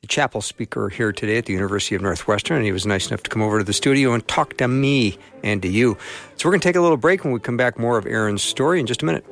the 0.00 0.06
chapel 0.06 0.40
speaker 0.40 0.88
here 0.90 1.12
today 1.12 1.38
at 1.38 1.46
the 1.46 1.52
University 1.52 1.96
of 1.96 2.02
Northwestern, 2.02 2.56
and 2.56 2.64
he 2.64 2.72
was 2.72 2.86
nice 2.86 3.08
enough 3.08 3.24
to 3.24 3.30
come 3.30 3.42
over 3.42 3.58
to 3.58 3.64
the 3.64 3.72
studio 3.72 4.12
and 4.14 4.26
talk 4.28 4.56
to 4.58 4.68
me 4.68 5.18
and 5.42 5.60
to 5.62 5.68
you. 5.68 5.98
So 6.36 6.48
we're 6.48 6.52
going 6.52 6.60
to 6.60 6.68
take 6.68 6.76
a 6.76 6.80
little 6.80 6.96
break 6.96 7.24
when 7.24 7.32
we 7.32 7.40
come 7.40 7.56
back. 7.56 7.78
More 7.80 7.98
of 7.98 8.06
Aaron's 8.06 8.42
story 8.42 8.78
in 8.78 8.86
just 8.86 9.02
a 9.02 9.04
minute. 9.06 9.26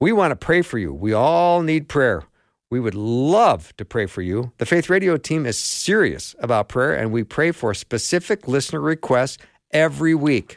We 0.00 0.12
want 0.12 0.32
to 0.32 0.36
pray 0.36 0.62
for 0.62 0.78
you. 0.78 0.92
We 0.92 1.12
all 1.12 1.62
need 1.62 1.88
prayer. 1.88 2.24
We 2.70 2.80
would 2.80 2.94
love 2.94 3.74
to 3.76 3.84
pray 3.84 4.06
for 4.06 4.22
you. 4.22 4.52
The 4.58 4.66
Faith 4.66 4.90
Radio 4.90 5.16
team 5.16 5.46
is 5.46 5.56
serious 5.56 6.34
about 6.40 6.68
prayer, 6.68 6.92
and 6.92 7.12
we 7.12 7.22
pray 7.22 7.52
for 7.52 7.72
specific 7.72 8.48
listener 8.48 8.80
requests 8.80 9.38
every 9.70 10.14
week. 10.14 10.56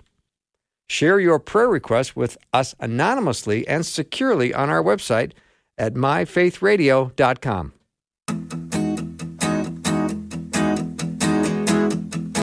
Share 0.88 1.20
your 1.20 1.38
prayer 1.38 1.70
requests 1.70 2.16
with 2.16 2.38
us 2.54 2.74
anonymously 2.80 3.68
and 3.68 3.86
securely 3.86 4.54
on 4.54 4.70
our 4.70 4.82
website 4.82 5.34
at 5.78 5.94
myfaithradio.com. 5.94 7.74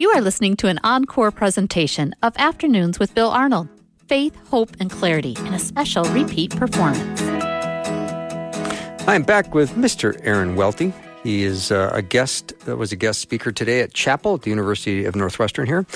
You 0.00 0.10
are 0.10 0.20
listening 0.20 0.54
to 0.56 0.68
an 0.68 0.78
encore 0.84 1.30
presentation 1.32 2.14
of 2.22 2.34
Afternoons 2.36 2.98
with 2.98 3.14
Bill 3.14 3.30
Arnold 3.30 3.68
Faith, 4.08 4.36
Hope, 4.48 4.70
and 4.80 4.90
Clarity 4.90 5.36
in 5.40 5.54
a 5.54 5.58
special 5.58 6.04
repeat 6.06 6.54
performance. 6.56 7.22
I'm 9.06 9.22
back 9.22 9.54
with 9.54 9.72
Mr. 9.72 10.18
Aaron 10.22 10.56
Welty. 10.56 10.92
He 11.22 11.44
is 11.44 11.70
uh, 11.70 11.90
a 11.92 12.02
guest 12.02 12.52
that 12.66 12.76
was 12.76 12.92
a 12.92 12.96
guest 12.96 13.20
speaker 13.20 13.52
today 13.52 13.80
at 13.80 13.94
Chapel 13.94 14.34
at 14.34 14.42
the 14.42 14.50
University 14.50 15.04
of 15.04 15.16
Northwestern 15.16 15.66
here, 15.66 15.86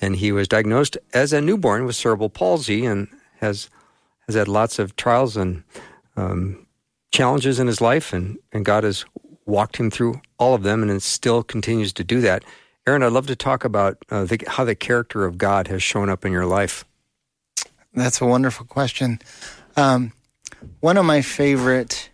and 0.00 0.16
he 0.16 0.32
was 0.32 0.48
diagnosed 0.48 0.98
as 1.12 1.32
a 1.32 1.40
newborn 1.40 1.86
with 1.86 1.96
cerebral 1.96 2.30
palsy 2.30 2.84
and 2.84 3.08
has 3.40 3.70
has 4.26 4.34
had 4.34 4.48
lots 4.48 4.78
of 4.78 4.96
trials 4.96 5.36
and 5.36 5.62
um, 6.16 6.66
challenges 7.12 7.58
in 7.58 7.66
his 7.66 7.80
life, 7.80 8.12
and 8.12 8.38
and 8.52 8.64
God 8.64 8.84
has 8.84 9.04
walked 9.46 9.76
him 9.76 9.90
through 9.90 10.20
all 10.38 10.54
of 10.54 10.62
them, 10.62 10.82
and 10.82 11.02
still 11.02 11.42
continues 11.42 11.92
to 11.94 12.04
do 12.04 12.20
that. 12.20 12.44
Aaron, 12.86 13.02
I'd 13.02 13.12
love 13.12 13.26
to 13.28 13.36
talk 13.36 13.64
about 13.64 13.96
uh, 14.10 14.24
the, 14.24 14.38
how 14.46 14.64
the 14.64 14.74
character 14.74 15.24
of 15.24 15.38
God 15.38 15.68
has 15.68 15.82
shown 15.82 16.10
up 16.10 16.26
in 16.26 16.32
your 16.32 16.44
life. 16.44 16.84
That's 17.94 18.20
a 18.20 18.26
wonderful 18.26 18.66
question. 18.66 19.20
Um, 19.76 20.12
one 20.80 20.96
of 20.96 21.04
my 21.04 21.22
favorite 21.22 22.10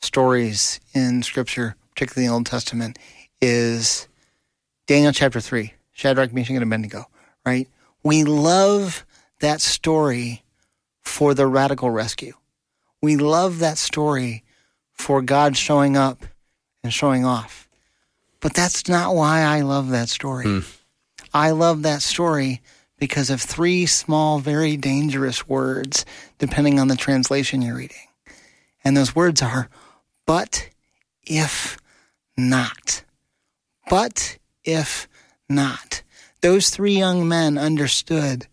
stories 0.00 0.80
in 0.94 1.22
Scripture, 1.22 1.76
particularly 1.94 2.26
in 2.26 2.30
the 2.30 2.34
Old 2.34 2.46
Testament, 2.46 2.98
is 3.40 4.06
Daniel 4.86 5.12
chapter 5.12 5.40
3, 5.40 5.72
Shadrach, 5.92 6.32
Meshach, 6.32 6.54
and 6.54 6.62
Abednego, 6.62 7.06
right? 7.46 7.68
We 8.02 8.24
love 8.24 9.06
that 9.40 9.60
story 9.60 10.42
for 11.02 11.34
the 11.34 11.46
radical 11.46 11.90
rescue. 11.90 12.34
We 13.00 13.16
love 13.16 13.60
that 13.60 13.78
story 13.78 14.44
for 14.92 15.22
God 15.22 15.56
showing 15.56 15.96
up 15.96 16.24
and 16.82 16.92
showing 16.92 17.24
off. 17.24 17.68
But 18.40 18.54
that's 18.54 18.88
not 18.88 19.14
why 19.14 19.40
I 19.40 19.62
love 19.62 19.88
that 19.90 20.08
story. 20.08 20.44
Mm. 20.44 20.78
I 21.32 21.50
love 21.50 21.82
that 21.82 22.02
story 22.02 22.60
because 22.98 23.30
of 23.30 23.40
three 23.40 23.86
small, 23.86 24.38
very 24.38 24.76
dangerous 24.76 25.48
words, 25.48 26.04
depending 26.38 26.80
on 26.80 26.88
the 26.88 26.96
translation 26.96 27.62
you're 27.62 27.76
reading. 27.76 27.96
And 28.84 28.96
those 28.96 29.14
words 29.14 29.42
are, 29.42 29.68
but 30.26 30.68
if 31.24 31.78
not. 32.36 33.04
But 33.88 34.38
if 34.64 35.08
not. 35.48 36.02
Those 36.40 36.70
three 36.70 36.96
young 36.96 37.28
men 37.28 37.58
understood 37.58 38.46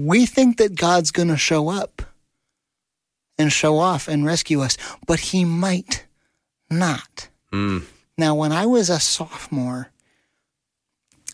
we 0.00 0.24
think 0.24 0.56
that 0.56 0.76
God's 0.76 1.10
going 1.10 1.28
to 1.28 1.36
show 1.36 1.68
up 1.68 2.02
and 3.38 3.52
show 3.52 3.78
off 3.78 4.08
and 4.08 4.24
rescue 4.24 4.62
us, 4.62 4.78
but 5.06 5.20
he 5.20 5.44
might 5.44 6.06
not. 6.70 7.28
Mm. 7.52 7.84
Now, 8.16 8.34
when 8.34 8.50
I 8.50 8.64
was 8.64 8.88
a 8.88 8.98
sophomore 8.98 9.90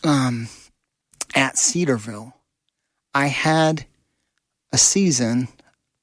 um, 0.03 0.49
Cedarville, 1.57 2.33
I 3.13 3.27
had 3.27 3.85
a 4.71 4.77
season, 4.77 5.47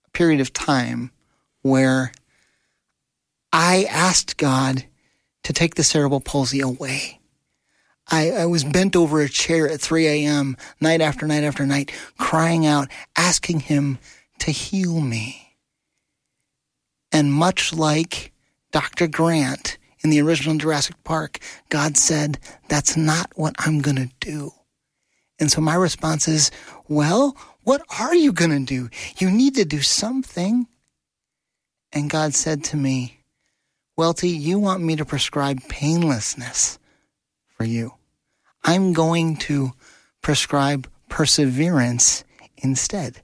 a 0.06 0.10
period 0.10 0.40
of 0.40 0.52
time 0.52 1.10
where 1.62 2.12
I 3.52 3.86
asked 3.88 4.36
God 4.36 4.84
to 5.44 5.52
take 5.52 5.76
the 5.76 5.84
cerebral 5.84 6.20
palsy 6.20 6.60
away. 6.60 7.20
I, 8.10 8.30
I, 8.32 8.46
was 8.46 8.64
bent 8.64 8.96
over 8.96 9.20
a 9.20 9.28
chair 9.28 9.68
at 9.68 9.80
3 9.80 10.06
a.m., 10.06 10.56
night 10.80 11.00
after 11.00 11.26
night 11.26 11.44
after 11.44 11.64
night, 11.64 11.90
crying 12.18 12.66
out, 12.66 12.88
asking 13.16 13.60
Him 13.60 13.98
to 14.40 14.50
heal 14.50 15.00
me. 15.00 15.56
And 17.12 17.32
much 17.32 17.72
like 17.72 18.32
Dr. 18.72 19.06
Grant 19.06 19.78
in 20.00 20.10
the 20.10 20.20
original 20.20 20.58
Jurassic 20.58 21.02
Park, 21.04 21.38
God 21.70 21.96
said, 21.96 22.38
That's 22.68 22.96
not 22.96 23.32
what 23.36 23.54
I'm 23.58 23.80
going 23.80 23.96
to 23.96 24.10
do. 24.20 24.52
And 25.38 25.50
so 25.50 25.60
my 25.60 25.74
response 25.74 26.28
is, 26.28 26.50
Well, 26.88 27.36
what 27.62 27.82
are 27.98 28.14
you 28.14 28.32
going 28.32 28.50
to 28.50 28.64
do? 28.64 28.90
You 29.18 29.30
need 29.30 29.54
to 29.56 29.64
do 29.64 29.80
something. 29.82 30.66
And 31.92 32.10
God 32.10 32.34
said 32.34 32.64
to 32.64 32.76
me, 32.76 33.18
Welty, 33.96 34.30
you 34.30 34.58
want 34.58 34.82
me 34.82 34.96
to 34.96 35.04
prescribe 35.04 35.60
painlessness 35.68 36.78
for 37.56 37.64
you. 37.64 37.94
I'm 38.64 38.92
going 38.92 39.36
to 39.36 39.72
prescribe 40.22 40.88
perseverance 41.08 42.24
instead. 42.56 43.22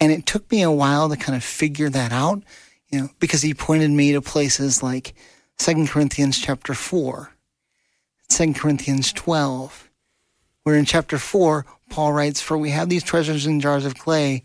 And 0.00 0.12
it 0.12 0.26
took 0.26 0.50
me 0.50 0.62
a 0.62 0.70
while 0.70 1.08
to 1.08 1.16
kind 1.16 1.36
of 1.36 1.42
figure 1.42 1.90
that 1.90 2.12
out, 2.12 2.42
you 2.88 3.00
know, 3.00 3.10
because 3.18 3.42
he 3.42 3.52
pointed 3.52 3.90
me 3.90 4.12
to 4.12 4.22
places 4.22 4.82
like 4.82 5.14
2 5.58 5.86
Corinthians 5.86 6.38
chapter 6.38 6.72
4, 6.72 7.32
2 8.28 8.52
Corinthians 8.54 9.12
12, 9.12 9.87
where 10.68 10.76
in 10.76 10.84
chapter 10.84 11.16
4, 11.16 11.64
Paul 11.88 12.12
writes, 12.12 12.42
For 12.42 12.58
we 12.58 12.68
have 12.68 12.90
these 12.90 13.02
treasures 13.02 13.46
in 13.46 13.58
jars 13.58 13.86
of 13.86 13.94
clay 13.94 14.44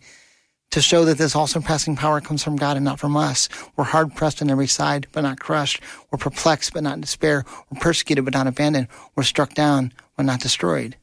to 0.72 0.82
show 0.82 1.04
that 1.04 1.18
this 1.18 1.36
all 1.36 1.48
surpassing 1.48 1.98
power 1.98 2.22
comes 2.22 2.42
from 2.42 2.56
God 2.56 2.78
and 2.78 2.86
not 2.86 2.98
from 2.98 3.18
us. 3.18 3.50
We're 3.76 3.84
hard 3.84 4.16
pressed 4.16 4.42
on 4.42 4.50
every 4.50 4.68
side, 4.68 5.08
but 5.12 5.20
not 5.20 5.42
crushed. 5.42 5.82
We're 6.10 6.20
perplexed, 6.20 6.72
but 6.72 6.84
not 6.84 6.94
in 6.94 7.02
despair. 7.02 7.44
We're 7.70 7.82
persecuted, 7.82 8.24
but 8.24 8.34
not 8.34 8.48
abandoned. 8.48 8.88
We're 9.18 9.24
struck 9.24 9.54
down, 9.54 9.92
but 10.16 10.24
not 10.24 10.40
destroyed. 10.40 10.96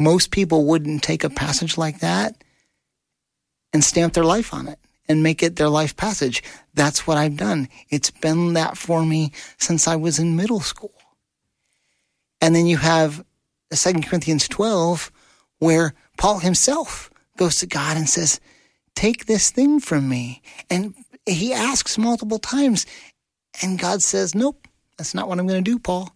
Most 0.00 0.30
people 0.30 0.64
wouldn't 0.64 1.02
take 1.02 1.22
a 1.22 1.28
passage 1.28 1.76
like 1.76 1.98
that 1.98 2.42
and 3.74 3.84
stamp 3.84 4.14
their 4.14 4.24
life 4.24 4.54
on 4.54 4.68
it 4.68 4.78
and 5.06 5.22
make 5.22 5.42
it 5.42 5.56
their 5.56 5.68
life 5.68 5.94
passage. 5.98 6.42
That's 6.72 7.06
what 7.06 7.18
I've 7.18 7.36
done. 7.36 7.68
It's 7.90 8.10
been 8.10 8.54
that 8.54 8.78
for 8.78 9.04
me 9.04 9.32
since 9.58 9.86
I 9.86 9.96
was 9.96 10.18
in 10.18 10.34
middle 10.34 10.60
school. 10.60 10.94
And 12.40 12.54
then 12.54 12.66
you 12.66 12.78
have 12.78 13.22
2 13.74 14.00
Corinthians 14.00 14.48
12, 14.48 15.10
where 15.58 15.94
Paul 16.16 16.38
himself 16.38 17.10
goes 17.36 17.56
to 17.60 17.66
God 17.66 17.96
and 17.96 18.08
says, 18.08 18.40
Take 18.94 19.26
this 19.26 19.50
thing 19.50 19.78
from 19.78 20.08
me. 20.08 20.42
And 20.70 20.94
he 21.26 21.52
asks 21.52 21.98
multiple 21.98 22.38
times, 22.38 22.86
and 23.62 23.78
God 23.78 24.02
says, 24.02 24.34
Nope, 24.34 24.66
that's 24.96 25.14
not 25.14 25.28
what 25.28 25.38
I'm 25.38 25.46
going 25.46 25.62
to 25.62 25.70
do, 25.70 25.78
Paul. 25.78 26.14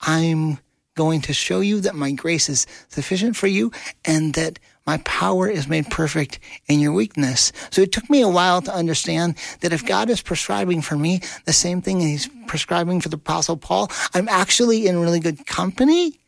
I'm 0.00 0.58
going 0.94 1.20
to 1.22 1.32
show 1.32 1.60
you 1.60 1.80
that 1.80 1.94
my 1.94 2.12
grace 2.12 2.48
is 2.48 2.66
sufficient 2.88 3.36
for 3.36 3.46
you 3.46 3.72
and 4.04 4.34
that 4.34 4.58
my 4.86 4.98
power 4.98 5.48
is 5.48 5.66
made 5.66 5.90
perfect 5.90 6.38
in 6.66 6.78
your 6.78 6.92
weakness. 6.92 7.52
So 7.70 7.82
it 7.82 7.90
took 7.90 8.08
me 8.08 8.20
a 8.20 8.28
while 8.28 8.62
to 8.62 8.74
understand 8.74 9.36
that 9.60 9.72
if 9.72 9.84
God 9.84 10.10
is 10.10 10.20
prescribing 10.20 10.82
for 10.82 10.96
me 10.96 11.20
the 11.46 11.52
same 11.52 11.80
thing 11.80 12.00
he's 12.00 12.28
prescribing 12.46 13.00
for 13.00 13.08
the 13.08 13.16
apostle 13.16 13.56
Paul, 13.56 13.90
I'm 14.12 14.28
actually 14.28 14.86
in 14.86 15.00
really 15.00 15.20
good 15.20 15.46
company. 15.46 16.20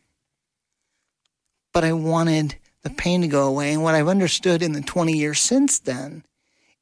But 1.77 1.83
I 1.83 1.93
wanted 1.93 2.55
the 2.81 2.89
pain 2.89 3.21
to 3.21 3.27
go 3.27 3.47
away. 3.47 3.71
And 3.71 3.83
what 3.83 3.93
I've 3.93 4.07
understood 4.07 4.63
in 4.63 4.71
the 4.71 4.81
20 4.81 5.13
years 5.13 5.39
since 5.39 5.77
then 5.77 6.23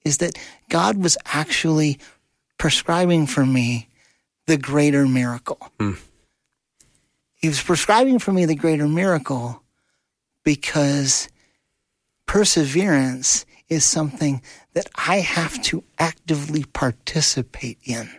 is 0.05 0.19
that 0.19 0.39
God 0.69 1.03
was 1.03 1.17
actually 1.25 1.99
prescribing 2.57 3.27
for 3.27 3.45
me 3.45 3.89
the 4.47 4.55
greater 4.55 5.05
miracle. 5.05 5.69
Mm. 5.79 5.99
He 7.33 7.49
was 7.49 7.61
prescribing 7.61 8.19
for 8.19 8.31
me 8.31 8.45
the 8.45 8.55
greater 8.55 8.87
miracle 8.87 9.61
because 10.45 11.27
perseverance 12.25 13.45
is 13.67 13.83
something 13.83 14.41
that 14.75 14.87
I 14.95 15.17
have 15.17 15.61
to 15.63 15.83
actively 15.99 16.63
participate 16.63 17.79
in. 17.83 18.09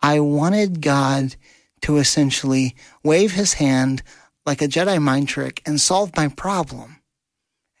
I 0.00 0.20
wanted 0.20 0.80
God 0.80 1.34
to 1.80 1.96
essentially 1.96 2.76
wave 3.02 3.32
his 3.32 3.54
hand 3.54 4.04
like 4.46 4.62
a 4.62 4.68
Jedi 4.68 5.00
mind 5.00 5.28
trick 5.28 5.62
and 5.66 5.80
solve 5.80 6.16
my 6.16 6.28
problem. 6.28 6.96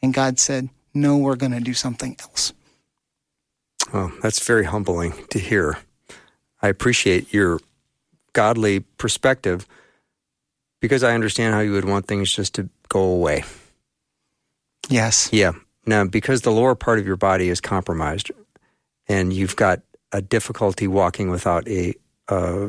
And 0.02 0.14
God 0.14 0.38
said, 0.38 0.68
No, 0.94 1.16
we're 1.16 1.36
going 1.36 1.52
to 1.52 1.60
do 1.60 1.74
something 1.74 2.16
else. 2.20 2.52
Oh, 3.92 4.12
that's 4.22 4.44
very 4.44 4.64
humbling 4.64 5.14
to 5.30 5.38
hear. 5.38 5.78
I 6.62 6.68
appreciate 6.68 7.32
your 7.32 7.60
godly 8.32 8.80
perspective 8.80 9.66
because 10.80 11.02
I 11.02 11.14
understand 11.14 11.54
how 11.54 11.60
you 11.60 11.72
would 11.72 11.84
want 11.84 12.06
things 12.06 12.32
just 12.32 12.54
to 12.54 12.68
go 12.88 13.00
away. 13.00 13.44
Yes. 14.88 15.28
Yeah. 15.32 15.52
Now, 15.86 16.04
because 16.04 16.42
the 16.42 16.52
lower 16.52 16.74
part 16.74 16.98
of 16.98 17.06
your 17.06 17.16
body 17.16 17.48
is 17.48 17.60
compromised 17.60 18.30
and 19.08 19.32
you've 19.32 19.56
got 19.56 19.80
a 20.12 20.20
difficulty 20.20 20.86
walking 20.86 21.30
without 21.30 21.66
a 21.68 21.94
uh, 22.28 22.68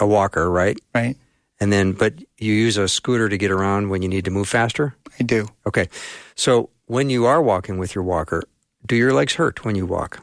a 0.00 0.06
walker, 0.06 0.50
right? 0.50 0.78
Right. 0.94 1.16
And 1.60 1.72
then, 1.72 1.92
but 1.92 2.14
you 2.38 2.52
use 2.52 2.76
a 2.76 2.86
scooter 2.88 3.28
to 3.28 3.36
get 3.36 3.50
around 3.50 3.88
when 3.88 4.00
you 4.02 4.08
need 4.08 4.24
to 4.26 4.30
move 4.30 4.48
faster? 4.48 4.94
I 5.18 5.24
do. 5.24 5.48
Okay. 5.66 5.88
So 6.36 6.70
when 6.86 7.10
you 7.10 7.26
are 7.26 7.42
walking 7.42 7.78
with 7.78 7.94
your 7.94 8.04
walker, 8.04 8.44
do 8.86 8.94
your 8.94 9.12
legs 9.12 9.34
hurt 9.34 9.64
when 9.64 9.74
you 9.74 9.84
walk? 9.84 10.20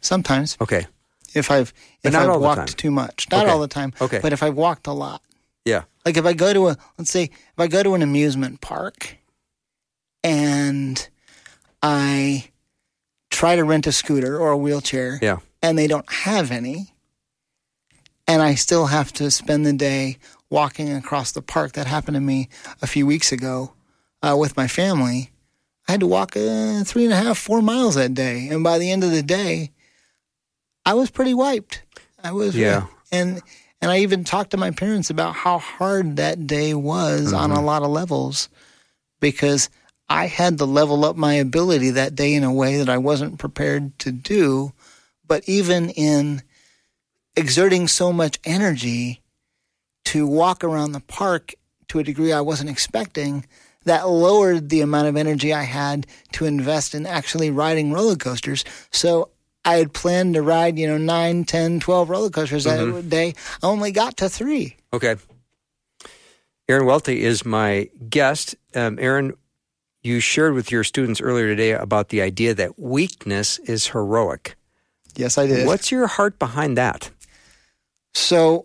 Sometimes. 0.00 0.56
Okay. 0.60 0.86
If 1.34 1.50
I've 1.50 1.74
if 2.04 2.14
I've 2.14 2.40
walked 2.40 2.78
too 2.78 2.90
much. 2.92 3.26
Not 3.30 3.44
Okay. 3.44 3.52
all 3.52 3.60
the 3.60 3.68
time. 3.68 3.92
Okay. 4.00 4.20
But 4.22 4.32
if 4.32 4.42
I've 4.42 4.54
walked 4.54 4.86
a 4.86 4.92
lot. 4.92 5.20
Yeah. 5.64 5.82
Like 6.06 6.16
if 6.16 6.24
I 6.24 6.32
go 6.32 6.52
to 6.52 6.68
a 6.68 6.76
let's 6.96 7.10
say 7.10 7.24
if 7.24 7.58
I 7.58 7.66
go 7.66 7.82
to 7.82 7.94
an 7.94 8.02
amusement 8.02 8.60
park 8.60 9.16
and 10.24 11.08
I 11.82 12.48
try 13.30 13.56
to 13.56 13.64
rent 13.64 13.86
a 13.86 13.92
scooter 13.92 14.38
or 14.38 14.50
a 14.50 14.56
wheelchair 14.56 15.18
Yeah. 15.20 15.38
and 15.62 15.76
they 15.76 15.86
don't 15.86 16.10
have 16.10 16.50
any 16.50 16.94
and 18.26 18.42
I 18.42 18.54
still 18.54 18.86
have 18.86 19.12
to 19.14 19.30
spend 19.30 19.66
the 19.66 19.72
day 19.72 20.18
walking 20.50 20.92
across 20.92 21.32
the 21.32 21.42
park 21.42 21.72
that 21.72 21.86
happened 21.86 22.14
to 22.14 22.20
me 22.20 22.48
a 22.80 22.86
few 22.86 23.06
weeks 23.06 23.32
ago 23.32 23.72
uh, 24.22 24.36
with 24.38 24.56
my 24.56 24.66
family. 24.68 25.30
I 25.86 25.92
had 25.92 26.00
to 26.00 26.06
walk 26.06 26.36
uh, 26.36 26.84
three 26.84 27.04
and 27.04 27.12
a 27.12 27.16
half, 27.16 27.38
four 27.38 27.62
miles 27.62 27.94
that 27.94 28.14
day, 28.14 28.48
and 28.50 28.62
by 28.62 28.78
the 28.78 28.90
end 28.90 29.04
of 29.04 29.10
the 29.10 29.22
day, 29.22 29.70
I 30.84 30.94
was 30.94 31.10
pretty 31.10 31.34
wiped. 31.34 31.82
I 32.22 32.32
was, 32.32 32.56
Yeah. 32.56 32.86
and 33.12 33.40
and 33.80 33.90
I 33.90 33.98
even 34.00 34.24
talked 34.24 34.50
to 34.50 34.56
my 34.56 34.70
parents 34.72 35.08
about 35.08 35.34
how 35.34 35.58
hard 35.58 36.16
that 36.16 36.46
day 36.46 36.74
was 36.74 37.32
on 37.32 37.52
a 37.52 37.60
lot 37.62 37.82
of 37.82 37.90
levels, 37.90 38.48
because 39.20 39.70
I 40.08 40.26
had 40.26 40.58
to 40.58 40.64
level 40.64 41.04
up 41.04 41.16
my 41.16 41.34
ability 41.34 41.90
that 41.90 42.14
day 42.14 42.34
in 42.34 42.42
a 42.42 42.52
way 42.52 42.78
that 42.78 42.88
I 42.88 42.98
wasn't 42.98 43.38
prepared 43.38 43.96
to 44.00 44.10
do. 44.10 44.72
But 45.26 45.48
even 45.48 45.90
in 45.90 46.42
exerting 47.36 47.86
so 47.88 48.12
much 48.12 48.38
energy, 48.44 49.20
to 50.08 50.26
walk 50.26 50.64
around 50.64 50.92
the 50.92 51.00
park 51.00 51.54
to 51.88 51.98
a 51.98 52.02
degree 52.02 52.32
I 52.32 52.40
wasn't 52.40 52.70
expecting 52.70 53.44
that 53.84 54.08
lowered 54.08 54.70
the 54.70 54.80
amount 54.80 55.08
of 55.08 55.16
energy 55.16 55.52
I 55.52 55.64
had 55.64 56.06
to 56.32 56.46
invest 56.46 56.94
in 56.94 57.04
actually 57.04 57.50
riding 57.50 57.92
roller 57.92 58.16
coasters. 58.16 58.64
So 58.90 59.28
I 59.66 59.74
had 59.74 59.92
planned 59.92 60.32
to 60.32 60.40
ride, 60.40 60.78
you 60.78 60.86
know, 60.86 60.96
9, 60.96 61.44
10, 61.44 61.80
12 61.80 62.08
roller 62.08 62.30
coasters 62.30 62.64
mm-hmm. 62.64 62.92
that 62.92 63.10
day. 63.10 63.34
I 63.62 63.66
only 63.66 63.92
got 63.92 64.16
to 64.18 64.30
three. 64.30 64.76
Okay. 64.94 65.16
Aaron 66.70 66.86
Welty 66.86 67.22
is 67.22 67.44
my 67.44 67.90
guest. 68.08 68.54
Um, 68.74 68.98
Aaron, 68.98 69.34
you 70.02 70.20
shared 70.20 70.54
with 70.54 70.70
your 70.70 70.84
students 70.84 71.20
earlier 71.20 71.48
today 71.48 71.72
about 71.72 72.08
the 72.08 72.22
idea 72.22 72.54
that 72.54 72.78
weakness 72.78 73.58
is 73.58 73.88
heroic. 73.88 74.56
Yes, 75.16 75.36
I 75.36 75.46
did. 75.46 75.66
What's 75.66 75.90
your 75.90 76.06
heart 76.06 76.38
behind 76.38 76.78
that? 76.78 77.10
So, 78.14 78.64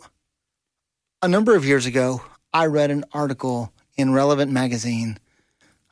a 1.24 1.28
number 1.30 1.56
of 1.56 1.64
years 1.64 1.86
ago, 1.86 2.22
I 2.54 2.66
read 2.66 2.92
an 2.92 3.06
article 3.14 3.72
in 3.96 4.12
Relevant 4.12 4.52
magazine 4.52 5.18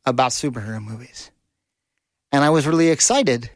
about 0.05 0.31
superhero 0.31 0.83
movies. 0.83 1.31
And 2.33 2.43
I 2.43 2.49
was 2.49 2.67
really 2.67 2.89
excited 2.89 3.49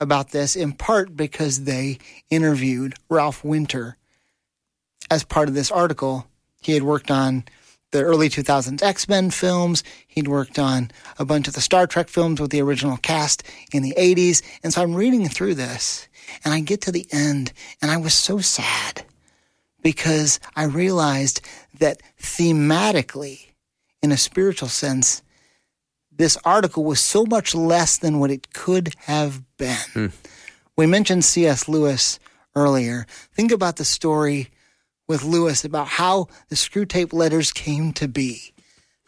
about 0.00 0.30
this 0.30 0.56
in 0.56 0.72
part 0.72 1.16
because 1.16 1.62
they 1.62 1.98
interviewed 2.28 2.94
Ralph 3.08 3.44
Winter 3.44 3.96
as 5.08 5.22
part 5.22 5.48
of 5.48 5.54
this 5.54 5.70
article. 5.70 6.26
He 6.60 6.72
had 6.72 6.82
worked 6.82 7.12
on 7.12 7.44
the 7.92 8.02
early 8.02 8.28
2000s 8.28 8.82
X 8.82 9.08
Men 9.08 9.30
films. 9.30 9.84
He'd 10.08 10.26
worked 10.26 10.58
on 10.58 10.90
a 11.20 11.24
bunch 11.24 11.46
of 11.46 11.54
the 11.54 11.60
Star 11.60 11.86
Trek 11.86 12.08
films 12.08 12.40
with 12.40 12.50
the 12.50 12.62
original 12.62 12.96
cast 12.96 13.44
in 13.72 13.84
the 13.84 13.94
80s. 13.96 14.42
And 14.64 14.74
so 14.74 14.82
I'm 14.82 14.96
reading 14.96 15.28
through 15.28 15.54
this 15.54 16.08
and 16.44 16.52
I 16.52 16.58
get 16.58 16.80
to 16.82 16.90
the 16.90 17.06
end 17.12 17.52
and 17.80 17.92
I 17.92 17.96
was 17.96 18.12
so 18.12 18.38
sad 18.38 19.05
because 19.86 20.40
I 20.56 20.64
realized 20.64 21.40
that 21.78 22.02
thematically, 22.20 23.52
in 24.02 24.10
a 24.10 24.16
spiritual 24.16 24.68
sense, 24.68 25.22
this 26.10 26.36
article 26.44 26.82
was 26.82 26.98
so 26.98 27.24
much 27.24 27.54
less 27.54 27.96
than 27.96 28.18
what 28.18 28.32
it 28.32 28.52
could 28.52 28.94
have 29.02 29.44
been. 29.58 29.76
Hmm. 29.92 30.06
We 30.76 30.86
mentioned 30.86 31.24
C.S. 31.24 31.68
Lewis 31.68 32.18
earlier. 32.56 33.06
Think 33.32 33.52
about 33.52 33.76
the 33.76 33.84
story 33.84 34.48
with 35.06 35.22
Lewis 35.22 35.64
about 35.64 35.86
how 35.86 36.26
the 36.48 36.56
Screwtape 36.56 37.12
letters 37.12 37.52
came 37.52 37.92
to 37.92 38.08
be. 38.08 38.52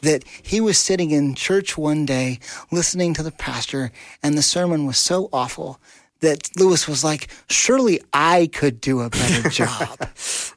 That 0.03 0.23
he 0.45 0.61
was 0.61 0.79
sitting 0.79 1.11
in 1.11 1.35
church 1.35 1.77
one 1.77 2.07
day 2.07 2.39
listening 2.71 3.15
to 3.15 3.25
the 3.25 3.33
pastor, 3.33 3.91
and 4.23 4.39
the 4.39 4.43
sermon 4.43 4.87
was 4.87 4.97
so 4.97 5.29
awful 5.33 5.81
that 6.21 6.49
Lewis 6.57 6.89
was 6.89 7.05
like, 7.05 7.29
Surely 7.49 8.01
I 8.13 8.49
could 8.53 8.81
do 8.81 9.01
a 9.01 9.11
better 9.11 9.49
job. 9.51 9.99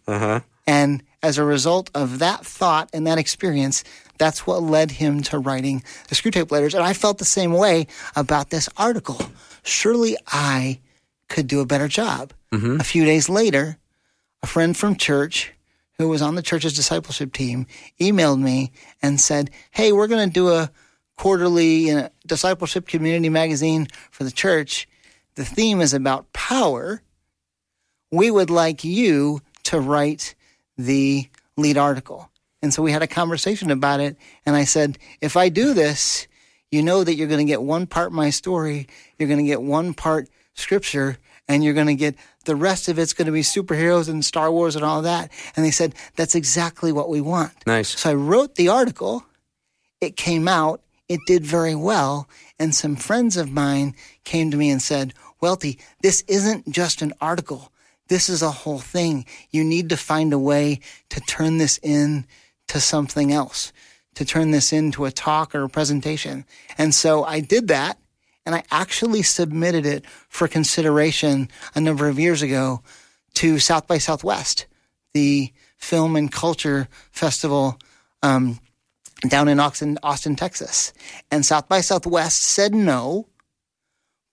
uh-huh. 0.07 0.41
And 0.67 1.03
as 1.23 1.37
a 1.37 1.43
result 1.43 1.89
of 1.93 2.19
that 2.19 2.45
thought 2.45 2.89
and 2.93 3.05
that 3.07 3.17
experience, 3.17 3.83
that's 4.17 4.45
what 4.45 4.63
led 4.63 4.91
him 4.91 5.21
to 5.23 5.39
writing 5.39 5.83
the 6.09 6.15
Screwtape 6.15 6.51
letters. 6.51 6.73
And 6.73 6.83
I 6.83 6.93
felt 6.93 7.17
the 7.17 7.25
same 7.25 7.53
way 7.53 7.87
about 8.15 8.49
this 8.49 8.69
article. 8.77 9.19
Surely 9.63 10.17
I 10.27 10.79
could 11.27 11.47
do 11.47 11.59
a 11.59 11.65
better 11.65 11.87
job. 11.87 12.33
Mm-hmm. 12.51 12.79
A 12.79 12.83
few 12.83 13.05
days 13.05 13.29
later, 13.29 13.77
a 14.43 14.47
friend 14.47 14.75
from 14.75 14.95
church 14.95 15.53
who 15.97 16.07
was 16.07 16.21
on 16.21 16.35
the 16.35 16.41
church's 16.41 16.75
discipleship 16.75 17.33
team 17.33 17.67
emailed 17.99 18.41
me 18.41 18.71
and 19.01 19.19
said, 19.19 19.49
Hey, 19.71 19.91
we're 19.91 20.07
going 20.07 20.27
to 20.27 20.33
do 20.33 20.49
a 20.49 20.71
quarterly 21.17 21.87
you 21.87 21.95
know, 21.95 22.09
discipleship 22.25 22.87
community 22.87 23.29
magazine 23.29 23.87
for 24.09 24.23
the 24.23 24.31
church. 24.31 24.87
The 25.35 25.45
theme 25.45 25.81
is 25.81 25.93
about 25.93 26.31
power. 26.33 27.01
We 28.11 28.29
would 28.29 28.49
like 28.49 28.83
you 28.83 29.41
to 29.63 29.79
write 29.79 30.35
the 30.77 31.29
lead 31.57 31.77
article. 31.77 32.29
And 32.61 32.73
so 32.73 32.83
we 32.83 32.91
had 32.91 33.01
a 33.01 33.07
conversation 33.07 33.71
about 33.71 33.99
it. 33.99 34.17
And 34.45 34.55
I 34.55 34.65
said, 34.65 34.97
if 35.21 35.37
I 35.37 35.49
do 35.49 35.73
this, 35.73 36.27
you 36.71 36.83
know 36.83 37.03
that 37.03 37.15
you're 37.15 37.27
going 37.27 37.45
to 37.45 37.51
get 37.51 37.61
one 37.61 37.87
part 37.87 38.11
my 38.11 38.29
story, 38.29 38.87
you're 39.17 39.27
going 39.27 39.39
to 39.39 39.45
get 39.45 39.61
one 39.61 39.93
part 39.93 40.29
scripture, 40.53 41.17
and 41.47 41.63
you're 41.63 41.73
going 41.73 41.87
to 41.87 41.95
get 41.95 42.15
the 42.45 42.55
rest 42.55 42.87
of 42.87 42.99
it's 42.99 43.13
going 43.13 43.25
to 43.25 43.31
be 43.31 43.41
superheroes 43.41 44.09
and 44.09 44.23
Star 44.23 44.51
Wars 44.51 44.75
and 44.75 44.85
all 44.85 45.01
that. 45.01 45.31
And 45.55 45.65
they 45.65 45.71
said, 45.71 45.95
that's 46.15 46.35
exactly 46.35 46.91
what 46.91 47.09
we 47.09 47.21
want. 47.21 47.51
Nice. 47.65 47.99
So 47.99 48.11
I 48.11 48.13
wrote 48.13 48.55
the 48.55 48.69
article. 48.69 49.25
It 49.99 50.15
came 50.15 50.47
out. 50.47 50.81
It 51.11 51.19
did 51.27 51.45
very 51.45 51.75
well. 51.75 52.29
And 52.57 52.73
some 52.73 52.95
friends 52.95 53.35
of 53.35 53.51
mine 53.51 53.95
came 54.23 54.49
to 54.49 54.55
me 54.55 54.69
and 54.69 54.81
said, 54.81 55.13
Welty, 55.41 55.77
this 56.01 56.21
isn't 56.21 56.71
just 56.71 57.01
an 57.01 57.11
article. 57.19 57.73
This 58.07 58.29
is 58.29 58.41
a 58.41 58.49
whole 58.49 58.79
thing. 58.79 59.25
You 59.49 59.65
need 59.65 59.89
to 59.89 59.97
find 59.97 60.31
a 60.31 60.39
way 60.39 60.79
to 61.09 61.19
turn 61.19 61.57
this 61.57 61.77
in 61.83 62.25
to 62.69 62.79
something 62.79 63.33
else, 63.33 63.73
to 64.15 64.23
turn 64.23 64.51
this 64.51 64.71
into 64.71 65.03
a 65.03 65.11
talk 65.11 65.53
or 65.53 65.65
a 65.65 65.69
presentation. 65.69 66.45
And 66.77 66.95
so 66.95 67.25
I 67.25 67.41
did 67.41 67.67
that 67.67 67.99
and 68.45 68.55
I 68.55 68.63
actually 68.71 69.23
submitted 69.23 69.85
it 69.85 70.05
for 70.29 70.47
consideration 70.47 71.49
a 71.75 71.81
number 71.81 72.07
of 72.07 72.19
years 72.19 72.41
ago 72.41 72.83
to 73.33 73.59
South 73.59 73.85
by 73.85 73.97
Southwest, 73.97 74.65
the 75.13 75.51
film 75.75 76.15
and 76.15 76.31
culture 76.31 76.87
festival 77.11 77.77
um, 78.23 78.61
down 79.27 79.47
in 79.47 79.59
Austin, 79.59 79.97
Austin, 80.03 80.35
Texas. 80.35 80.93
And 81.29 81.45
South 81.45 81.67
by 81.67 81.81
Southwest 81.81 82.41
said 82.41 82.73
no, 82.73 83.27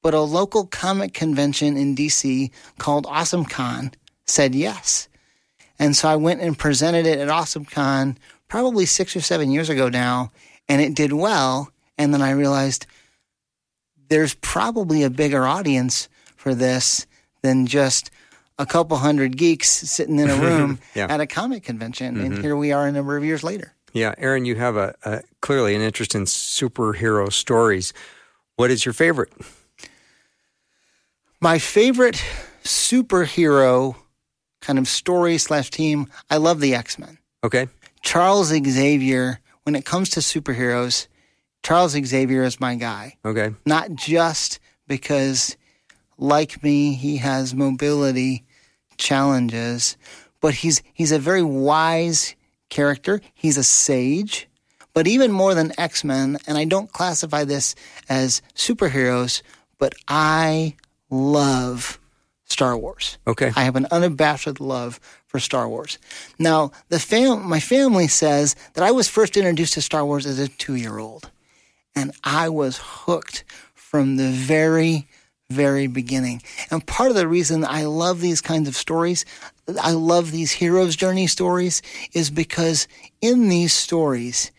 but 0.02 0.14
a 0.14 0.20
local 0.20 0.66
comic 0.66 1.12
convention 1.14 1.76
in 1.76 1.94
DC 1.94 2.50
called 2.78 3.06
AwesomeCon 3.06 3.92
said 4.26 4.54
yes. 4.54 5.08
And 5.78 5.96
so 5.96 6.08
I 6.08 6.16
went 6.16 6.40
and 6.40 6.58
presented 6.58 7.06
it 7.06 7.18
at 7.18 7.28
AwesomeCon 7.28 8.16
probably 8.48 8.86
six 8.86 9.14
or 9.14 9.20
seven 9.20 9.50
years 9.50 9.68
ago 9.68 9.88
now, 9.88 10.32
and 10.68 10.80
it 10.80 10.94
did 10.94 11.12
well. 11.12 11.70
And 11.96 12.12
then 12.14 12.22
I 12.22 12.30
realized 12.30 12.86
there's 14.08 14.34
probably 14.34 15.02
a 15.02 15.10
bigger 15.10 15.46
audience 15.46 16.08
for 16.36 16.54
this 16.54 17.06
than 17.42 17.66
just 17.66 18.10
a 18.58 18.66
couple 18.66 18.96
hundred 18.96 19.36
geeks 19.36 19.70
sitting 19.70 20.18
in 20.18 20.30
a 20.30 20.36
room 20.40 20.78
yeah. 20.94 21.06
at 21.08 21.20
a 21.20 21.26
comic 21.26 21.62
convention. 21.62 22.16
Mm-hmm. 22.16 22.24
And 22.24 22.38
here 22.38 22.56
we 22.56 22.72
are 22.72 22.86
a 22.86 22.92
number 22.92 23.16
of 23.16 23.24
years 23.24 23.44
later. 23.44 23.74
Yeah, 23.98 24.14
Aaron, 24.16 24.44
you 24.44 24.54
have 24.54 24.76
a, 24.76 24.94
a 25.04 25.22
clearly 25.40 25.74
an 25.74 25.82
interest 25.82 26.14
in 26.14 26.24
superhero 26.24 27.32
stories. 27.32 27.92
What 28.54 28.70
is 28.70 28.84
your 28.84 28.92
favorite? 28.92 29.32
My 31.40 31.58
favorite 31.58 32.22
superhero 32.62 33.96
kind 34.60 34.78
of 34.78 34.86
story 34.86 35.36
slash 35.38 35.70
team. 35.70 36.06
I 36.30 36.36
love 36.36 36.60
the 36.60 36.76
X 36.76 36.96
Men. 36.96 37.18
Okay. 37.42 37.66
Charles 38.02 38.48
Xavier. 38.48 39.40
When 39.64 39.74
it 39.74 39.84
comes 39.84 40.10
to 40.10 40.20
superheroes, 40.20 41.08
Charles 41.62 41.92
Xavier 41.92 42.44
is 42.44 42.60
my 42.60 42.76
guy. 42.76 43.16
Okay. 43.24 43.50
Not 43.66 43.94
just 43.94 44.60
because, 44.86 45.56
like 46.16 46.62
me, 46.62 46.94
he 46.94 47.16
has 47.16 47.52
mobility 47.52 48.44
challenges, 48.96 49.96
but 50.40 50.54
he's 50.54 50.82
he's 50.94 51.12
a 51.12 51.18
very 51.18 51.42
wise 51.42 52.34
character. 52.68 53.20
He's 53.34 53.56
a 53.56 53.64
sage. 53.64 54.48
But 54.94 55.06
even 55.06 55.30
more 55.30 55.54
than 55.54 55.78
X 55.78 56.02
Men, 56.02 56.38
and 56.46 56.58
I 56.58 56.64
don't 56.64 56.92
classify 56.92 57.44
this 57.44 57.74
as 58.08 58.42
superheroes, 58.54 59.42
but 59.78 59.94
I 60.08 60.74
love 61.10 62.00
Star 62.46 62.76
Wars. 62.76 63.18
Okay. 63.26 63.52
I 63.54 63.62
have 63.62 63.76
an 63.76 63.86
unabashed 63.90 64.60
love 64.60 64.98
for 65.26 65.38
Star 65.38 65.68
Wars. 65.68 65.98
Now, 66.38 66.72
the 66.88 66.98
fam- 66.98 67.48
my 67.48 67.60
family 67.60 68.08
says 68.08 68.56
that 68.74 68.82
I 68.82 68.90
was 68.90 69.08
first 69.08 69.36
introduced 69.36 69.74
to 69.74 69.82
Star 69.82 70.04
Wars 70.04 70.26
as 70.26 70.38
a 70.38 70.48
two 70.48 70.74
year 70.74 70.98
old, 70.98 71.30
and 71.94 72.12
I 72.24 72.48
was 72.48 72.78
hooked 72.82 73.44
from 73.74 74.16
the 74.16 74.30
very, 74.30 75.06
very 75.50 75.86
beginning. 75.86 76.42
And 76.70 76.86
part 76.86 77.10
of 77.10 77.16
the 77.16 77.28
reason 77.28 77.64
I 77.64 77.84
love 77.84 78.20
these 78.20 78.40
kinds 78.40 78.68
of 78.68 78.76
stories, 78.76 79.24
I 79.80 79.92
love 79.92 80.30
these 80.30 80.52
hero's 80.52 80.96
journey 80.96 81.26
stories, 81.26 81.82
is 82.12 82.30
because 82.30 82.88
in 83.20 83.48
these 83.48 83.72
stories, 83.72 84.50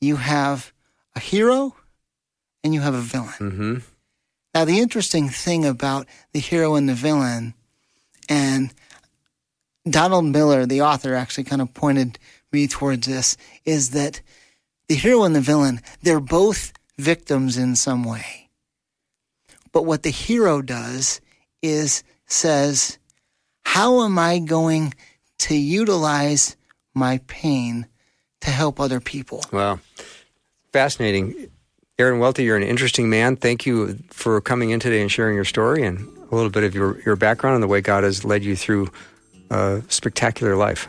you 0.00 0.16
have 0.16 0.72
a 1.14 1.20
hero 1.20 1.76
and 2.62 2.72
you 2.72 2.80
have 2.80 2.94
a 2.94 3.00
villain. 3.00 3.28
Mm-hmm. 3.38 3.76
Now, 4.54 4.64
the 4.64 4.78
interesting 4.78 5.28
thing 5.28 5.66
about 5.66 6.06
the 6.32 6.38
hero 6.40 6.76
and 6.76 6.88
the 6.88 6.94
villain, 6.94 7.54
and 8.28 8.72
Donald 9.88 10.26
Miller, 10.26 10.64
the 10.64 10.80
author, 10.80 11.14
actually 11.14 11.44
kind 11.44 11.60
of 11.60 11.74
pointed 11.74 12.18
me 12.52 12.66
towards 12.68 13.06
this, 13.06 13.36
is 13.64 13.90
that 13.90 14.22
the 14.88 14.94
hero 14.94 15.24
and 15.24 15.34
the 15.34 15.40
villain, 15.40 15.80
they're 16.02 16.20
both 16.20 16.72
victims 16.96 17.58
in 17.58 17.74
some 17.74 18.04
way. 18.04 18.48
But 19.72 19.84
what 19.84 20.04
the 20.04 20.10
hero 20.10 20.62
does 20.62 21.20
is 21.60 22.04
says, 22.26 22.98
how 23.64 24.02
am 24.02 24.18
I 24.18 24.38
going 24.38 24.94
to 25.40 25.56
utilize 25.56 26.56
my 26.94 27.20
pain 27.26 27.86
to 28.40 28.50
help 28.50 28.80
other 28.80 29.00
people? 29.00 29.44
Wow. 29.52 29.80
Fascinating. 30.72 31.50
Aaron 31.98 32.18
Welty, 32.18 32.44
you're 32.44 32.56
an 32.56 32.62
interesting 32.62 33.08
man. 33.08 33.36
Thank 33.36 33.66
you 33.66 33.98
for 34.10 34.40
coming 34.40 34.70
in 34.70 34.80
today 34.80 35.00
and 35.00 35.10
sharing 35.10 35.34
your 35.34 35.44
story 35.44 35.84
and 35.84 36.00
a 36.30 36.34
little 36.34 36.50
bit 36.50 36.64
of 36.64 36.74
your, 36.74 37.00
your 37.02 37.16
background 37.16 37.54
and 37.54 37.62
the 37.62 37.68
way 37.68 37.80
God 37.80 38.04
has 38.04 38.24
led 38.24 38.44
you 38.44 38.56
through 38.56 38.90
a 39.50 39.82
spectacular 39.88 40.56
life. 40.56 40.88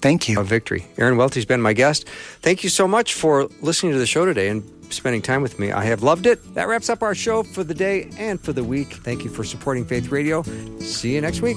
Thank 0.00 0.28
you. 0.28 0.38
A 0.38 0.44
victory. 0.44 0.86
Aaron 0.98 1.16
Welty's 1.16 1.44
been 1.44 1.60
my 1.60 1.72
guest. 1.72 2.08
Thank 2.40 2.62
you 2.62 2.70
so 2.70 2.86
much 2.86 3.14
for 3.14 3.48
listening 3.60 3.92
to 3.92 3.98
the 3.98 4.06
show 4.06 4.24
today 4.24 4.48
and 4.48 4.62
spending 4.90 5.20
time 5.22 5.42
with 5.42 5.58
me. 5.58 5.72
I 5.72 5.84
have 5.84 6.02
loved 6.02 6.26
it. 6.26 6.54
That 6.54 6.68
wraps 6.68 6.88
up 6.88 7.02
our 7.02 7.14
show 7.14 7.42
for 7.42 7.64
the 7.64 7.74
day 7.74 8.10
and 8.18 8.40
for 8.40 8.52
the 8.52 8.64
week. 8.64 8.92
Thank 8.92 9.24
you 9.24 9.30
for 9.30 9.42
supporting 9.42 9.84
Faith 9.84 10.10
Radio. 10.10 10.42
See 10.80 11.14
you 11.14 11.20
next 11.20 11.40
week. 11.40 11.56